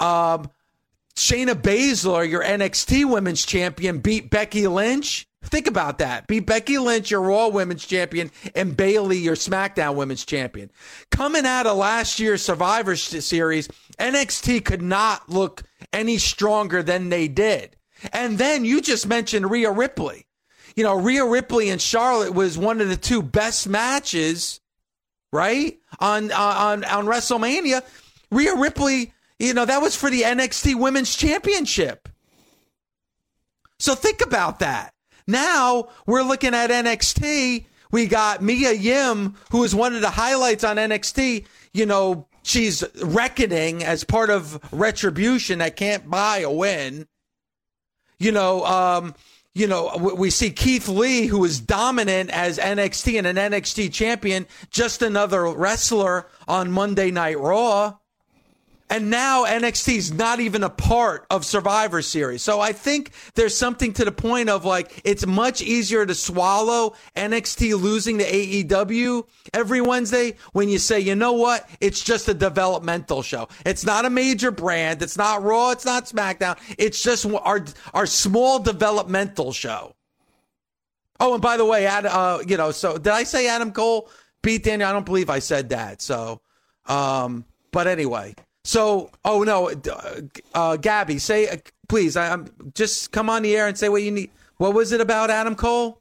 Um, 0.00 0.50
Shayna 1.16 1.54
Baszler, 1.54 2.28
your 2.28 2.42
NXT 2.42 3.08
Women's 3.10 3.46
Champion, 3.46 3.98
beat 3.98 4.30
Becky 4.30 4.66
Lynch. 4.66 5.26
Think 5.44 5.66
about 5.66 5.98
that. 5.98 6.26
Beat 6.26 6.46
Becky 6.46 6.78
Lynch, 6.78 7.10
your 7.10 7.20
Raw 7.20 7.48
Women's 7.48 7.86
Champion, 7.86 8.30
and 8.54 8.76
Bayley, 8.76 9.18
your 9.18 9.36
SmackDown 9.36 9.94
Women's 9.94 10.24
Champion. 10.24 10.70
Coming 11.10 11.44
out 11.46 11.66
of 11.66 11.76
last 11.76 12.18
year's 12.18 12.42
Survivor 12.42 12.96
Series, 12.96 13.68
NXT 13.98 14.64
could 14.64 14.82
not 14.82 15.28
look 15.28 15.62
any 15.92 16.18
stronger 16.18 16.82
than 16.82 17.10
they 17.10 17.28
did. 17.28 17.76
And 18.12 18.38
then 18.38 18.64
you 18.64 18.80
just 18.80 19.06
mentioned 19.06 19.50
Rhea 19.50 19.70
Ripley. 19.70 20.26
You 20.76 20.82
know, 20.82 20.98
Rhea 20.98 21.24
Ripley 21.24 21.70
and 21.70 21.80
Charlotte 21.80 22.34
was 22.34 22.58
one 22.58 22.80
of 22.80 22.88
the 22.88 22.96
two 22.96 23.22
best 23.22 23.68
matches, 23.68 24.60
right? 25.32 25.78
On 26.00 26.32
on 26.32 26.84
on 26.84 27.06
WrestleMania. 27.06 27.82
Rhea 28.30 28.56
Ripley 28.56 29.13
you 29.38 29.54
know, 29.54 29.64
that 29.64 29.82
was 29.82 29.96
for 29.96 30.10
the 30.10 30.22
NXT 30.22 30.76
Women's 30.76 31.14
Championship. 31.14 32.08
So 33.78 33.94
think 33.94 34.20
about 34.20 34.60
that. 34.60 34.92
Now 35.26 35.88
we're 36.06 36.22
looking 36.22 36.54
at 36.54 36.70
NXT. 36.70 37.66
We 37.90 38.06
got 38.06 38.42
Mia 38.42 38.72
Yim, 38.72 39.36
who 39.50 39.64
is 39.64 39.74
one 39.74 39.94
of 39.94 40.00
the 40.00 40.10
highlights 40.10 40.64
on 40.64 40.76
NXT. 40.76 41.46
You 41.72 41.86
know, 41.86 42.26
she's 42.42 42.84
reckoning 43.02 43.84
as 43.84 44.04
part 44.04 44.30
of 44.30 44.60
retribution 44.72 45.58
that 45.58 45.76
can't 45.76 46.08
buy 46.08 46.38
a 46.38 46.50
win. 46.50 47.06
You 48.18 48.32
know, 48.32 48.64
um, 48.64 49.14
you 49.54 49.66
know, 49.68 49.96
we 50.16 50.30
see 50.30 50.50
Keith 50.50 50.88
Lee, 50.88 51.26
who 51.26 51.44
is 51.44 51.60
dominant 51.60 52.30
as 52.30 52.58
NXT 52.58 53.18
and 53.18 53.26
an 53.26 53.36
NXT 53.36 53.92
champion, 53.92 54.46
just 54.70 55.02
another 55.02 55.48
wrestler 55.48 56.26
on 56.48 56.72
Monday 56.72 57.10
Night 57.12 57.38
Raw. 57.38 57.94
And 58.90 59.08
now 59.10 59.44
NXT 59.44 59.96
is 59.96 60.12
not 60.12 60.40
even 60.40 60.62
a 60.62 60.68
part 60.68 61.26
of 61.30 61.44
Survivor 61.44 62.02
Series. 62.02 62.42
So 62.42 62.60
I 62.60 62.72
think 62.72 63.12
there's 63.34 63.56
something 63.56 63.94
to 63.94 64.04
the 64.04 64.12
point 64.12 64.50
of 64.50 64.64
like, 64.64 65.00
it's 65.04 65.26
much 65.26 65.62
easier 65.62 66.04
to 66.04 66.14
swallow 66.14 66.94
NXT 67.16 67.80
losing 67.80 68.18
to 68.18 68.24
AEW 68.24 69.26
every 69.54 69.80
Wednesday 69.80 70.36
when 70.52 70.68
you 70.68 70.78
say, 70.78 71.00
you 71.00 71.14
know 71.14 71.32
what? 71.32 71.68
It's 71.80 72.04
just 72.04 72.28
a 72.28 72.34
developmental 72.34 73.22
show. 73.22 73.48
It's 73.64 73.86
not 73.86 74.04
a 74.04 74.10
major 74.10 74.50
brand. 74.50 75.00
It's 75.02 75.16
not 75.16 75.42
Raw. 75.42 75.70
It's 75.70 75.86
not 75.86 76.04
SmackDown. 76.04 76.58
It's 76.78 77.02
just 77.02 77.24
our, 77.26 77.64
our 77.94 78.06
small 78.06 78.58
developmental 78.58 79.52
show. 79.52 79.94
Oh, 81.20 81.32
and 81.32 81.42
by 81.42 81.56
the 81.56 81.64
way, 81.64 81.86
Ad, 81.86 82.04
uh, 82.06 82.40
you 82.46 82.56
know, 82.58 82.70
so 82.70 82.98
did 82.98 83.12
I 83.12 83.22
say 83.22 83.48
Adam 83.48 83.72
Cole 83.72 84.10
beat 84.42 84.64
Daniel? 84.64 84.88
I 84.88 84.92
don't 84.92 85.06
believe 85.06 85.30
I 85.30 85.38
said 85.38 85.70
that. 85.70 86.02
So, 86.02 86.42
um, 86.86 87.44
but 87.72 87.86
anyway, 87.86 88.34
so, 88.64 89.10
oh 89.24 89.42
no, 89.42 89.70
uh, 89.70 90.20
uh, 90.54 90.76
Gabby, 90.76 91.18
say 91.18 91.48
uh, 91.48 91.56
please. 91.88 92.16
I, 92.16 92.26
am 92.26 92.46
just 92.74 93.12
come 93.12 93.28
on 93.28 93.42
the 93.42 93.54
air 93.54 93.68
and 93.68 93.78
say 93.78 93.90
what 93.90 94.02
you 94.02 94.10
need. 94.10 94.30
What 94.56 94.72
was 94.72 94.92
it 94.92 95.00
about 95.00 95.30
Adam 95.30 95.54
Cole? 95.54 96.00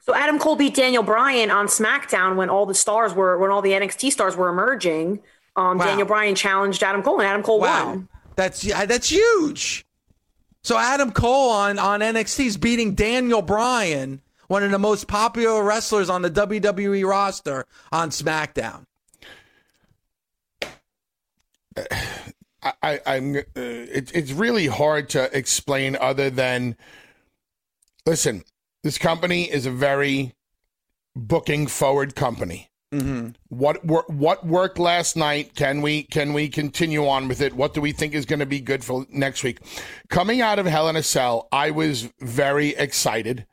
So 0.00 0.14
Adam 0.14 0.38
Cole 0.38 0.56
beat 0.56 0.74
Daniel 0.74 1.02
Bryan 1.02 1.50
on 1.50 1.68
SmackDown 1.68 2.36
when 2.36 2.50
all 2.50 2.66
the 2.66 2.74
stars 2.74 3.14
were 3.14 3.38
when 3.38 3.50
all 3.50 3.62
the 3.62 3.70
NXT 3.70 4.12
stars 4.12 4.36
were 4.36 4.50
emerging. 4.50 5.20
Um, 5.56 5.78
wow. 5.78 5.86
Daniel 5.86 6.06
Bryan 6.06 6.34
challenged 6.34 6.82
Adam 6.82 7.02
Cole 7.02 7.20
and 7.20 7.28
Adam 7.28 7.42
Cole 7.42 7.60
wow. 7.60 7.86
won. 7.86 8.08
That's 8.36 8.60
that's 8.62 9.08
huge. 9.08 9.86
So 10.62 10.76
Adam 10.76 11.12
Cole 11.12 11.50
on 11.50 11.78
on 11.78 12.00
NXT 12.00 12.46
is 12.46 12.56
beating 12.58 12.94
Daniel 12.94 13.40
Bryan, 13.40 14.20
one 14.48 14.62
of 14.62 14.70
the 14.70 14.78
most 14.78 15.08
popular 15.08 15.62
wrestlers 15.62 16.10
on 16.10 16.20
the 16.20 16.30
WWE 16.30 17.08
roster 17.08 17.64
on 17.90 18.10
SmackDown. 18.10 18.84
I, 22.62 23.00
am 23.06 23.36
uh, 23.36 23.40
it, 23.56 24.14
it's 24.14 24.32
really 24.32 24.66
hard 24.66 25.08
to 25.10 25.36
explain 25.36 25.96
other 25.96 26.30
than 26.30 26.76
listen. 28.06 28.44
This 28.82 28.98
company 28.98 29.50
is 29.50 29.66
a 29.66 29.70
very 29.70 30.34
booking 31.14 31.66
forward 31.66 32.14
company. 32.14 32.70
Mm-hmm. 32.92 33.30
What 33.48 33.84
wor- 33.84 34.04
what 34.08 34.46
worked 34.46 34.78
last 34.78 35.16
night? 35.16 35.54
Can 35.54 35.80
we 35.80 36.02
can 36.02 36.34
we 36.34 36.48
continue 36.48 37.06
on 37.06 37.26
with 37.26 37.40
it? 37.40 37.54
What 37.54 37.74
do 37.74 37.80
we 37.80 37.92
think 37.92 38.14
is 38.14 38.26
going 38.26 38.40
to 38.40 38.46
be 38.46 38.60
good 38.60 38.84
for 38.84 39.06
next 39.10 39.42
week? 39.42 39.60
Coming 40.08 40.42
out 40.42 40.58
of 40.58 40.66
Hell 40.66 40.88
in 40.88 40.96
a 40.96 41.02
Cell, 41.02 41.48
I 41.50 41.70
was 41.70 42.10
very 42.20 42.70
excited. 42.70 43.46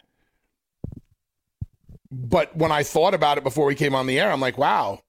But 2.11 2.55
when 2.55 2.72
I 2.72 2.84
thought 2.84 3.13
about 3.13 3.38
it 3.38 3.43
before 3.43 3.65
we 3.65 3.76
came 3.76 3.95
on 3.95 4.07
the 4.07 4.20
air, 4.20 4.32
I'm 4.32 4.41
like, 4.41 4.57
wow. 4.57 5.01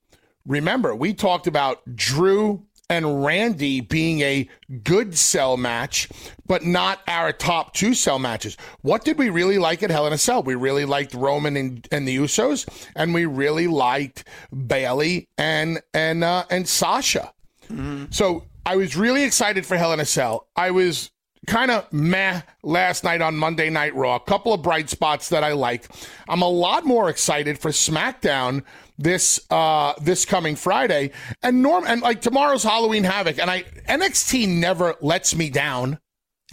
Remember, 0.46 0.94
we 0.94 1.12
talked 1.12 1.46
about 1.46 1.96
Drew 1.96 2.66
and 2.91 3.24
Randy 3.24 3.80
being 3.80 4.20
a 4.20 4.51
good 4.82 5.16
cell 5.16 5.57
match, 5.57 6.09
but 6.47 6.64
not 6.64 7.01
our 7.07 7.32
top 7.32 7.72
two 7.72 7.95
cell 7.95 8.18
matches. 8.18 8.57
What 8.82 9.05
did 9.05 9.16
we 9.16 9.30
really 9.30 9.59
like 9.59 9.82
at 9.84 9.91
Hell 9.91 10.09
in 10.09 10.12
a 10.12 10.18
Cell? 10.18 10.43
We 10.43 10.57
really 10.57 10.84
liked 10.84 11.14
Roman 11.14 11.57
and, 11.57 11.88
and 11.93 12.07
the 12.07 12.16
Usos, 12.16 12.68
and 12.97 13.14
we 13.14 13.24
really 13.24 13.68
liked 13.68 14.24
Bayley 14.66 15.28
and 15.38 15.80
and 15.95 16.24
uh, 16.24 16.45
and 16.51 16.68
Sasha. 16.68 17.32
Mm-hmm. 17.70 18.07
So 18.11 18.45
I 18.66 18.76
was 18.76 18.97
really 18.97 19.22
excited 19.22 19.64
for 19.64 19.76
Hell 19.76 19.93
in 19.93 20.01
a 20.01 20.05
Cell. 20.05 20.49
I 20.57 20.72
was 20.72 21.12
kind 21.47 21.70
of 21.70 21.91
meh 21.93 22.41
last 22.62 23.05
night 23.05 23.22
on 23.22 23.36
Monday 23.36 23.70
Night 23.70 23.95
Raw. 23.95 24.16
A 24.16 24.20
couple 24.20 24.53
of 24.53 24.62
bright 24.62 24.91
spots 24.91 25.28
that 25.30 25.45
I 25.45 25.53
like. 25.53 25.88
I'm 26.28 26.43
a 26.43 26.49
lot 26.49 26.84
more 26.84 27.09
excited 27.09 27.59
for 27.59 27.70
SmackDown 27.70 28.64
this 29.01 29.40
uh 29.51 29.94
this 30.01 30.24
coming 30.24 30.55
Friday. 30.55 31.11
And 31.42 31.62
Norm 31.62 31.84
and 31.86 32.03
like 32.03 32.20
tomorrow's 32.20 32.62
Halloween 32.62 33.05
Havoc. 33.05 33.38
And 33.38 33.51
I 33.51 33.62
NXT 33.88 34.48
never 34.48 34.96
lets 35.01 35.34
me 35.34 35.51
down. 35.51 35.98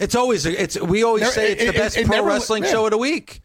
It's 0.00 0.14
always 0.14 0.46
it's 0.46 0.80
we 0.80 1.02
always 1.04 1.32
say 1.32 1.52
it's 1.52 1.64
the 1.64 1.72
best 1.72 1.96
it, 1.96 2.02
it, 2.02 2.06
pro 2.06 2.24
wrestling 2.24 2.64
show 2.64 2.86
of 2.86 2.92
the 2.92 2.98
week. 2.98 3.42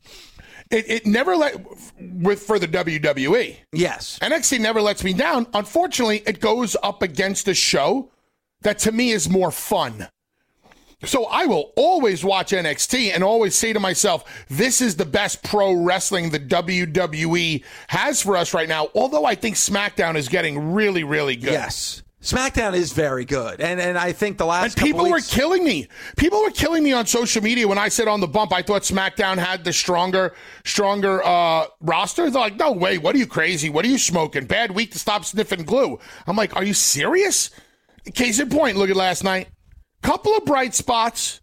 It, 0.71 0.89
it 0.89 1.05
never 1.05 1.35
let 1.35 1.63
with 1.99 2.41
for 2.41 2.57
the 2.57 2.67
WWE. 2.67 3.57
Yes, 3.73 4.17
NXT 4.21 4.59
never 4.59 4.81
lets 4.81 5.03
me 5.03 5.13
down. 5.13 5.45
Unfortunately, 5.53 6.23
it 6.25 6.39
goes 6.39 6.75
up 6.81 7.01
against 7.01 7.47
a 7.47 7.53
show 7.53 8.11
that 8.61 8.79
to 8.79 8.91
me 8.91 9.11
is 9.11 9.29
more 9.29 9.51
fun. 9.51 10.07
So 11.05 11.25
I 11.25 11.45
will 11.45 11.73
always 11.75 12.23
watch 12.23 12.51
NXT 12.51 13.13
and 13.13 13.23
always 13.23 13.55
say 13.55 13.73
to 13.73 13.79
myself, 13.79 14.45
this 14.49 14.81
is 14.81 14.95
the 14.95 15.05
best 15.05 15.43
pro 15.43 15.73
wrestling 15.73 16.29
the 16.29 16.39
WWE 16.39 17.63
has 17.87 18.21
for 18.21 18.37
us 18.37 18.53
right 18.53 18.69
now. 18.69 18.89
Although 18.95 19.25
I 19.25 19.35
think 19.35 19.55
SmackDown 19.55 20.15
is 20.15 20.29
getting 20.29 20.73
really, 20.73 21.03
really 21.03 21.35
good. 21.35 21.51
Yes. 21.53 22.03
SmackDown 22.21 22.73
is 22.73 22.93
very 22.93 23.25
good, 23.25 23.59
and 23.59 23.81
and 23.81 23.97
I 23.97 24.13
think 24.13 24.37
the 24.37 24.45
last 24.45 24.77
and 24.77 24.87
people 24.87 25.03
weeks- 25.03 25.29
were 25.29 25.35
killing 25.35 25.65
me. 25.65 25.89
People 26.15 26.41
were 26.41 26.51
killing 26.51 26.81
me 26.81 26.93
on 26.93 27.05
social 27.05 27.43
media 27.43 27.67
when 27.67 27.77
I 27.77 27.89
said 27.89 28.07
on 28.07 28.21
the 28.21 28.29
bump 28.29 28.53
I 28.53 28.61
thought 28.61 28.83
SmackDown 28.83 29.37
had 29.37 29.65
the 29.65 29.73
stronger, 29.73 30.33
stronger 30.63 31.21
uh, 31.21 31.65
roster. 31.81 32.29
They're 32.29 32.39
like, 32.39 32.55
no 32.55 32.71
way. 32.71 32.97
What 32.97 33.13
are 33.13 33.17
you 33.17 33.27
crazy? 33.27 33.69
What 33.69 33.83
are 33.83 33.89
you 33.89 33.97
smoking? 33.97 34.45
Bad 34.45 34.71
week 34.71 34.93
to 34.93 34.99
stop 34.99 35.25
sniffing 35.25 35.65
glue. 35.65 35.99
I'm 36.25 36.37
like, 36.37 36.55
are 36.55 36.63
you 36.63 36.73
serious? 36.73 37.49
Case 38.13 38.39
in 38.39 38.49
point, 38.49 38.77
look 38.77 38.89
at 38.89 38.95
last 38.95 39.25
night. 39.25 39.49
Couple 40.03 40.35
of 40.35 40.45
bright 40.45 40.75
spots, 40.75 41.41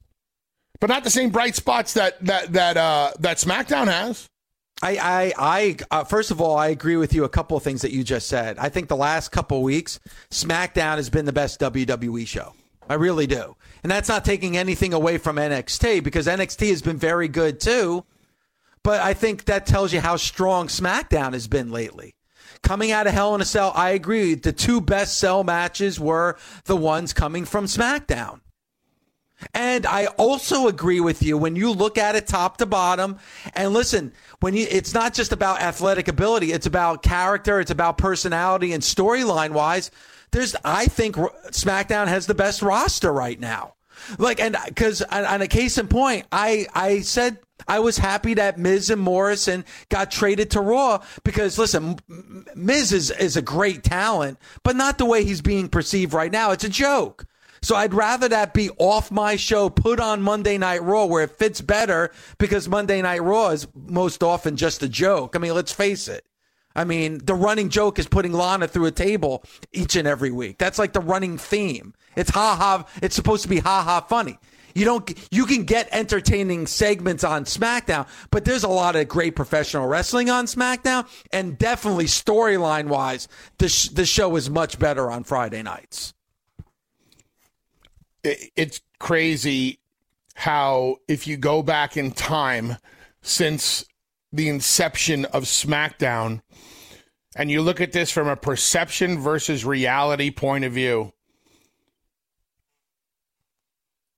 but 0.81 0.89
not 0.89 1.03
the 1.03 1.11
same 1.11 1.31
bright 1.31 1.57
spots 1.57 1.95
that 1.95 2.25
that 2.25 2.53
that 2.53 2.77
uh, 2.77 3.13
that 3.19 3.39
SmackDown 3.39 3.87
has. 3.87 4.29
I, 4.83 4.97
I, 4.97 5.33
I 5.39 5.77
uh, 5.91 6.05
first 6.05 6.31
of 6.31 6.41
all, 6.41 6.57
I 6.57 6.69
agree 6.69 6.97
with 6.97 7.13
you 7.13 7.25
a 7.25 7.29
couple 7.29 7.57
of 7.57 7.63
things 7.63 7.83
that 7.83 7.91
you 7.91 8.03
just 8.03 8.29
said. 8.29 8.59
I 8.59 8.69
think 8.69 8.89
the 8.89 8.97
last 8.97 9.31
couple 9.31 9.59
of 9.59 9.63
weeks, 9.63 10.01
SmackDown 10.31 10.97
has 10.97 11.11
been 11.11 11.27
the 11.27 11.33
best 11.33 11.61
WWE 11.61 12.27
show. 12.27 12.55
I 12.89 12.95
really 12.95 13.27
do. 13.27 13.57
And 13.83 13.91
that's 13.91 14.09
not 14.09 14.25
taking 14.25 14.57
anything 14.57 14.95
away 14.95 15.19
from 15.19 15.37
NXT 15.37 16.03
because 16.03 16.27
NXT 16.27 16.71
has 16.71 16.83
been 16.83 16.97
very 16.97 17.29
good 17.29 17.61
too. 17.61 18.05
But 18.83 19.01
I 19.01 19.13
think 19.15 19.45
that 19.45 19.67
tells 19.67 19.93
you 19.93 20.01
how 20.01 20.17
strong 20.17 20.69
SmackDown 20.69 21.35
has 21.35 21.47
been 21.47 21.71
lately. 21.71 22.15
Coming 22.63 22.91
out 22.91 23.07
of 23.07 23.13
Hell 23.13 23.35
in 23.35 23.41
a 23.41 23.45
Cell, 23.45 23.73
I 23.75 23.91
agree. 23.91 24.35
The 24.35 24.53
two 24.53 24.81
best 24.81 25.19
cell 25.19 25.45
matches 25.45 26.01
were 26.01 26.37
the 26.65 26.77
ones 26.77 27.13
coming 27.13 27.45
from 27.45 27.67
SmackDown. 27.67 28.41
And 29.55 29.87
I 29.87 30.07
also 30.07 30.69
agree 30.69 31.01
with 31.01 31.23
you 31.23 31.37
when 31.39 31.57
you 31.57 31.73
look 31.73 31.99
at 31.99 32.17
it 32.17 32.27
top 32.27 32.59
to 32.59 32.67
bottom. 32.67 33.19
And 33.55 33.73
listen, 33.73 34.13
when 34.41 34.55
you, 34.55 34.67
it's 34.71 34.95
not 34.95 35.15
just 35.15 35.33
about 35.33 35.61
athletic 35.61 36.09
ability, 36.09 36.53
it's 36.53 36.67
about 36.67 37.03
character, 37.03 37.61
it's 37.61 37.71
about 37.71 37.99
personality 37.99 38.73
and 38.73 38.83
storyline 38.83 39.51
wise. 39.51 39.91
There's, 40.33 40.55
I 40.65 40.87
think 40.87 41.17
SmackDown 41.17 42.07
has 42.07 42.27
the 42.27 42.35
best 42.35 42.63
roster 42.63 43.13
right 43.13 43.39
now. 43.39 43.75
Like, 44.19 44.41
and 44.41 44.57
because 44.67 45.03
on 45.03 45.43
a 45.43 45.47
case 45.47 45.77
in 45.79 45.89
point, 45.89 46.27
I, 46.33 46.67
I 46.75 47.01
said 47.01 47.39
I 47.69 47.81
was 47.81 47.99
happy 47.99 48.35
that 48.35 48.59
Miz 48.59 48.91
and 48.91 49.01
Morrison 49.01 49.65
got 49.89 50.11
traded 50.11 50.51
to 50.53 50.61
Raw 50.61 51.03
because 51.25 51.59
listen, 51.59 51.99
Miz 52.55 52.93
is, 52.93 53.11
is 53.11 53.37
a 53.37 53.43
great 53.43 53.83
talent, 53.83 54.39
but 54.63 54.77
not 54.77 54.99
the 54.99 55.05
way 55.05 55.25
he's 55.25 55.43
being 55.43 55.69
perceived 55.69 56.13
right 56.13 56.33
now. 56.33 56.53
It's 56.53 56.65
a 56.65 56.69
joke. 56.69 57.27
So 57.63 57.77
I'd 57.77 57.93
rather 57.95 58.29
that 58.29 58.55
be 58.55 58.71
off 58.79 59.11
my 59.11 59.37
show, 59.37 59.69
put 59.69 60.01
on 60.01 60.23
Monday 60.23 60.57
Night 60.57 60.83
Raw 60.83 61.05
where 61.05 61.25
it 61.25 61.39
fits 61.39 61.61
better 61.61 62.11
because 62.39 62.69
Monday 62.69 63.03
Night 63.03 63.23
Raw 63.23 63.49
is 63.51 63.69
most 63.75 64.23
often 64.23 64.57
just 64.57 64.83
a 64.83 64.89
joke. 64.89 65.37
I 65.37 65.39
mean, 65.39 65.55
let's 65.55 65.73
face 65.73 66.09
it. 66.09 66.25
I 66.75 66.85
mean, 66.85 67.19
the 67.25 67.35
running 67.35 67.69
joke 67.69 67.99
is 67.99 68.07
putting 68.07 68.33
Lana 68.33 68.69
through 68.69 68.87
a 68.87 68.93
table 68.93 69.43
each 69.73 69.97
and 69.97 70.07
every 70.07 70.31
week. 70.31 70.59
That's 70.59 70.79
like 70.79 70.93
the 70.93 71.01
running 71.01 71.37
theme. 71.37 71.95
It's 72.17 72.31
ha 72.31 72.57
ha. 72.57 72.87
It's 73.03 73.17
supposed 73.17 73.43
to 73.43 73.49
be 73.49 73.59
ha 73.59 73.83
ha 73.83 74.01
funny. 74.01 74.39
You 74.75 74.85
don't. 74.85 75.13
You 75.33 75.47
can 75.47 75.65
get 75.65 75.89
entertaining 75.91 76.69
segments 76.69 77.25
on 77.25 77.45
SmackDown, 77.45 78.07
but 78.31 78.45
there's 78.45 78.63
a 78.63 78.69
lot 78.69 78.95
of 78.95 79.09
great 79.09 79.35
professional 79.35 79.89
wrestling 79.89 80.31
on 80.31 80.47
SmackDown, 80.47 81.09
and 81.33 81.59
definitely 81.59 82.05
storyline 82.05 82.87
wise, 82.87 83.27
the 83.59 83.69
sh- 83.69 83.89
the 83.89 84.07
show 84.07 84.37
is 84.37 84.49
much 84.49 84.79
better 84.79 85.11
on 85.11 85.25
Friday 85.25 85.63
nights 85.63 86.15
it's 88.23 88.81
crazy 88.99 89.79
how 90.35 90.97
if 91.09 91.27
you 91.27 91.37
go 91.37 91.63
back 91.63 91.97
in 91.97 92.13
time 92.13 92.77
since 93.23 93.85
the 94.33 94.49
inception 94.49 95.25
of 95.27 95.45
SmackDown 95.45 96.43
and 97.37 97.51
you 97.51 97.63
look 97.63 97.81
at 97.81 97.93
this 97.93 98.11
from 98.11 98.29
a 98.29 98.37
perception 98.37 99.19
versus 99.19 99.65
reality 99.65 100.31
point 100.31 100.65
of 100.65 100.73
view, 100.73 101.13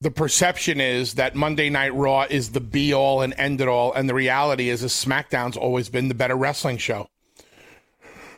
the 0.01 0.11
perception 0.11 0.81
is 0.81 1.15
that 1.15 1.37
Monday 1.37 1.71
Night 1.71 1.95
Raw 1.95 2.27
is 2.29 2.51
the 2.51 2.61
be 2.61 2.93
all 2.93 3.23
and 3.23 3.33
end 3.39 3.61
it 3.61 3.69
all, 3.69 3.93
and 3.93 4.09
the 4.09 4.15
reality 4.15 4.69
is, 4.69 4.83
is 4.83 4.93
SmackDown's 4.93 5.57
always 5.57 5.89
been 5.89 6.09
the 6.09 6.15
better 6.15 6.35
wrestling 6.35 6.79
show 6.79 7.09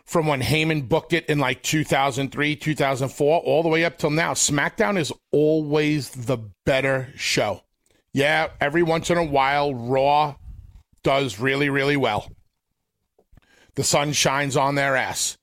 from 0.05 0.27
when 0.27 0.43
Heyman 0.43 0.89
booked 0.89 1.13
it 1.13 1.27
in 1.27 1.39
like 1.39 1.63
2003, 1.63 2.57
2004, 2.57 3.41
all 3.41 3.63
the 3.63 3.69
way 3.69 3.85
up 3.85 3.99
till 3.99 4.11
now. 4.11 4.35
SmackDown 4.35 4.99
is 4.99 5.13
always 5.33 6.11
the 6.11 6.39
better 6.65 7.09
show. 7.17 7.63
Yeah, 8.13 8.51
every 8.61 8.83
once 8.83 9.11
in 9.11 9.19
a 9.19 9.25
while, 9.25 9.75
Raw 9.75 10.37
does 11.03 11.41
really, 11.41 11.69
really 11.69 11.97
well. 11.97 12.31
The 13.75 13.85
sun 13.85 14.13
shines 14.13 14.57
on 14.57 14.75
their 14.75 14.95
ass. 14.95 15.37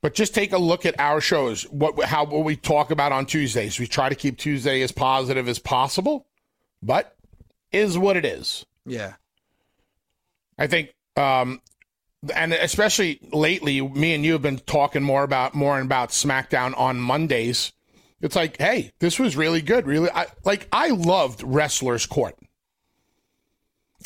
But 0.00 0.14
just 0.14 0.34
take 0.34 0.52
a 0.52 0.58
look 0.58 0.86
at 0.86 0.98
our 1.00 1.20
shows. 1.20 1.64
What 1.64 2.00
how 2.04 2.24
what 2.26 2.44
we 2.44 2.54
talk 2.54 2.90
about 2.90 3.12
on 3.12 3.26
Tuesdays. 3.26 3.80
We 3.80 3.86
try 3.86 4.08
to 4.08 4.14
keep 4.14 4.38
Tuesday 4.38 4.82
as 4.82 4.92
positive 4.92 5.48
as 5.48 5.58
possible, 5.58 6.26
but 6.82 7.16
is 7.72 7.98
what 7.98 8.16
it 8.16 8.24
is. 8.24 8.64
Yeah. 8.84 9.14
I 10.58 10.66
think 10.66 10.94
um, 11.16 11.60
and 12.34 12.52
especially 12.52 13.20
lately, 13.32 13.80
me 13.80 14.14
and 14.14 14.24
you 14.24 14.32
have 14.32 14.42
been 14.42 14.58
talking 14.58 15.02
more 15.02 15.22
about 15.22 15.54
more 15.54 15.78
and 15.78 15.86
about 15.86 16.10
SmackDown 16.10 16.76
on 16.78 16.98
Mondays. 16.98 17.72
It's 18.20 18.36
like, 18.36 18.56
hey, 18.58 18.92
this 18.98 19.18
was 19.18 19.36
really 19.36 19.62
good. 19.62 19.86
Really, 19.86 20.10
I, 20.10 20.26
like 20.44 20.68
I 20.72 20.88
loved 20.88 21.42
Wrestlers 21.42 22.06
Court. 22.06 22.36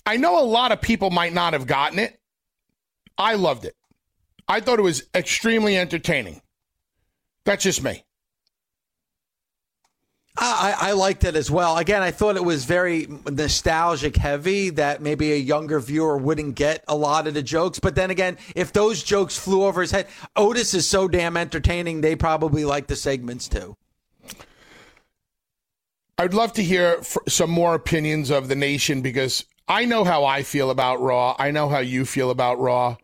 I 0.05 0.17
know 0.17 0.43
a 0.43 0.45
lot 0.45 0.73
of 0.73 0.81
people 0.81 1.11
might 1.11 1.33
not 1.33 1.53
have 1.53 1.67
gotten 1.67 1.99
it. 1.99 2.19
I 3.17 3.35
loved 3.35 3.65
it. 3.65 3.77
I 4.49 4.61
thought 4.61 4.79
it 4.79 4.83
was 4.83 5.05
extremely 5.15 5.77
entertaining. 5.77 6.43
That's 7.45 7.63
just 7.63 7.83
me. 7.83 8.05
I, 10.43 10.75
I 10.79 10.93
liked 10.93 11.25
it 11.25 11.37
as 11.37 11.51
well. 11.51 11.77
Again, 11.77 12.03
I 12.03 12.11
thought 12.11 12.37
it 12.37 12.45
was 12.45 12.65
very 12.65 13.07
nostalgic 13.31 14.17
heavy 14.17 14.71
that 14.71 15.03
maybe 15.03 15.33
a 15.33 15.37
younger 15.37 15.79
viewer 15.81 16.17
wouldn't 16.17 16.55
get 16.55 16.83
a 16.89 16.97
lot 16.97 17.27
of 17.27 17.35
the 17.35 17.43
jokes. 17.43 17.79
But 17.79 17.95
then 17.95 18.11
again, 18.11 18.39
if 18.57 18.73
those 18.73 19.03
jokes 19.03 19.39
flew 19.39 19.65
over 19.65 19.83
his 19.83 19.91
head, 19.91 20.09
Otis 20.37 20.73
is 20.73 20.89
so 20.89 21.09
damn 21.09 21.37
entertaining, 21.37 22.01
they 22.01 22.17
probably 22.17 22.65
like 22.65 22.87
the 22.87 22.97
segments 22.97 23.49
too. 23.49 23.77
I'd 26.17 26.35
love 26.35 26.55
to 26.55 26.63
hear 26.63 27.03
some 27.29 27.51
more 27.51 27.75
opinions 27.75 28.31
of 28.31 28.49
the 28.49 28.57
nation 28.57 29.03
because 29.03 29.45
I 29.69 29.85
know 29.85 30.05
how 30.05 30.25
I 30.25 30.43
feel 30.43 30.71
about 30.71 31.01
Raw. 31.01 31.37
I 31.39 31.51
know 31.51 31.69
how 31.69 31.79
you 31.81 32.07
feel 32.07 32.31
about 32.31 32.59
Raw 32.59 32.97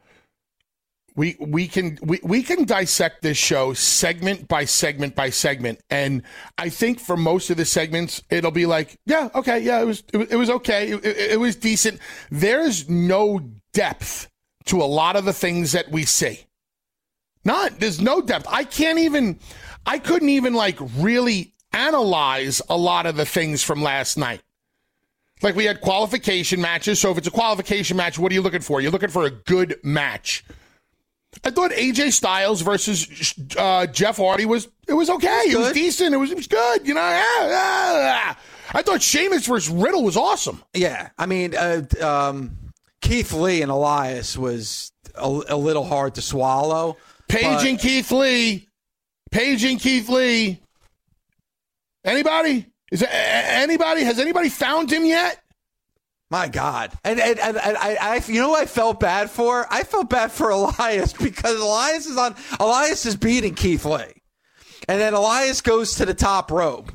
we 1.17 1.35
we 1.41 1.67
can 1.67 1.99
we, 2.03 2.21
we 2.23 2.43
can 2.43 2.65
dissect 2.65 3.23
this 3.23 3.39
show 3.39 3.73
segment 3.73 4.47
by 4.47 4.67
segment 4.67 5.17
by 5.17 5.31
segment. 5.31 5.81
And 5.91 6.23
i 6.59 6.69
think 6.69 7.01
for 7.01 7.17
most 7.17 7.51
of 7.51 7.57
the 7.57 7.65
segments 7.65 8.23
it'll 8.31 8.51
be 8.51 8.67
like 8.67 8.99
yeah 9.07 9.31
okay 9.35 9.59
yeah 9.59 9.81
it 9.81 9.87
was 9.87 10.05
it, 10.13 10.33
it 10.33 10.37
was 10.37 10.51
okay. 10.51 10.91
It, 10.91 11.05
it, 11.05 11.17
it 11.33 11.41
was 11.41 11.57
decent. 11.57 11.99
There's 12.31 12.89
no 12.89 13.41
depth 13.73 14.29
to 14.67 14.83
a 14.83 14.85
lot 14.85 15.17
of 15.17 15.25
the 15.25 15.33
things 15.33 15.73
that 15.73 15.91
we 15.91 16.05
see. 16.05 16.41
Not 17.45 17.81
there's 17.81 18.01
no 18.01 18.21
depth. 18.21 18.47
I 18.49 18.65
can't 18.65 18.99
even 18.99 19.39
i 19.87 19.99
couldn't 19.99 20.29
even 20.29 20.55
like 20.55 20.79
really 20.99 21.55
analyze 21.73 22.61
a 22.69 22.77
lot 22.77 23.07
of 23.07 23.17
the 23.17 23.27
things 23.27 23.63
from 23.63 23.83
last 23.83 24.19
night. 24.19 24.43
Like 25.43 25.55
we 25.55 25.65
had 25.65 25.81
qualification 25.81 26.61
matches. 26.61 26.99
So 26.99 27.11
if 27.11 27.19
it's 27.19 27.27
a 27.27 27.31
qualification 27.31 27.97
match 27.97 28.19
what 28.19 28.31
are 28.33 28.35
you 28.35 28.43
looking 28.43 28.61
for? 28.61 28.83
You're 28.83 28.93
looking 28.93 29.09
for 29.09 29.25
a 29.25 29.31
good 29.31 29.79
match 29.83 30.45
I 31.45 31.51
thought 31.51 31.71
AJ 31.73 32.13
Styles 32.13 32.63
versus 32.63 33.35
uh, 33.57 33.87
Jeff 33.87 34.17
Hardy 34.17 34.47
was 34.47 34.69
It 34.89 34.95
was 34.95 35.11
okay. 35.11 35.43
It 35.47 35.47
was, 35.49 35.55
it 35.55 35.59
was 35.59 35.73
decent. 35.73 36.15
It 36.15 36.19
was 36.19 36.31
it 36.31 36.37
was 36.37 36.47
good. 36.47 36.87
You 36.87 36.95
know. 36.95 37.01
Yeah, 37.01 37.49
yeah. 37.49 38.35
I 38.73 38.83
thought 38.83 39.03
Sheamus 39.03 39.47
versus 39.47 39.69
Riddle 39.69 40.03
was 40.03 40.17
awesome. 40.17 40.63
Yeah, 40.75 41.11
I 41.17 41.27
mean, 41.27 41.55
uh, 41.55 41.83
um, 42.03 42.57
Keith 43.01 43.33
Lee 43.33 43.63
and 43.63 43.71
Elias 43.71 44.37
was 44.37 44.93
a, 45.15 45.29
a 45.49 45.57
little 45.57 45.85
hard 45.85 46.17
to 46.17 46.23
swallow. 46.23 46.97
Paging 47.29 47.77
but... 47.77 47.83
Keith 47.83 48.11
Lee, 48.11 48.69
Paige 49.31 49.65
and 49.65 49.81
Keith 49.81 50.09
Lee. 50.09 50.61
Anybody? 52.05 52.67
Is 52.91 53.01
there, 53.01 53.11
anybody? 53.13 54.03
Has 54.05 54.19
anybody 54.19 54.49
found 54.49 54.93
him 54.93 55.05
yet? 55.05 55.43
My 56.29 56.49
God, 56.49 56.93
and 57.05 57.21
and, 57.21 57.39
and, 57.39 57.57
and 57.57 57.77
I, 57.77 57.97
I, 58.01 58.23
you 58.27 58.41
know, 58.41 58.53
I 58.53 58.67
felt 58.67 58.99
bad 58.99 59.31
for. 59.31 59.65
I 59.71 59.85
felt 59.85 60.11
bad 60.11 60.33
for 60.33 60.51
Elias 60.51 61.13
because 61.13 61.61
Elias 61.61 62.07
is 62.07 62.17
on. 62.17 62.35
Elias 62.59 63.07
is 63.07 63.15
beating 63.15 63.55
Keith 63.55 63.85
Lee, 63.85 64.23
and 64.89 65.01
then 65.01 65.15
Elias 65.15 65.61
goes 65.61 65.95
to 65.95 66.05
the 66.05 66.15
top 66.15 66.51
rope, 66.51 66.91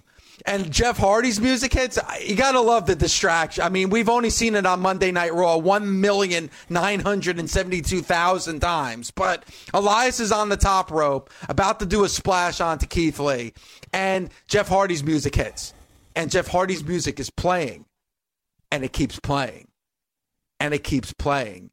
and 0.46 0.70
Jeff 0.70 0.98
Hardy's 0.98 1.40
music 1.40 1.72
hits. 1.72 1.98
You 2.22 2.36
gotta 2.36 2.60
love 2.60 2.88
the 2.88 2.96
distraction. 2.96 3.64
I 3.64 3.70
mean, 3.70 3.90
we've 3.90 4.10
only 4.10 4.30
seen 4.30 4.54
it 4.54 4.66
on 4.66 4.82
Monday 4.82 5.14
Night 5.14 5.34
Raw 5.34 5.56
one 5.56 6.02
million 6.02 6.50
nine 6.68 7.00
hundred 7.00 7.40
and 7.40 7.50
seventy-two 7.50 8.02
thousand 8.02 8.60
times, 8.60 9.12
but 9.12 9.46
Elias 9.74 10.20
is 10.20 10.34
on 10.34 10.50
the 10.50 10.58
top 10.58 10.92
rope, 10.92 11.30
about 11.48 11.80
to 11.80 11.86
do 11.86 12.04
a 12.04 12.10
splash 12.10 12.60
onto 12.60 12.86
Keith 12.86 13.18
Lee, 13.18 13.54
and 13.94 14.30
Jeff 14.50 14.68
Hardy's 14.68 15.06
music 15.06 15.36
hits, 15.36 15.74
and 16.18 16.30
Jeff 16.30 16.48
Hardy's 16.48 16.84
music 16.84 17.18
is 17.18 17.30
playing 17.30 17.86
and 18.72 18.84
it 18.84 18.94
keeps 18.94 19.20
playing 19.20 19.68
and 20.60 20.74
it 20.74 20.84
keeps 20.84 21.14
playing. 21.14 21.70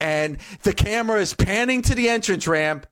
And 0.00 0.38
the 0.62 0.72
camera 0.72 1.20
is 1.20 1.34
panning 1.34 1.82
to 1.82 1.94
the 1.94 2.08
entrance 2.08 2.46
ramp, 2.46 2.86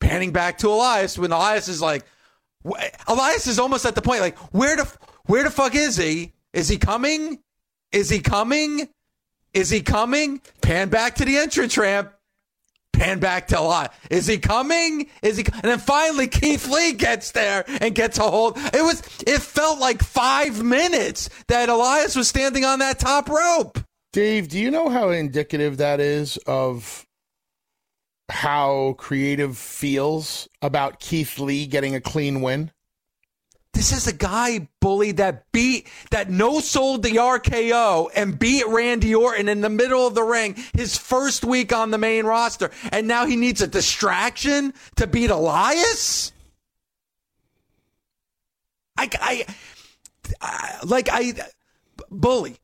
panning 0.00 0.32
back 0.32 0.58
to 0.58 0.68
Elias 0.68 1.18
when 1.18 1.32
Elias 1.32 1.68
is 1.68 1.80
like, 1.80 2.04
Elias 3.08 3.46
is 3.46 3.58
almost 3.58 3.84
at 3.84 3.94
the 3.94 4.02
point 4.02 4.20
like, 4.20 4.38
where 4.54 4.76
the, 4.76 4.90
where 5.26 5.42
the 5.42 5.50
fuck 5.50 5.74
is 5.74 5.96
he? 5.96 6.32
Is 6.52 6.68
he 6.68 6.76
coming? 6.76 7.40
Is 7.92 8.08
he 8.08 8.20
coming? 8.20 8.88
Is 9.52 9.70
he 9.70 9.80
coming? 9.80 10.40
Pan 10.62 10.88
back 10.88 11.16
to 11.16 11.24
the 11.24 11.36
entrance 11.36 11.76
ramp. 11.76 12.13
Pan 12.94 13.18
back 13.18 13.48
to 13.48 13.60
lot. 13.60 13.92
Is 14.10 14.26
he 14.26 14.38
coming? 14.38 15.08
Is 15.22 15.36
he? 15.36 15.44
And 15.44 15.64
then 15.64 15.78
finally 15.78 16.28
Keith 16.28 16.68
Lee 16.68 16.92
gets 16.92 17.32
there 17.32 17.64
and 17.80 17.94
gets 17.94 18.18
a 18.18 18.22
hold. 18.22 18.56
It 18.56 18.82
was. 18.82 19.02
It 19.26 19.42
felt 19.42 19.78
like 19.80 20.02
five 20.02 20.62
minutes 20.62 21.28
that 21.48 21.68
Elias 21.68 22.16
was 22.16 22.28
standing 22.28 22.64
on 22.64 22.78
that 22.78 22.98
top 22.98 23.28
rope. 23.28 23.78
Dave, 24.12 24.48
do 24.48 24.58
you 24.58 24.70
know 24.70 24.88
how 24.88 25.10
indicative 25.10 25.78
that 25.78 25.98
is 25.98 26.36
of 26.46 27.04
how 28.30 28.94
creative 28.96 29.58
feels 29.58 30.48
about 30.62 31.00
Keith 31.00 31.38
Lee 31.38 31.66
getting 31.66 31.94
a 31.94 32.00
clean 32.00 32.40
win? 32.40 32.70
This 33.74 33.92
is 33.92 34.06
a 34.06 34.12
guy, 34.12 34.68
bully, 34.80 35.12
that 35.12 35.50
beat, 35.52 35.88
that 36.10 36.30
no 36.30 36.60
sold 36.60 37.02
the 37.02 37.16
RKO 37.16 38.08
and 38.14 38.38
beat 38.38 38.66
Randy 38.68 39.14
Orton 39.14 39.48
in 39.48 39.60
the 39.60 39.68
middle 39.68 40.06
of 40.06 40.14
the 40.14 40.22
ring 40.22 40.56
his 40.74 40.96
first 40.96 41.44
week 41.44 41.72
on 41.72 41.90
the 41.90 41.98
main 41.98 42.24
roster. 42.24 42.70
And 42.92 43.08
now 43.08 43.26
he 43.26 43.36
needs 43.36 43.60
a 43.60 43.66
distraction 43.66 44.72
to 44.96 45.08
beat 45.08 45.30
Elias? 45.30 46.32
I, 48.96 49.10
I, 49.20 49.44
I 50.40 50.78
like, 50.84 51.08
I, 51.10 51.34
bully, 52.10 52.56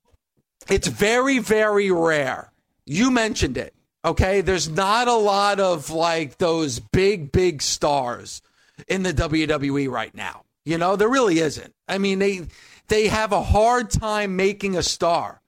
it's 0.70 0.86
very, 0.86 1.40
very 1.40 1.90
rare. 1.90 2.52
You 2.86 3.10
mentioned 3.10 3.58
it. 3.58 3.74
Okay. 4.04 4.40
There's 4.40 4.68
not 4.68 5.08
a 5.08 5.14
lot 5.14 5.58
of 5.58 5.90
like 5.90 6.38
those 6.38 6.78
big, 6.78 7.32
big 7.32 7.62
stars 7.62 8.42
in 8.88 9.02
the 9.02 9.12
WWE 9.12 9.90
right 9.90 10.14
now. 10.14 10.44
You 10.64 10.78
know, 10.78 10.96
there 10.96 11.08
really 11.08 11.38
isn't. 11.38 11.74
I 11.88 11.98
mean, 11.98 12.18
they 12.18 12.46
they 12.88 13.08
have 13.08 13.32
a 13.32 13.42
hard 13.42 13.90
time 13.90 14.36
making 14.36 14.76
a 14.76 14.82
star. 14.82 15.40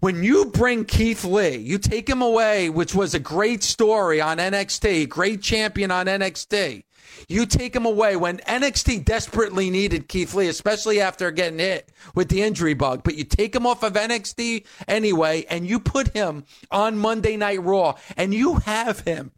When 0.00 0.22
you 0.22 0.46
bring 0.46 0.84
Keith 0.84 1.24
Lee, 1.24 1.56
you 1.56 1.78
take 1.78 2.08
him 2.08 2.20
away, 2.20 2.68
which 2.68 2.94
was 2.94 3.14
a 3.14 3.18
great 3.18 3.62
story 3.62 4.20
on 4.20 4.36
NXT, 4.36 5.08
great 5.08 5.40
champion 5.40 5.90
on 5.90 6.06
NXT. 6.06 6.84
You 7.28 7.46
take 7.46 7.74
him 7.74 7.86
away 7.86 8.14
when 8.16 8.38
NXT 8.38 9.04
desperately 9.04 9.70
needed 9.70 10.08
Keith 10.08 10.34
Lee, 10.34 10.48
especially 10.48 11.00
after 11.00 11.30
getting 11.30 11.58
hit 11.60 11.90
with 12.14 12.28
the 12.28 12.42
injury 12.42 12.74
bug. 12.74 13.04
But 13.04 13.14
you 13.14 13.24
take 13.24 13.54
him 13.54 13.66
off 13.66 13.82
of 13.82 13.94
NXT 13.94 14.66
anyway, 14.86 15.46
and 15.48 15.66
you 15.66 15.80
put 15.80 16.08
him 16.08 16.44
on 16.70 16.98
Monday 16.98 17.36
Night 17.36 17.62
Raw, 17.62 17.94
and 18.16 18.34
you 18.34 18.56
have 18.56 19.00
him 19.00 19.32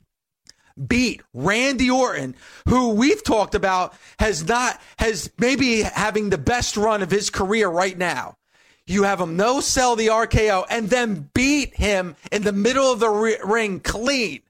beat 0.87 1.22
Randy 1.35 1.91
Orton, 1.91 2.37
who 2.68 2.91
we've 2.91 3.22
talked 3.24 3.55
about 3.55 3.95
has 4.18 4.47
not, 4.47 4.81
has 4.99 5.31
maybe 5.39 5.83
having 5.83 6.31
the 6.31 6.39
best 6.39 6.76
run 6.76 7.03
of 7.03 7.11
his 7.11 7.31
career 7.31 7.68
right 7.68 7.97
now. 7.97 8.37
You 8.87 9.03
have 9.03 9.20
him 9.20 9.37
no 9.37 9.61
sell 9.61 9.97
the 9.97 10.07
RKO 10.07 10.64
and 10.70 10.89
then 10.89 11.29
beat 11.35 11.74
him 11.74 12.16
in 12.33 12.43
the 12.43 12.53
middle 12.53 12.91
of 12.91 13.01
the 13.01 13.11
ring 13.45 13.81
clean. 13.81 14.41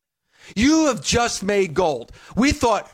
You 0.54 0.86
have 0.86 1.02
just 1.02 1.42
made 1.42 1.74
gold. 1.74 2.12
We 2.36 2.52
thought 2.52 2.90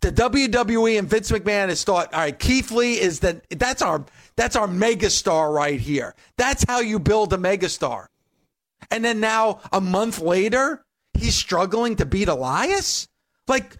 the 0.00 0.10
WWE 0.10 0.98
and 0.98 1.08
Vince 1.08 1.30
McMahon 1.30 1.68
has 1.68 1.84
thought, 1.84 2.14
all 2.14 2.20
right, 2.20 2.38
Keith 2.38 2.70
Lee 2.70 2.98
is 2.98 3.20
the 3.20 3.42
that's 3.50 3.82
our 3.82 4.04
that's 4.36 4.56
our 4.56 4.68
megastar 4.68 5.52
right 5.52 5.80
here. 5.80 6.14
That's 6.38 6.64
how 6.66 6.80
you 6.80 6.98
build 6.98 7.32
a 7.32 7.36
megastar. 7.36 8.06
And 8.90 9.04
then 9.04 9.20
now 9.20 9.60
a 9.72 9.80
month 9.80 10.20
later, 10.20 10.84
he's 11.16 11.34
struggling 11.34 11.96
to 11.96 12.06
beat 12.06 12.28
Elias? 12.28 13.08
Like, 13.48 13.76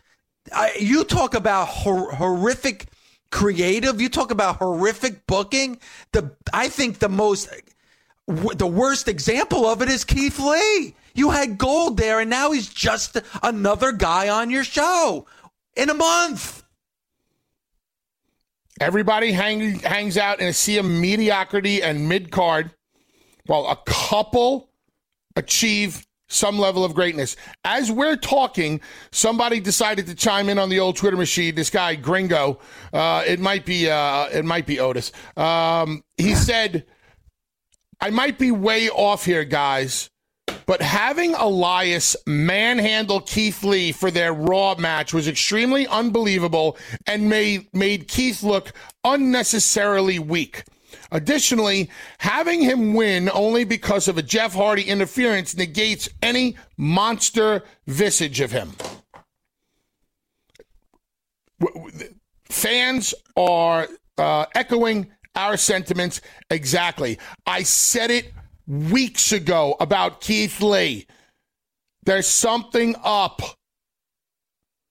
I, 0.53 0.73
you 0.79 1.05
talk 1.05 1.35
about 1.35 1.69
hor- 1.69 2.13
horrific 2.13 2.87
creative. 3.31 4.01
You 4.01 4.09
talk 4.09 4.31
about 4.31 4.57
horrific 4.57 5.27
booking. 5.27 5.79
The 6.13 6.37
I 6.53 6.69
think 6.69 6.99
the 6.99 7.09
most, 7.09 7.49
w- 8.29 8.55
the 8.55 8.67
worst 8.67 9.09
example 9.09 9.67
of 9.67 9.83
it 9.83 9.89
is 9.89 10.05
Keith 10.05 10.39
Lee. 10.39 10.95
You 11.15 11.31
had 11.31 11.59
gold 11.59 11.97
there, 11.97 12.21
and 12.21 12.31
now 12.31 12.53
he's 12.53 12.69
just 12.69 13.19
another 13.43 13.93
guy 13.93 14.29
on 14.29 14.51
your 14.51 14.65
show 14.65 15.27
in 15.75 15.91
a 15.91 15.95
month. 15.95 16.63
Everybody 18.79 19.33
hang, 19.33 19.79
hangs 19.79 20.19
out 20.19 20.41
in 20.41 20.49
a 20.49 20.53
sea 20.53 20.77
of 20.77 20.85
mediocrity 20.85 21.83
and 21.83 22.09
mid 22.09 22.31
card, 22.31 22.71
while 23.47 23.67
a 23.67 23.79
couple 23.87 24.69
achieve 25.35 26.07
some 26.37 26.59
level 26.59 26.85
of 26.85 26.95
greatness. 26.95 27.37
As 27.65 27.91
we're 27.91 28.17
talking, 28.17 28.81
somebody 29.11 29.61
decided 29.61 30.07
to 30.07 30.15
chime 30.15 30.49
in 30.49 30.59
on 30.59 30.69
the 30.69 30.79
old 30.79 30.97
Twitter 30.97 31.17
machine. 31.17 31.55
This 31.55 31.71
guy 31.71 31.95
Gringo, 31.95 32.61
uh, 32.93 33.25
it 33.27 33.41
might 33.41 33.65
be 33.65 33.91
uh, 33.91 34.27
it 34.27 34.45
might 34.45 34.67
be 34.67 34.79
Otis. 34.79 35.13
Um, 35.37 36.05
he 36.17 36.35
said, 36.49 36.85
"I 38.01 38.11
might 38.11 38.39
be 38.39 38.51
way 38.51 38.89
off 38.89 39.25
here, 39.25 39.45
guys." 39.45 40.11
But 40.67 40.83
having 40.83 41.35
Elias 41.35 42.17
manhandle 42.27 43.21
Keith 43.21 43.63
Lee 43.63 43.93
for 43.93 44.11
their 44.11 44.33
Raw 44.33 44.75
match 44.77 45.15
was 45.15 45.29
extremely 45.29 45.87
unbelievable 45.87 46.77
and 47.07 47.29
made, 47.29 47.69
made 47.73 48.09
Keith 48.09 48.43
look 48.43 48.73
unnecessarily 49.05 50.19
weak. 50.19 50.65
Additionally, 51.13 51.91
having 52.19 52.61
him 52.61 52.95
win 52.95 53.31
only 53.33 53.65
because 53.65 54.09
of 54.09 54.19
a 54.19 54.23
Jeff 54.23 54.55
Hardy 54.55 54.83
interference 54.83 55.57
negates 55.57 56.09
any 56.23 56.57
monster 56.77 57.63
visage 57.87 58.41
of 58.41 58.53
him. 58.53 58.73
Fans 62.45 63.15
are 63.37 63.89
uh, 64.19 64.47
echoing 64.55 65.11
our 65.35 65.57
sentiments 65.57 66.21
exactly. 66.51 67.19
I 67.47 67.63
said 67.63 68.11
it 68.11 68.33
weeks 68.67 69.33
ago 69.33 69.77
about 69.81 70.21
Keith 70.21 70.61
Lee. 70.61 71.07
There's 72.05 72.27
something 72.27 72.95
up. 73.03 73.41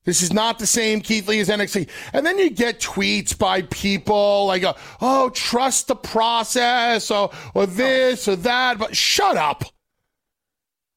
This 0.05 0.21
is 0.21 0.31
not 0.31 0.59
the 0.59 0.67
same 0.67 1.01
Keith 1.01 1.27
Lee 1.27 1.39
as 1.39 1.49
NXT. 1.49 1.89
And 2.13 2.25
then 2.25 2.37
you 2.37 2.51
get 2.51 2.79
tweets 2.79 3.37
by 3.37 3.63
people 3.63 4.45
like, 4.45 4.63
uh, 4.63 4.75
oh, 5.01 5.31
trust 5.31 5.87
the 5.87 5.95
process 5.95 7.09
or, 7.09 7.31
or 7.55 7.65
this 7.65 8.27
or 8.27 8.35
that. 8.37 8.77
But 8.77 8.95
shut 8.95 9.35
up. 9.35 9.63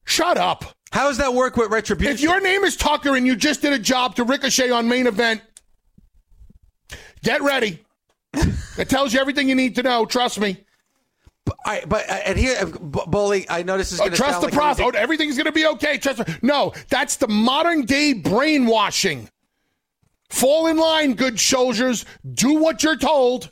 Shut 0.05 0.37
up. 0.37 0.63
How 0.91 1.07
does 1.07 1.17
that 1.17 1.33
work 1.33 1.57
with 1.57 1.71
retribution? 1.71 2.13
If 2.13 2.21
your 2.21 2.39
name 2.39 2.63
is 2.63 2.75
Tucker 2.75 3.15
and 3.15 3.25
you 3.25 3.35
just 3.35 3.61
did 3.61 3.73
a 3.73 3.79
job 3.79 4.15
to 4.15 4.23
Ricochet 4.23 4.69
on 4.69 4.87
main 4.87 5.07
event, 5.07 5.41
get 7.23 7.41
ready. 7.41 7.83
it 8.33 8.89
tells 8.89 9.13
you 9.13 9.19
everything 9.19 9.49
you 9.49 9.55
need 9.55 9.75
to 9.75 9.83
know. 9.83 10.05
Trust 10.05 10.39
me. 10.39 10.65
I, 11.65 11.83
but 11.87 12.09
uh, 12.09 12.13
and 12.25 12.37
here, 12.37 12.57
uh, 12.59 12.65
bully. 12.65 13.45
I 13.49 13.63
know 13.63 13.77
this 13.77 13.91
is 13.91 13.99
going 13.99 14.11
to 14.11 14.15
oh, 14.15 14.17
trust 14.17 14.41
the 14.41 14.47
like 14.47 14.53
process. 14.53 14.85
Oh, 14.85 14.97
everything's 14.97 15.35
going 15.35 15.45
to 15.45 15.51
be 15.51 15.65
okay. 15.65 15.97
Trust. 15.97 16.21
No, 16.43 16.73
that's 16.89 17.17
the 17.17 17.27
modern 17.27 17.85
day 17.85 18.13
brainwashing. 18.13 19.29
Fall 20.29 20.67
in 20.67 20.77
line, 20.77 21.13
good 21.13 21.39
soldiers. 21.39 22.05
Do 22.33 22.55
what 22.55 22.83
you're 22.83 22.97
told. 22.97 23.51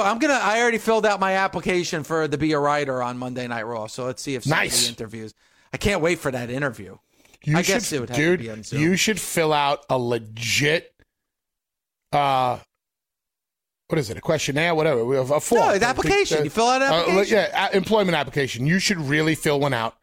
I'm 0.01 0.19
gonna. 0.19 0.33
I 0.41 0.59
already 0.61 0.77
filled 0.77 1.05
out 1.05 1.19
my 1.19 1.33
application 1.33 2.03
for 2.03 2.27
to 2.27 2.37
be 2.37 2.51
a 2.53 2.59
writer 2.59 3.01
on 3.01 3.17
Monday 3.17 3.47
Night 3.47 3.63
Raw. 3.63 3.87
So 3.87 4.05
let's 4.05 4.21
see 4.21 4.35
if 4.35 4.43
somebody 4.43 4.67
Nice. 4.69 4.89
interviews. 4.89 5.33
I 5.73 5.77
can't 5.77 6.01
wait 6.01 6.19
for 6.19 6.31
that 6.31 6.49
interview. 6.49 6.97
You 7.43 7.57
I 7.57 7.61
should, 7.61 7.73
guess 7.73 7.91
it 7.91 7.99
would 7.99 8.09
have 8.09 8.17
dude, 8.17 8.39
to 8.39 8.43
be 8.45 8.51
on 8.51 8.63
Zoom. 8.63 8.81
you 8.81 8.95
should 8.95 9.19
fill 9.19 9.51
out 9.53 9.83
a 9.89 9.97
legit, 9.97 10.93
uh, 12.11 12.59
what 13.87 13.97
is 13.99 14.09
it? 14.09 14.17
A 14.17 14.21
questionnaire, 14.21 14.75
whatever, 14.75 14.99
a 15.01 15.21
a 15.21 15.39
form. 15.39 15.61
No, 15.61 15.69
an 15.71 15.83
application. 15.83 16.43
You 16.43 16.49
fill 16.49 16.67
out 16.67 16.81
an 16.81 16.91
Uh, 16.91 16.95
application. 16.97 17.37
yeah, 17.37 17.69
employment 17.73 18.15
application. 18.15 18.67
You 18.67 18.79
should 18.79 18.99
really 18.99 19.35
fill 19.35 19.59
one 19.59 19.73
out 19.73 19.95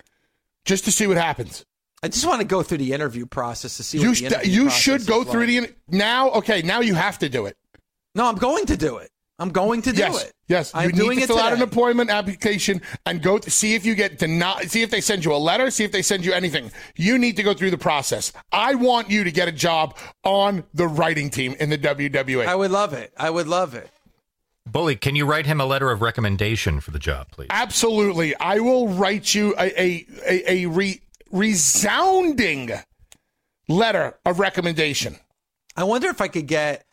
just 0.65 0.85
to 0.87 0.93
see 0.93 1.07
what 1.07 1.17
happens. 1.17 1.65
I 2.03 2.09
just 2.09 2.27
want 2.27 2.41
to 2.41 2.47
go 2.47 2.63
through 2.63 2.79
the 2.79 2.93
interview 2.93 3.27
process 3.27 3.77
to 3.79 3.83
see. 3.83 3.99
You 3.99 4.11
what 4.11 4.19
the 4.19 4.31
st- 4.31 4.47
you 4.47 4.71
should 4.71 5.07
go 5.07 5.23
is 5.23 5.29
through 5.29 5.41
like. 5.41 5.49
the 5.49 5.57
in- 5.59 5.75
now. 5.89 6.31
Okay, 6.31 6.63
now 6.63 6.81
you 6.81 6.95
have 6.95 7.19
to 7.21 7.29
do 7.29 7.47
it. 7.47 7.57
No, 8.15 8.27
I'm 8.27 8.37
going 8.37 8.67
to 8.67 8.77
do 8.77 8.97
it. 8.99 9.11
I'm 9.41 9.51
going 9.51 9.83
to 9.83 9.93
do 9.93 9.99
yes, 9.99 10.25
it. 10.25 10.33
yes. 10.49 10.73
I'm 10.75 10.91
you 10.91 10.97
doing 10.97 11.11
need 11.11 11.17
to 11.17 11.25
it 11.25 11.27
fill 11.29 11.39
out 11.39 11.53
an 11.53 11.61
today. 11.61 11.63
employment 11.63 12.11
application 12.11 12.83
and 13.07 13.23
go 13.23 13.39
to 13.39 13.51
see 13.51 13.75
if 13.75 13.87
you 13.87 13.95
get 13.95 14.19
denied. 14.19 14.71
See 14.71 14.83
if 14.83 14.91
they 14.91 15.01
send 15.01 15.25
you 15.25 15.33
a 15.33 15.37
letter. 15.37 15.71
See 15.71 15.85
if 15.85 15.93
they 15.93 16.03
send 16.03 16.25
you 16.25 16.33
anything. 16.33 16.73
You 16.97 17.19
need 17.19 17.37
to 17.37 17.45
go 17.45 17.55
through 17.55 17.71
the 17.71 17.79
process. 17.79 18.33
I 18.51 18.75
want 18.75 19.11
you 19.11 19.23
to 19.23 19.31
get 19.31 19.47
a 19.47 19.53
job 19.53 19.97
on 20.25 20.65
the 20.75 20.89
writing 20.89 21.31
team 21.31 21.55
in 21.61 21.71
the 21.71 21.79
WWE. 21.79 22.47
I 22.47 22.57
would 22.57 22.73
love 22.73 22.93
it. 22.95 23.13
I 23.17 23.31
would 23.31 23.47
love 23.47 23.75
it. 23.75 23.89
Bully, 24.67 24.97
can 24.97 25.15
you 25.17 25.25
write 25.25 25.47
him 25.47 25.61
a 25.61 25.67
letter 25.67 25.91
of 25.91 26.03
recommendation 26.03 26.81
for 26.81 26.91
the 26.91 26.99
job, 26.99 27.29
please? 27.31 27.47
Absolutely. 27.51 28.35
I 28.37 28.59
will 28.59 28.89
write 28.89 29.35
you 29.35 29.55
a 29.57 29.81
a, 29.81 30.07
a, 30.27 30.53
a 30.65 30.67
re, 30.67 31.01
resounding 31.31 32.73
letter 33.69 34.19
of 34.27 34.41
recommendation. 34.41 35.17
I 35.77 35.85
wonder 35.85 36.09
if 36.09 36.21
I 36.21 36.29
could 36.29 36.49
get 36.49 36.85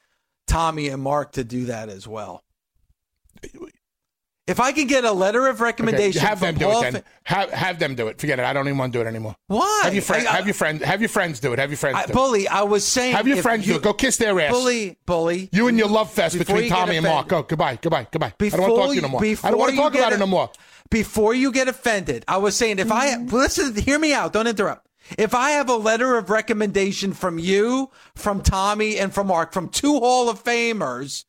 Tommy 0.48 0.90
and 0.90 1.02
Mark 1.02 1.34
to 1.34 1.44
do 1.44 1.66
that 1.66 1.90
as 1.90 2.08
well. 2.08 2.44
If 4.48 4.60
I 4.60 4.74
can 4.74 4.86
get 4.86 5.04
a 5.04 5.12
letter 5.12 5.48
of 5.48 5.56
Okay, 5.56 5.64
recommendation 5.64 6.22
have 6.22 6.40
them 6.40 6.56
do 6.56 6.66
Hall 6.66 6.84
it 6.84 6.92
then. 6.92 7.04
Have, 7.24 7.50
have 7.50 7.80
them 7.80 7.96
do 7.96 8.08
it. 8.10 8.20
Forget 8.22 8.38
it. 8.38 8.46
I 8.46 8.54
don't 8.54 8.68
even 8.68 8.78
want 8.78 8.94
to 8.94 9.00
do 9.00 9.02
it 9.04 9.08
anymore. 9.08 9.36
Why? 9.48 9.82
Have 9.84 9.94
your 9.96 10.04
friend, 10.04 10.28
I- 10.28 10.34
I- 10.34 10.36
have 10.36 10.46
your 10.46 10.54
friend, 10.54 10.82
have 10.82 11.02
your 11.02 11.10
friends 11.10 11.40
do 11.40 11.52
it. 11.54 11.58
Have 11.58 11.72
your 11.72 11.78
friends 11.78 11.98
I, 11.98 12.06
do 12.06 12.12
it. 12.12 12.14
bully, 12.14 12.48
I 12.48 12.62
was 12.62 12.86
saying. 12.86 13.16
Have 13.16 13.28
your 13.28 13.38
friends 13.38 13.66
you, 13.66 13.74
do 13.74 13.80
it. 13.80 13.84
Go 13.84 13.94
kiss 13.94 14.18
their 14.18 14.40
ass. 14.40 14.52
Bully, 14.52 14.98
bully. 15.08 15.50
You 15.52 15.68
and 15.68 15.80
your 15.80 15.88
love 15.88 16.12
fest 16.12 16.38
between 16.38 16.70
Tommy 16.70 16.98
and 16.98 17.08
Mark. 17.08 17.28
Go. 17.28 17.40
Oh, 17.40 17.44
goodbye. 17.44 17.80
Goodbye. 17.82 18.06
Goodbye. 18.12 18.34
I 18.40 18.50
don't 18.50 18.62
want 18.62 18.74
to 18.74 18.78
talk 18.78 18.86
to 18.86 18.90
you 18.90 18.96
you- 18.98 19.02
no 19.02 19.08
more. 19.08 19.22
I 19.24 19.50
don't 19.50 19.58
want 19.60 19.72
to 19.72 19.78
talk 19.78 19.96
about 19.96 20.12
a- 20.12 20.16
it 20.16 20.20
no 20.20 20.28
more. 20.28 20.52
Before 20.92 21.34
you 21.34 21.52
get 21.52 21.68
offended, 21.68 22.24
I 22.28 22.38
was 22.38 22.56
saying 22.56 22.78
if 22.78 22.92
I 22.92 23.18
listen, 23.18 23.76
hear 23.76 23.98
me 23.98 24.14
out. 24.14 24.32
Don't 24.34 24.46
interrupt. 24.46 24.85
If 25.18 25.36
I 25.36 25.52
have 25.52 25.70
a 25.70 25.76
letter 25.76 26.18
of 26.18 26.30
recommendation 26.30 27.14
from 27.14 27.38
you, 27.38 27.92
from 28.16 28.42
Tommy, 28.42 28.98
and 28.98 29.14
from 29.14 29.28
Mark, 29.28 29.54
from 29.54 29.70
two 29.70 30.00
Hall 30.00 30.30
of 30.30 30.44
Famers, 30.44 31.26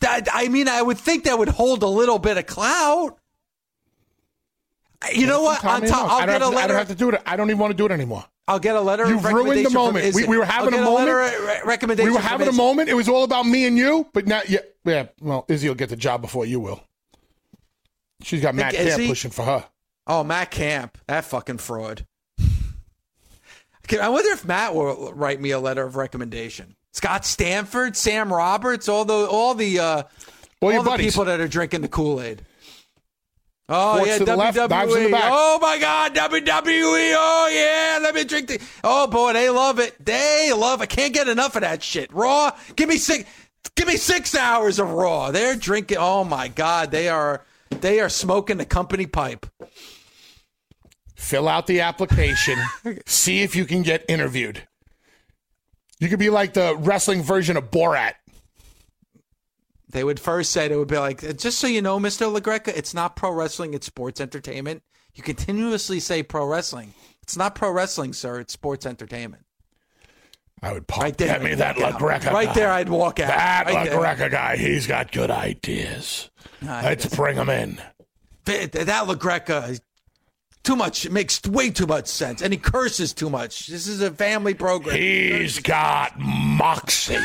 that 0.00 0.28
I 0.32 0.48
mean, 0.48 0.68
I 0.68 0.82
would 0.82 0.98
think 0.98 1.24
that 1.24 1.38
would 1.38 1.48
hold 1.48 1.82
a 1.82 1.88
little 1.88 2.18
bit 2.18 2.36
of 2.36 2.46
clout. 2.46 3.18
You 5.14 5.26
know 5.26 5.42
what? 5.42 5.64
On 5.64 5.82
top, 5.82 6.10
I'll 6.10 6.26
get 6.26 6.36
a 6.42 6.50
to- 6.50 6.56
I 6.56 6.66
don't 6.66 6.76
have 6.76 6.88
to 6.88 6.94
do 6.94 7.10
it. 7.10 7.22
I 7.24 7.36
don't 7.36 7.48
even 7.50 7.58
want 7.58 7.70
to 7.70 7.76
do 7.76 7.86
it 7.86 7.92
anymore. 7.92 8.24
I'll 8.48 8.58
get 8.58 8.76
a 8.76 8.80
letter. 8.80 9.06
You've 9.08 9.24
of 9.24 9.32
ruined 9.32 9.66
the 9.66 9.70
moment. 9.70 10.14
We, 10.14 10.24
we 10.24 10.38
were 10.38 10.44
having 10.44 10.72
a 10.72 10.76
get 10.76 10.84
moment. 10.84 11.06
letter 11.08 11.46
re- 11.46 11.60
recommendation. 11.64 12.10
we 12.10 12.16
were 12.16 12.22
having 12.22 12.48
a 12.48 12.52
moment. 12.52 12.88
It 12.88 12.94
was 12.94 13.08
all 13.08 13.24
about 13.24 13.44
me 13.44 13.66
and 13.66 13.76
you, 13.76 14.08
but 14.12 14.26
now, 14.26 14.42
yeah, 14.48 14.60
yeah. 14.84 15.06
Well, 15.20 15.44
Izzy 15.48 15.68
will 15.68 15.74
get 15.74 15.88
the 15.88 15.96
job 15.96 16.22
before 16.22 16.46
you 16.46 16.60
will. 16.60 16.82
She's 18.22 18.40
got 18.40 18.54
Matt 18.54 18.74
Camp 18.74 19.02
pushing 19.08 19.30
for 19.32 19.44
her. 19.44 19.66
Oh, 20.06 20.22
Matt 20.22 20.50
Camp, 20.52 20.96
that 21.08 21.24
fucking 21.24 21.58
fraud. 21.58 22.06
I 23.92 24.08
wonder 24.08 24.30
if 24.30 24.44
Matt 24.44 24.74
will 24.74 25.12
write 25.14 25.40
me 25.40 25.50
a 25.50 25.58
letter 25.60 25.84
of 25.84 25.96
recommendation. 25.96 26.74
Scott 26.92 27.24
Stanford, 27.24 27.96
Sam 27.96 28.32
Roberts, 28.32 28.88
all 28.88 29.04
the 29.04 29.26
all 29.26 29.54
the 29.54 29.78
uh, 29.78 30.02
All 30.60 30.72
all 30.74 30.82
the 30.82 30.90
buddies. 30.90 31.12
people 31.12 31.26
that 31.26 31.40
are 31.40 31.48
drinking 31.48 31.82
the 31.82 31.88
Kool 31.88 32.20
Aid. 32.20 32.42
Oh 33.68 33.96
Forks 33.96 34.08
yeah, 34.10 34.18
WWE. 34.18 35.10
left. 35.10 35.24
Oh 35.28 35.58
my 35.60 35.78
God, 35.78 36.14
WWE. 36.14 37.14
Oh 37.16 37.50
yeah, 37.52 37.98
let 38.00 38.14
me 38.14 38.24
drink 38.24 38.48
the. 38.48 38.60
Oh 38.84 39.08
boy, 39.08 39.32
they 39.32 39.50
love 39.50 39.78
it. 39.80 39.94
They 40.04 40.52
love. 40.56 40.80
I 40.80 40.86
can't 40.86 41.12
get 41.12 41.26
enough 41.28 41.56
of 41.56 41.62
that 41.62 41.82
shit. 41.82 42.12
Raw. 42.12 42.52
Give 42.76 42.88
me 42.88 42.96
six. 42.96 43.28
Give 43.74 43.88
me 43.88 43.96
six 43.96 44.34
hours 44.36 44.78
of 44.78 44.90
Raw. 44.90 45.32
They're 45.32 45.56
drinking. 45.56 45.98
Oh 46.00 46.22
my 46.24 46.48
God, 46.48 46.90
they 46.92 47.08
are. 47.08 47.44
They 47.70 47.98
are 48.00 48.08
smoking 48.08 48.56
the 48.58 48.64
company 48.64 49.06
pipe. 49.06 49.44
Fill 51.16 51.48
out 51.48 51.66
the 51.66 51.80
application. 51.80 52.58
see 53.06 53.42
if 53.42 53.56
you 53.56 53.64
can 53.64 53.82
get 53.82 54.04
interviewed. 54.08 54.62
You 55.98 56.08
could 56.08 56.18
be 56.18 56.30
like 56.30 56.52
the 56.52 56.76
wrestling 56.78 57.22
version 57.22 57.56
of 57.56 57.70
Borat. 57.70 58.12
They 59.88 60.04
would 60.04 60.20
first 60.20 60.50
say 60.52 60.66
it 60.66 60.76
would 60.76 60.88
be 60.88 60.98
like, 60.98 61.20
just 61.38 61.58
so 61.58 61.66
you 61.66 61.80
know, 61.80 61.98
Mister 61.98 62.26
LaGreca, 62.26 62.68
it's 62.68 62.92
not 62.92 63.16
pro 63.16 63.30
wrestling; 63.30 63.72
it's 63.72 63.86
sports 63.86 64.20
entertainment. 64.20 64.82
You 65.14 65.22
continuously 65.22 66.00
say 66.00 66.22
pro 66.22 66.44
wrestling. 66.46 66.92
It's 67.22 67.36
not 67.36 67.54
pro 67.54 67.70
wrestling, 67.70 68.12
sir. 68.12 68.40
It's 68.40 68.52
sports 68.52 68.84
entertainment. 68.84 69.44
I 70.62 70.72
would 70.72 70.86
pump. 70.86 71.02
Right 71.02 71.16
there, 71.16 71.28
Get 71.28 71.42
me 71.42 71.52
I'd 71.52 71.58
that 71.58 71.78
walk. 71.78 71.94
LaGreca 71.94 72.32
Right 72.32 72.48
guy. 72.48 72.52
there, 72.54 72.70
I'd 72.70 72.88
walk 72.88 73.20
out. 73.20 73.28
That 73.28 73.66
Right 73.66 73.88
there. 73.88 73.98
LaGreca 73.98 74.30
guy, 74.30 74.56
he's 74.56 74.86
got 74.86 75.12
good 75.12 75.30
ideas. 75.30 76.30
Nah, 76.60 76.80
Let's 76.82 77.06
bring 77.14 77.36
him 77.36 77.48
in. 77.48 77.80
That 78.44 78.72
that 78.72 79.06
LaGreca, 79.06 79.70
is 79.70 79.80
too 80.66 80.76
much. 80.76 81.06
It 81.06 81.12
makes 81.12 81.40
way 81.44 81.70
too 81.70 81.86
much 81.86 82.08
sense, 82.08 82.42
and 82.42 82.52
he 82.52 82.58
curses 82.58 83.14
too 83.14 83.30
much. 83.30 83.68
This 83.68 83.86
is 83.86 84.02
a 84.02 84.10
family 84.10 84.52
program. 84.52 84.96
He's 84.96 85.60
got 85.60 86.18
moxie. 86.18 87.16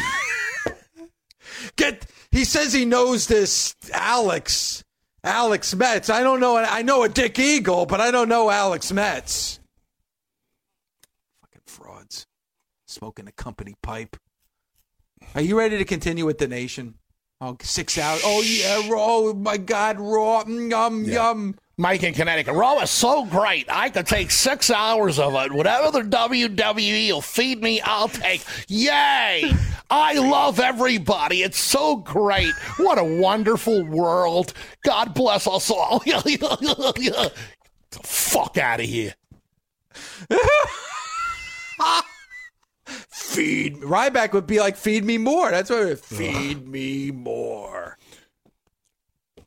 Get. 1.75 2.05
He 2.29 2.45
says 2.45 2.71
he 2.71 2.85
knows 2.85 3.27
this 3.27 3.75
Alex, 3.91 4.83
Alex 5.23 5.75
Metz. 5.75 6.09
I 6.09 6.21
don't 6.21 6.39
know. 6.39 6.55
I 6.55 6.81
know 6.83 7.03
a 7.03 7.09
Dick 7.09 7.37
Eagle, 7.39 7.85
but 7.85 7.99
I 7.99 8.11
don't 8.11 8.29
know 8.29 8.49
Alex 8.49 8.91
Metz. 8.91 9.59
Fucking 11.41 11.63
frauds, 11.65 12.27
smoking 12.87 13.27
a 13.27 13.31
company 13.31 13.75
pipe. 13.81 14.15
Are 15.35 15.41
you 15.41 15.57
ready 15.57 15.77
to 15.77 15.85
continue 15.85 16.25
with 16.25 16.37
the 16.37 16.47
nation? 16.47 16.95
Oh, 17.41 17.57
six 17.61 17.97
hours. 17.97 18.21
Oh 18.23 18.41
yeah. 18.43 18.81
Oh 18.91 19.33
my 19.33 19.57
God, 19.57 19.99
raw. 19.99 20.43
Mm, 20.43 20.69
Yum 20.69 21.03
yum. 21.05 21.55
Mike 21.81 22.03
in 22.03 22.13
Connecticut. 22.13 22.53
Raw 22.53 22.79
is 22.79 22.91
so 22.91 23.25
great. 23.25 23.65
I 23.67 23.89
could 23.89 24.05
take 24.05 24.29
six 24.29 24.69
hours 24.69 25.17
of 25.17 25.33
it. 25.33 25.51
Whatever 25.51 25.89
the 25.89 26.01
WWE 26.07 27.11
will 27.11 27.21
feed 27.21 27.59
me, 27.63 27.81
I'll 27.81 28.07
take. 28.07 28.43
Yay! 28.67 29.51
I 29.89 30.13
love 30.13 30.59
everybody. 30.59 31.41
It's 31.41 31.57
so 31.57 31.95
great. 31.95 32.53
What 32.77 32.99
a 32.99 33.03
wonderful 33.03 33.83
world. 33.83 34.53
God 34.83 35.15
bless 35.15 35.47
us 35.47 35.71
all. 35.71 36.03
Fuck 38.03 38.57
out 38.59 38.79
of 38.79 38.85
here. 38.85 39.15
Feed 43.09 43.77
Ryback 43.77 44.33
would 44.33 44.45
be 44.45 44.59
like, 44.59 44.77
"Feed 44.77 45.03
me 45.03 45.17
more." 45.17 45.49
That's 45.49 45.71
what. 45.71 45.87
It, 45.87 45.99
feed 45.99 46.67
me 46.67 47.09
more. 47.09 47.97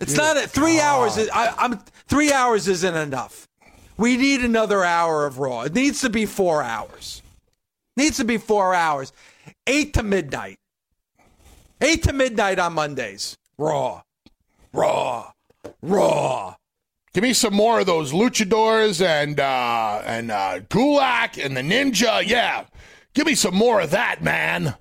It's 0.01 0.16
not 0.16 0.36
a, 0.36 0.49
three 0.49 0.80
hours. 0.80 1.16
Is, 1.16 1.30
I, 1.32 1.55
I'm 1.57 1.78
three 2.09 2.32
hours 2.32 2.68
isn't 2.68 2.97
enough. 2.97 3.49
We 3.97 4.16
need 4.16 4.40
another 4.40 4.84
hour 4.84 5.26
of 5.26 5.38
Raw. 5.38 5.62
It 5.62 5.74
needs 5.74 6.01
to 6.01 6.11
be 6.11 6.26
four 6.26 6.62
hours. 6.62 7.22
Needs 7.97 8.16
to 8.16 8.24
be 8.24 8.38
four 8.38 8.74
hours. 8.74 9.12
Eight 9.66 9.95
to 9.95 10.03
midnight. 10.03 10.59
Eight 11.80 12.03
to 12.05 12.12
midnight 12.12 12.59
on 12.59 12.72
Mondays. 12.72 13.36
Raw. 13.57 14.03
Raw. 14.72 15.32
Raw. 15.82 16.57
Give 17.12 17.22
me 17.22 17.32
some 17.32 17.55
more 17.55 17.78
of 17.78 17.86
those 17.86 18.12
luchadors 18.12 19.01
and 19.05 19.38
uh, 19.38 20.03
and 20.05 20.32
uh, 20.32 20.59
Gulak 20.68 21.42
and 21.42 21.57
the 21.57 21.61
Ninja. 21.61 22.26
Yeah, 22.26 22.64
give 23.14 23.26
me 23.26 23.36
some 23.36 23.55
more 23.55 23.80
of 23.80 23.92
that, 23.92 24.20
man. 24.20 24.74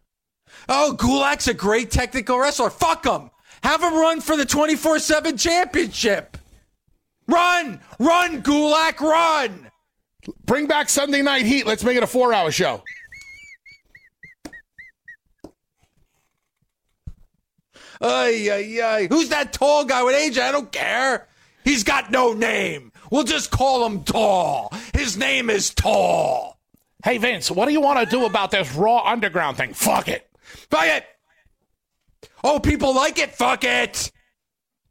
Oh, 0.68 0.96
Gulak's 0.98 1.48
a 1.48 1.54
great 1.54 1.92
technical 1.92 2.40
wrestler. 2.40 2.72
Fuck 2.72 3.06
him. 3.06 3.30
Have 3.64 3.82
him 3.82 3.94
run 3.94 4.22
for 4.22 4.36
the 4.36 4.46
24 4.46 5.00
7 5.00 5.38
championship. 5.38 6.38
Run! 7.28 7.80
Run, 7.98 8.44
Gulak, 8.44 9.00
run! 9.00 9.72
Bring 10.46 10.68
back 10.68 10.90
Sunday 10.90 11.22
Night 11.22 11.46
Heat. 11.46 11.66
Let's 11.66 11.84
make 11.84 11.96
it 11.96 12.04
a 12.04 12.08
four-hour 12.08 12.52
show. 12.52 12.84
Ay, 18.02 18.50
ay, 18.52 18.82
ay. 18.84 19.08
Who's 19.10 19.30
that 19.30 19.54
tall 19.54 19.86
guy 19.86 20.04
with 20.04 20.16
AJ? 20.16 20.42
I 20.42 20.52
don't 20.52 20.72
care. 20.72 21.28
He's 21.64 21.86
got 21.86 22.12
no 22.12 22.34
name. 22.34 22.92
We'll 23.10 23.24
just 23.24 23.50
call 23.50 23.86
him 23.86 24.04
Tall. 24.04 24.74
His 24.94 25.16
name 25.16 25.50
is 25.50 25.74
Tall. 25.74 26.60
Hey, 27.04 27.18
Vince, 27.18 27.50
what 27.50 27.68
do 27.68 27.72
you 27.72 27.80
want 27.80 28.00
to 28.00 28.06
do 28.06 28.26
about 28.26 28.52
this 28.52 28.74
Raw 28.76 29.04
Underground 29.06 29.56
thing? 29.56 29.74
Fuck 29.74 30.10
it. 30.10 30.28
Fuck 30.42 30.86
it. 30.88 31.06
Oh, 32.44 32.60
people 32.60 32.94
like 32.94 33.20
it. 33.20 33.34
Fuck 33.36 33.64
it. 33.64 34.12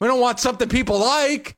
We 0.01 0.09
don't 0.09 0.21
want 0.21 0.41
something 0.41 0.69
people 0.69 0.99
like. 0.99 1.57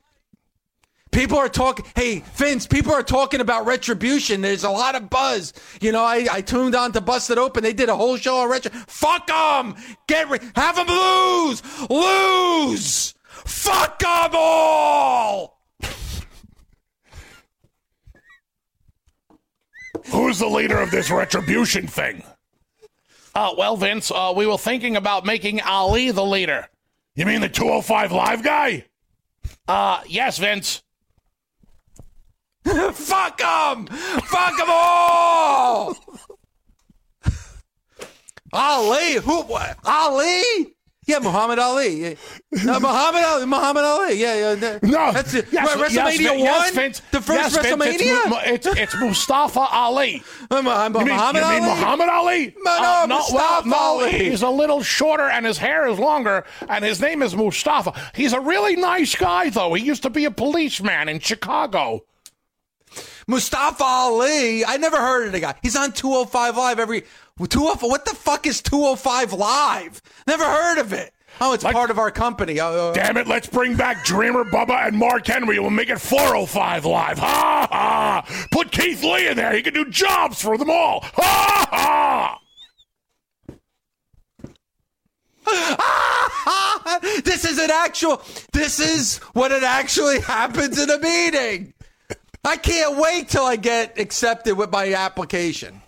People 1.11 1.37
are 1.37 1.47
talking. 1.47 1.85
Hey, 1.95 2.23
Vince, 2.35 2.67
people 2.67 2.91
are 2.91 3.01
talking 3.01 3.39
about 3.39 3.65
retribution. 3.65 4.41
There's 4.41 4.65
a 4.65 4.69
lot 4.69 4.95
of 4.95 5.09
buzz. 5.09 5.53
You 5.79 5.93
know, 5.93 6.03
I, 6.03 6.27
I 6.29 6.41
tuned 6.41 6.75
on 6.75 6.91
to 6.91 6.99
Busted 6.99 7.37
Open. 7.37 7.63
They 7.63 7.71
did 7.71 7.87
a 7.87 7.95
whole 7.95 8.17
show 8.17 8.39
on 8.39 8.49
retribution. 8.49 8.85
Fuck 8.87 9.27
them. 9.27 9.75
Get 10.07 10.29
re- 10.29 10.39
have 10.57 10.75
them 10.75 10.87
lose. 10.87 11.63
Lose. 11.89 13.13
Fuck 13.29 13.99
them 13.99 14.31
all. 14.33 15.61
Who's 20.11 20.39
the 20.39 20.47
leader 20.47 20.79
of 20.79 20.91
this 20.91 21.09
retribution 21.09 21.87
thing? 21.87 22.23
Uh, 23.35 23.53
well, 23.57 23.75
Vince, 23.75 24.11
uh, 24.11 24.33
we 24.35 24.47
were 24.47 24.57
thinking 24.57 24.95
about 24.95 25.25
making 25.25 25.59
Ali 25.61 26.11
the 26.11 26.23
leader. 26.23 26.69
You 27.15 27.25
mean 27.25 27.41
the 27.41 27.49
205 27.49 28.13
Live 28.13 28.43
guy? 28.43 28.85
Uh, 29.67 30.01
yes, 30.07 30.37
Vince. 30.37 30.81
Fuck 32.63 33.37
them! 33.37 33.87
Fuck 33.87 34.57
them 34.57 34.67
all! 34.69 35.95
Ali? 38.53 39.15
Who? 39.15 39.41
What? 39.43 39.77
Ali? 39.83 40.74
Yeah, 41.07 41.19
Muhammad 41.19 41.59
Ali. 41.59 42.17
No, 42.63 42.79
Muhammad 42.79 43.23
Ali. 43.23 43.45
Muhammad 43.45 43.83
Ali. 43.83 44.15
Yeah, 44.19 44.55
yeah. 44.55 44.79
No, 44.81 45.11
that's 45.11 45.33
it. 45.35 45.45
Yes, 45.51 45.67
yes, 45.67 45.77
WrestleMania 45.77 46.39
yes, 46.39 46.65
one. 46.65 46.73
Vince. 46.73 47.01
the 47.11 47.21
first 47.21 47.39
Yes, 47.39 47.55
Vince, 47.57 47.67
WrestleMania. 47.75 48.47
It's, 48.47 48.65
it's, 48.65 48.79
it's 48.79 48.95
Mustafa 48.99 49.59
Ali. 49.59 50.23
Uh, 50.49 50.55
You 50.57 50.63
mean, 50.63 50.63
Muhammad 50.65 50.99
you 51.01 51.05
mean 51.07 51.19
Ali. 51.19 51.59
Muhammad 51.61 52.09
Ali? 52.09 52.55
No, 52.63 52.81
no, 52.81 53.03
Uh, 53.03 53.07
Mustafa 53.07 53.69
well, 53.69 53.99
no, 53.99 54.03
Ali. 54.05 54.11
He's 54.11 54.41
a 54.41 54.49
little 54.49 54.81
shorter 54.81 55.29
and 55.29 55.45
his 55.45 55.57
hair 55.59 55.87
is 55.87 55.99
longer, 55.99 56.43
and 56.69 56.83
his 56.83 56.99
name 56.99 57.21
is 57.21 57.35
Mustafa. 57.35 57.93
He's 58.15 58.33
a 58.33 58.39
really 58.39 58.75
nice 58.75 59.13
guy, 59.15 59.49
though. 59.49 59.73
He 59.75 59.83
used 59.83 60.01
to 60.03 60.09
be 60.09 60.25
a 60.25 60.31
policeman 60.31 61.07
in 61.09 61.19
Chicago. 61.19 62.01
Mustafa 63.27 63.83
Ali. 63.83 64.63
I 64.65 64.77
never 64.77 64.97
heard 64.97 65.27
of 65.27 65.31
the 65.33 65.39
guy. 65.39 65.55
He's 65.61 65.75
on 65.75 65.91
205 65.91 66.57
Live 66.57 66.79
every 66.79 67.01
205. 67.01 67.24
Oh 67.37 67.77
what 67.81 68.05
the 68.05 68.15
fuck 68.15 68.47
is 68.47 68.61
205 68.61 69.33
Live? 69.33 70.01
Never 70.25 70.45
heard 70.45 70.77
of 70.77 70.93
it. 70.93 71.11
Oh, 71.41 71.53
it's 71.53 71.65
part 71.65 71.91
of 71.91 71.99
our 71.99 72.11
company. 72.11 72.61
Oh, 72.61 72.91
oh. 72.91 72.93
Damn 72.93 73.17
it, 73.17 73.27
let's 73.27 73.47
bring 73.47 73.75
back 73.75 74.05
Dreamer, 74.05 74.45
Bubba, 74.45 74.87
and 74.87 74.97
Mark 74.97 75.27
Henry. 75.27 75.59
We'll 75.59 75.69
make 75.69 75.89
it 75.89 75.99
405 75.99 76.85
live. 76.85 77.19
Ha 77.19 77.67
ha! 77.69 78.47
Put 78.51 78.71
Keith 78.71 79.03
Lee 79.03 79.27
in 79.27 79.35
there. 79.35 79.53
He 79.53 79.61
can 79.61 79.73
do 79.73 79.89
jobs 79.89 80.41
for 80.41 80.57
them 80.57 80.69
all. 80.69 81.01
Ha 81.15 81.67
ha! 81.69 82.41
this 87.25 87.43
is 87.43 87.59
an 87.59 87.69
actual. 87.69 88.21
This 88.53 88.79
is 88.79 89.17
what 89.33 89.51
it 89.51 89.63
actually 89.63 90.21
happens 90.21 90.81
in 90.81 90.89
a 90.89 90.99
meeting. 90.99 91.73
I 92.45 92.55
can't 92.55 92.97
wait 92.97 93.27
till 93.27 93.43
I 93.43 93.57
get 93.57 93.99
accepted 93.99 94.57
with 94.57 94.71
my 94.71 94.93
application. 94.93 95.81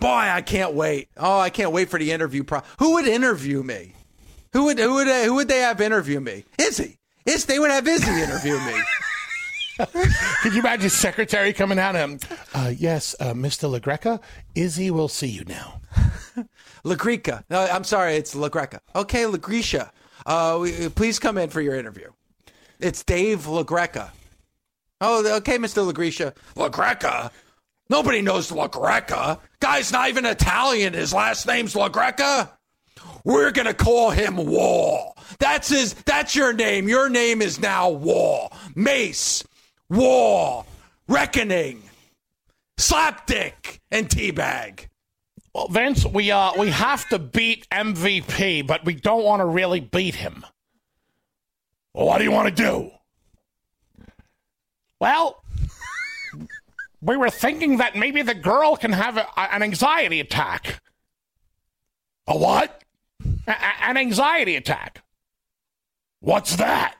Boy, 0.00 0.08
I 0.08 0.42
can't 0.42 0.74
wait. 0.74 1.08
Oh, 1.16 1.38
I 1.38 1.50
can't 1.50 1.72
wait 1.72 1.88
for 1.88 1.98
the 1.98 2.12
interview. 2.12 2.44
Pro- 2.44 2.62
who 2.78 2.94
would 2.94 3.06
interview 3.06 3.62
me? 3.62 3.94
Who 4.52 4.64
would 4.64 4.78
who 4.78 4.94
would 4.94 5.06
who 5.06 5.34
would 5.34 5.48
they 5.48 5.60
have 5.60 5.80
interview 5.80 6.20
me? 6.20 6.44
Izzy. 6.58 6.98
Is 7.24 7.46
they 7.46 7.58
would 7.58 7.70
have 7.70 7.86
Izzy 7.86 8.10
interview 8.22 8.58
me. 8.58 8.74
Could 10.42 10.52
you 10.52 10.60
imagine 10.60 10.90
secretary 10.90 11.52
coming 11.52 11.78
out 11.78 11.96
and, 11.96 12.22
uh, 12.54 12.72
yes, 12.76 13.16
uh, 13.20 13.32
Mr. 13.32 13.74
LaGreca, 13.80 14.20
Izzy 14.54 14.90
will 14.90 15.08
see 15.08 15.28
you 15.28 15.44
now. 15.46 15.80
Lagreca. 16.84 17.42
No, 17.48 17.60
I'm 17.60 17.82
sorry, 17.84 18.14
it's 18.16 18.34
Lagreca. 18.34 18.80
Okay, 18.94 19.22
Lagrecia. 19.24 19.90
Uh, 20.26 20.58
we- 20.60 20.88
please 20.90 21.18
come 21.18 21.38
in 21.38 21.48
for 21.48 21.60
your 21.60 21.74
interview. 21.74 22.10
It's 22.80 23.02
Dave 23.02 23.46
Lagreca. 23.46 24.10
Oh, 25.00 25.36
okay, 25.38 25.58
Mr. 25.58 25.90
Lagrecia. 25.90 26.34
Lagreca? 26.54 27.30
Nobody 27.92 28.22
knows 28.22 28.50
Lagreca. 28.50 29.38
Guy's 29.60 29.92
not 29.92 30.08
even 30.08 30.24
Italian. 30.24 30.94
His 30.94 31.12
last 31.12 31.46
name's 31.46 31.74
Lagreca. 31.74 32.48
We're 33.22 33.50
gonna 33.50 33.74
call 33.74 34.08
him 34.08 34.38
Wall. 34.38 35.14
That's 35.38 35.68
his. 35.68 35.92
That's 36.06 36.34
your 36.34 36.54
name. 36.54 36.88
Your 36.88 37.10
name 37.10 37.42
is 37.42 37.60
now 37.60 37.90
Wall. 37.90 38.50
Mace, 38.74 39.44
Wall, 39.90 40.64
Reckoning, 41.06 41.82
Slapdick, 42.78 43.80
and 43.90 44.08
Teabag. 44.08 44.86
Well, 45.54 45.68
Vince, 45.68 46.06
we 46.06 46.30
uh 46.30 46.52
we 46.58 46.70
have 46.70 47.06
to 47.10 47.18
beat 47.18 47.68
MVP, 47.68 48.66
but 48.66 48.86
we 48.86 48.94
don't 48.94 49.22
want 49.22 49.40
to 49.40 49.44
really 49.44 49.80
beat 49.80 50.14
him. 50.14 50.46
Well, 51.92 52.06
what 52.06 52.16
do 52.16 52.24
you 52.24 52.32
want 52.32 52.48
to 52.48 52.54
do? 52.54 52.90
Well, 54.98 55.41
we 57.02 57.16
were 57.16 57.30
thinking 57.30 57.78
that 57.78 57.96
maybe 57.96 58.22
the 58.22 58.34
girl 58.34 58.76
can 58.76 58.92
have 58.92 59.16
a, 59.16 59.26
an 59.36 59.62
anxiety 59.62 60.20
attack. 60.20 60.80
A 62.28 62.36
what? 62.36 62.82
A- 63.46 63.84
an 63.84 63.96
anxiety 63.96 64.56
attack. 64.56 65.02
What's 66.20 66.56
that? 66.56 66.94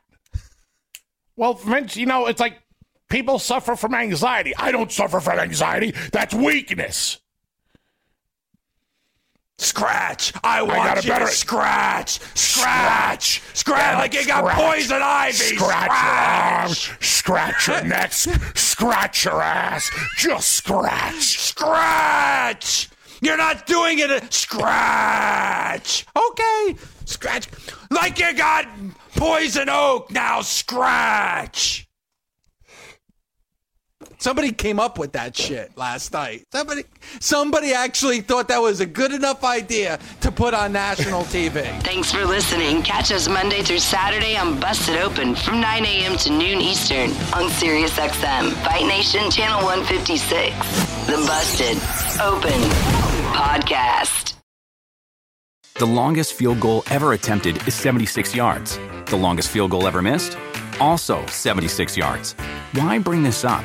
Well, 1.37 1.55
Vince, 1.55 1.97
you 1.97 2.07
know, 2.07 2.27
it's 2.27 2.41
like 2.41 2.61
people 3.09 3.39
suffer 3.39 3.77
from 3.77 3.95
anxiety. 3.95 4.55
I 4.57 4.73
don't 4.73 4.93
suffer 4.93 5.21
from 5.21 5.39
anxiety. 5.39 5.95
That's 6.13 6.35
weakness. 6.35 7.22
Scratch. 9.63 10.33
I 10.43 10.63
want 10.63 10.77
got 10.85 10.99
a 10.99 11.03
you 11.03 11.09
better- 11.13 11.27
to 11.27 11.31
scratch. 11.33 12.19
Scratch. 12.37 13.43
Scratch 13.55 13.79
Damn 13.81 13.99
like 13.99 14.15
you 14.15 14.27
got 14.27 14.45
poison 14.55 15.01
ivy. 15.03 15.33
Scratch 15.57 15.89
your 15.89 15.97
arms, 15.97 16.91
scratch 17.01 17.69
your 17.69 17.85
neck, 17.95 18.13
scratch 18.13 19.25
your 19.25 19.41
ass, 19.43 19.91
just 20.19 20.51
scratch. 20.51 21.39
Scratch. 21.39 22.89
You're 23.21 23.37
not 23.37 23.67
doing 23.67 24.01
it. 24.01 24.33
Scratch. 24.33 26.07
Okay. 26.17 26.77
Scratch. 27.05 27.47
Like 27.91 28.19
you 28.19 28.35
got 28.35 28.67
poison 29.15 29.69
oak. 29.69 30.11
Now 30.11 30.41
scratch. 30.43 31.87
Somebody 34.23 34.53
came 34.53 34.79
up 34.79 35.01
with 35.01 35.15
that 35.15 35.37
shit 35.37 35.77
last 35.77 36.13
night. 36.13 36.45
Somebody, 36.53 36.85
somebody 37.19 37.73
actually 37.73 38.21
thought 38.21 38.47
that 38.47 38.63
was 38.63 38.79
a 38.79 38.87
good 38.87 39.11
enough 39.11 39.43
idea 39.43 39.99
to 40.21 40.31
put 40.31 40.55
on 40.55 40.71
national 40.71 41.23
TV. 41.25 41.65
Thanks 41.83 42.13
for 42.13 42.25
listening. 42.25 42.85
Catch 42.85 43.11
us 43.11 43.27
Monday 43.27 43.63
through 43.63 43.81
Saturday 43.81 44.37
on 44.37 44.61
Busted 44.61 44.99
Open 44.99 45.35
from 45.35 45.61
9 45.61 45.85
a.m. 45.85 46.17
to 46.19 46.31
noon 46.31 46.61
Eastern 46.61 47.11
on 47.35 47.51
SiriusXM, 47.51 48.53
Fight 48.63 48.87
Nation 48.87 49.29
Channel 49.29 49.65
156. 49.65 50.55
The 51.07 51.17
Busted 51.27 51.77
Open 52.23 52.61
Podcast. 53.35 54.35
The 55.81 55.87
longest 55.87 56.35
field 56.35 56.61
goal 56.61 56.85
ever 56.93 57.15
attempted 57.15 57.57
is 57.67 57.75
76 57.75 58.37
yards. 58.37 58.79
The 59.07 59.17
longest 59.17 59.49
field 59.49 59.73
goal 59.73 59.89
ever 59.89 60.01
missed? 60.01 60.39
Also 60.79 61.27
76 61.27 61.97
yards. 61.97 62.35
Why 62.75 63.01
bring 63.01 63.25
this 63.25 63.45
up? 63.45 63.65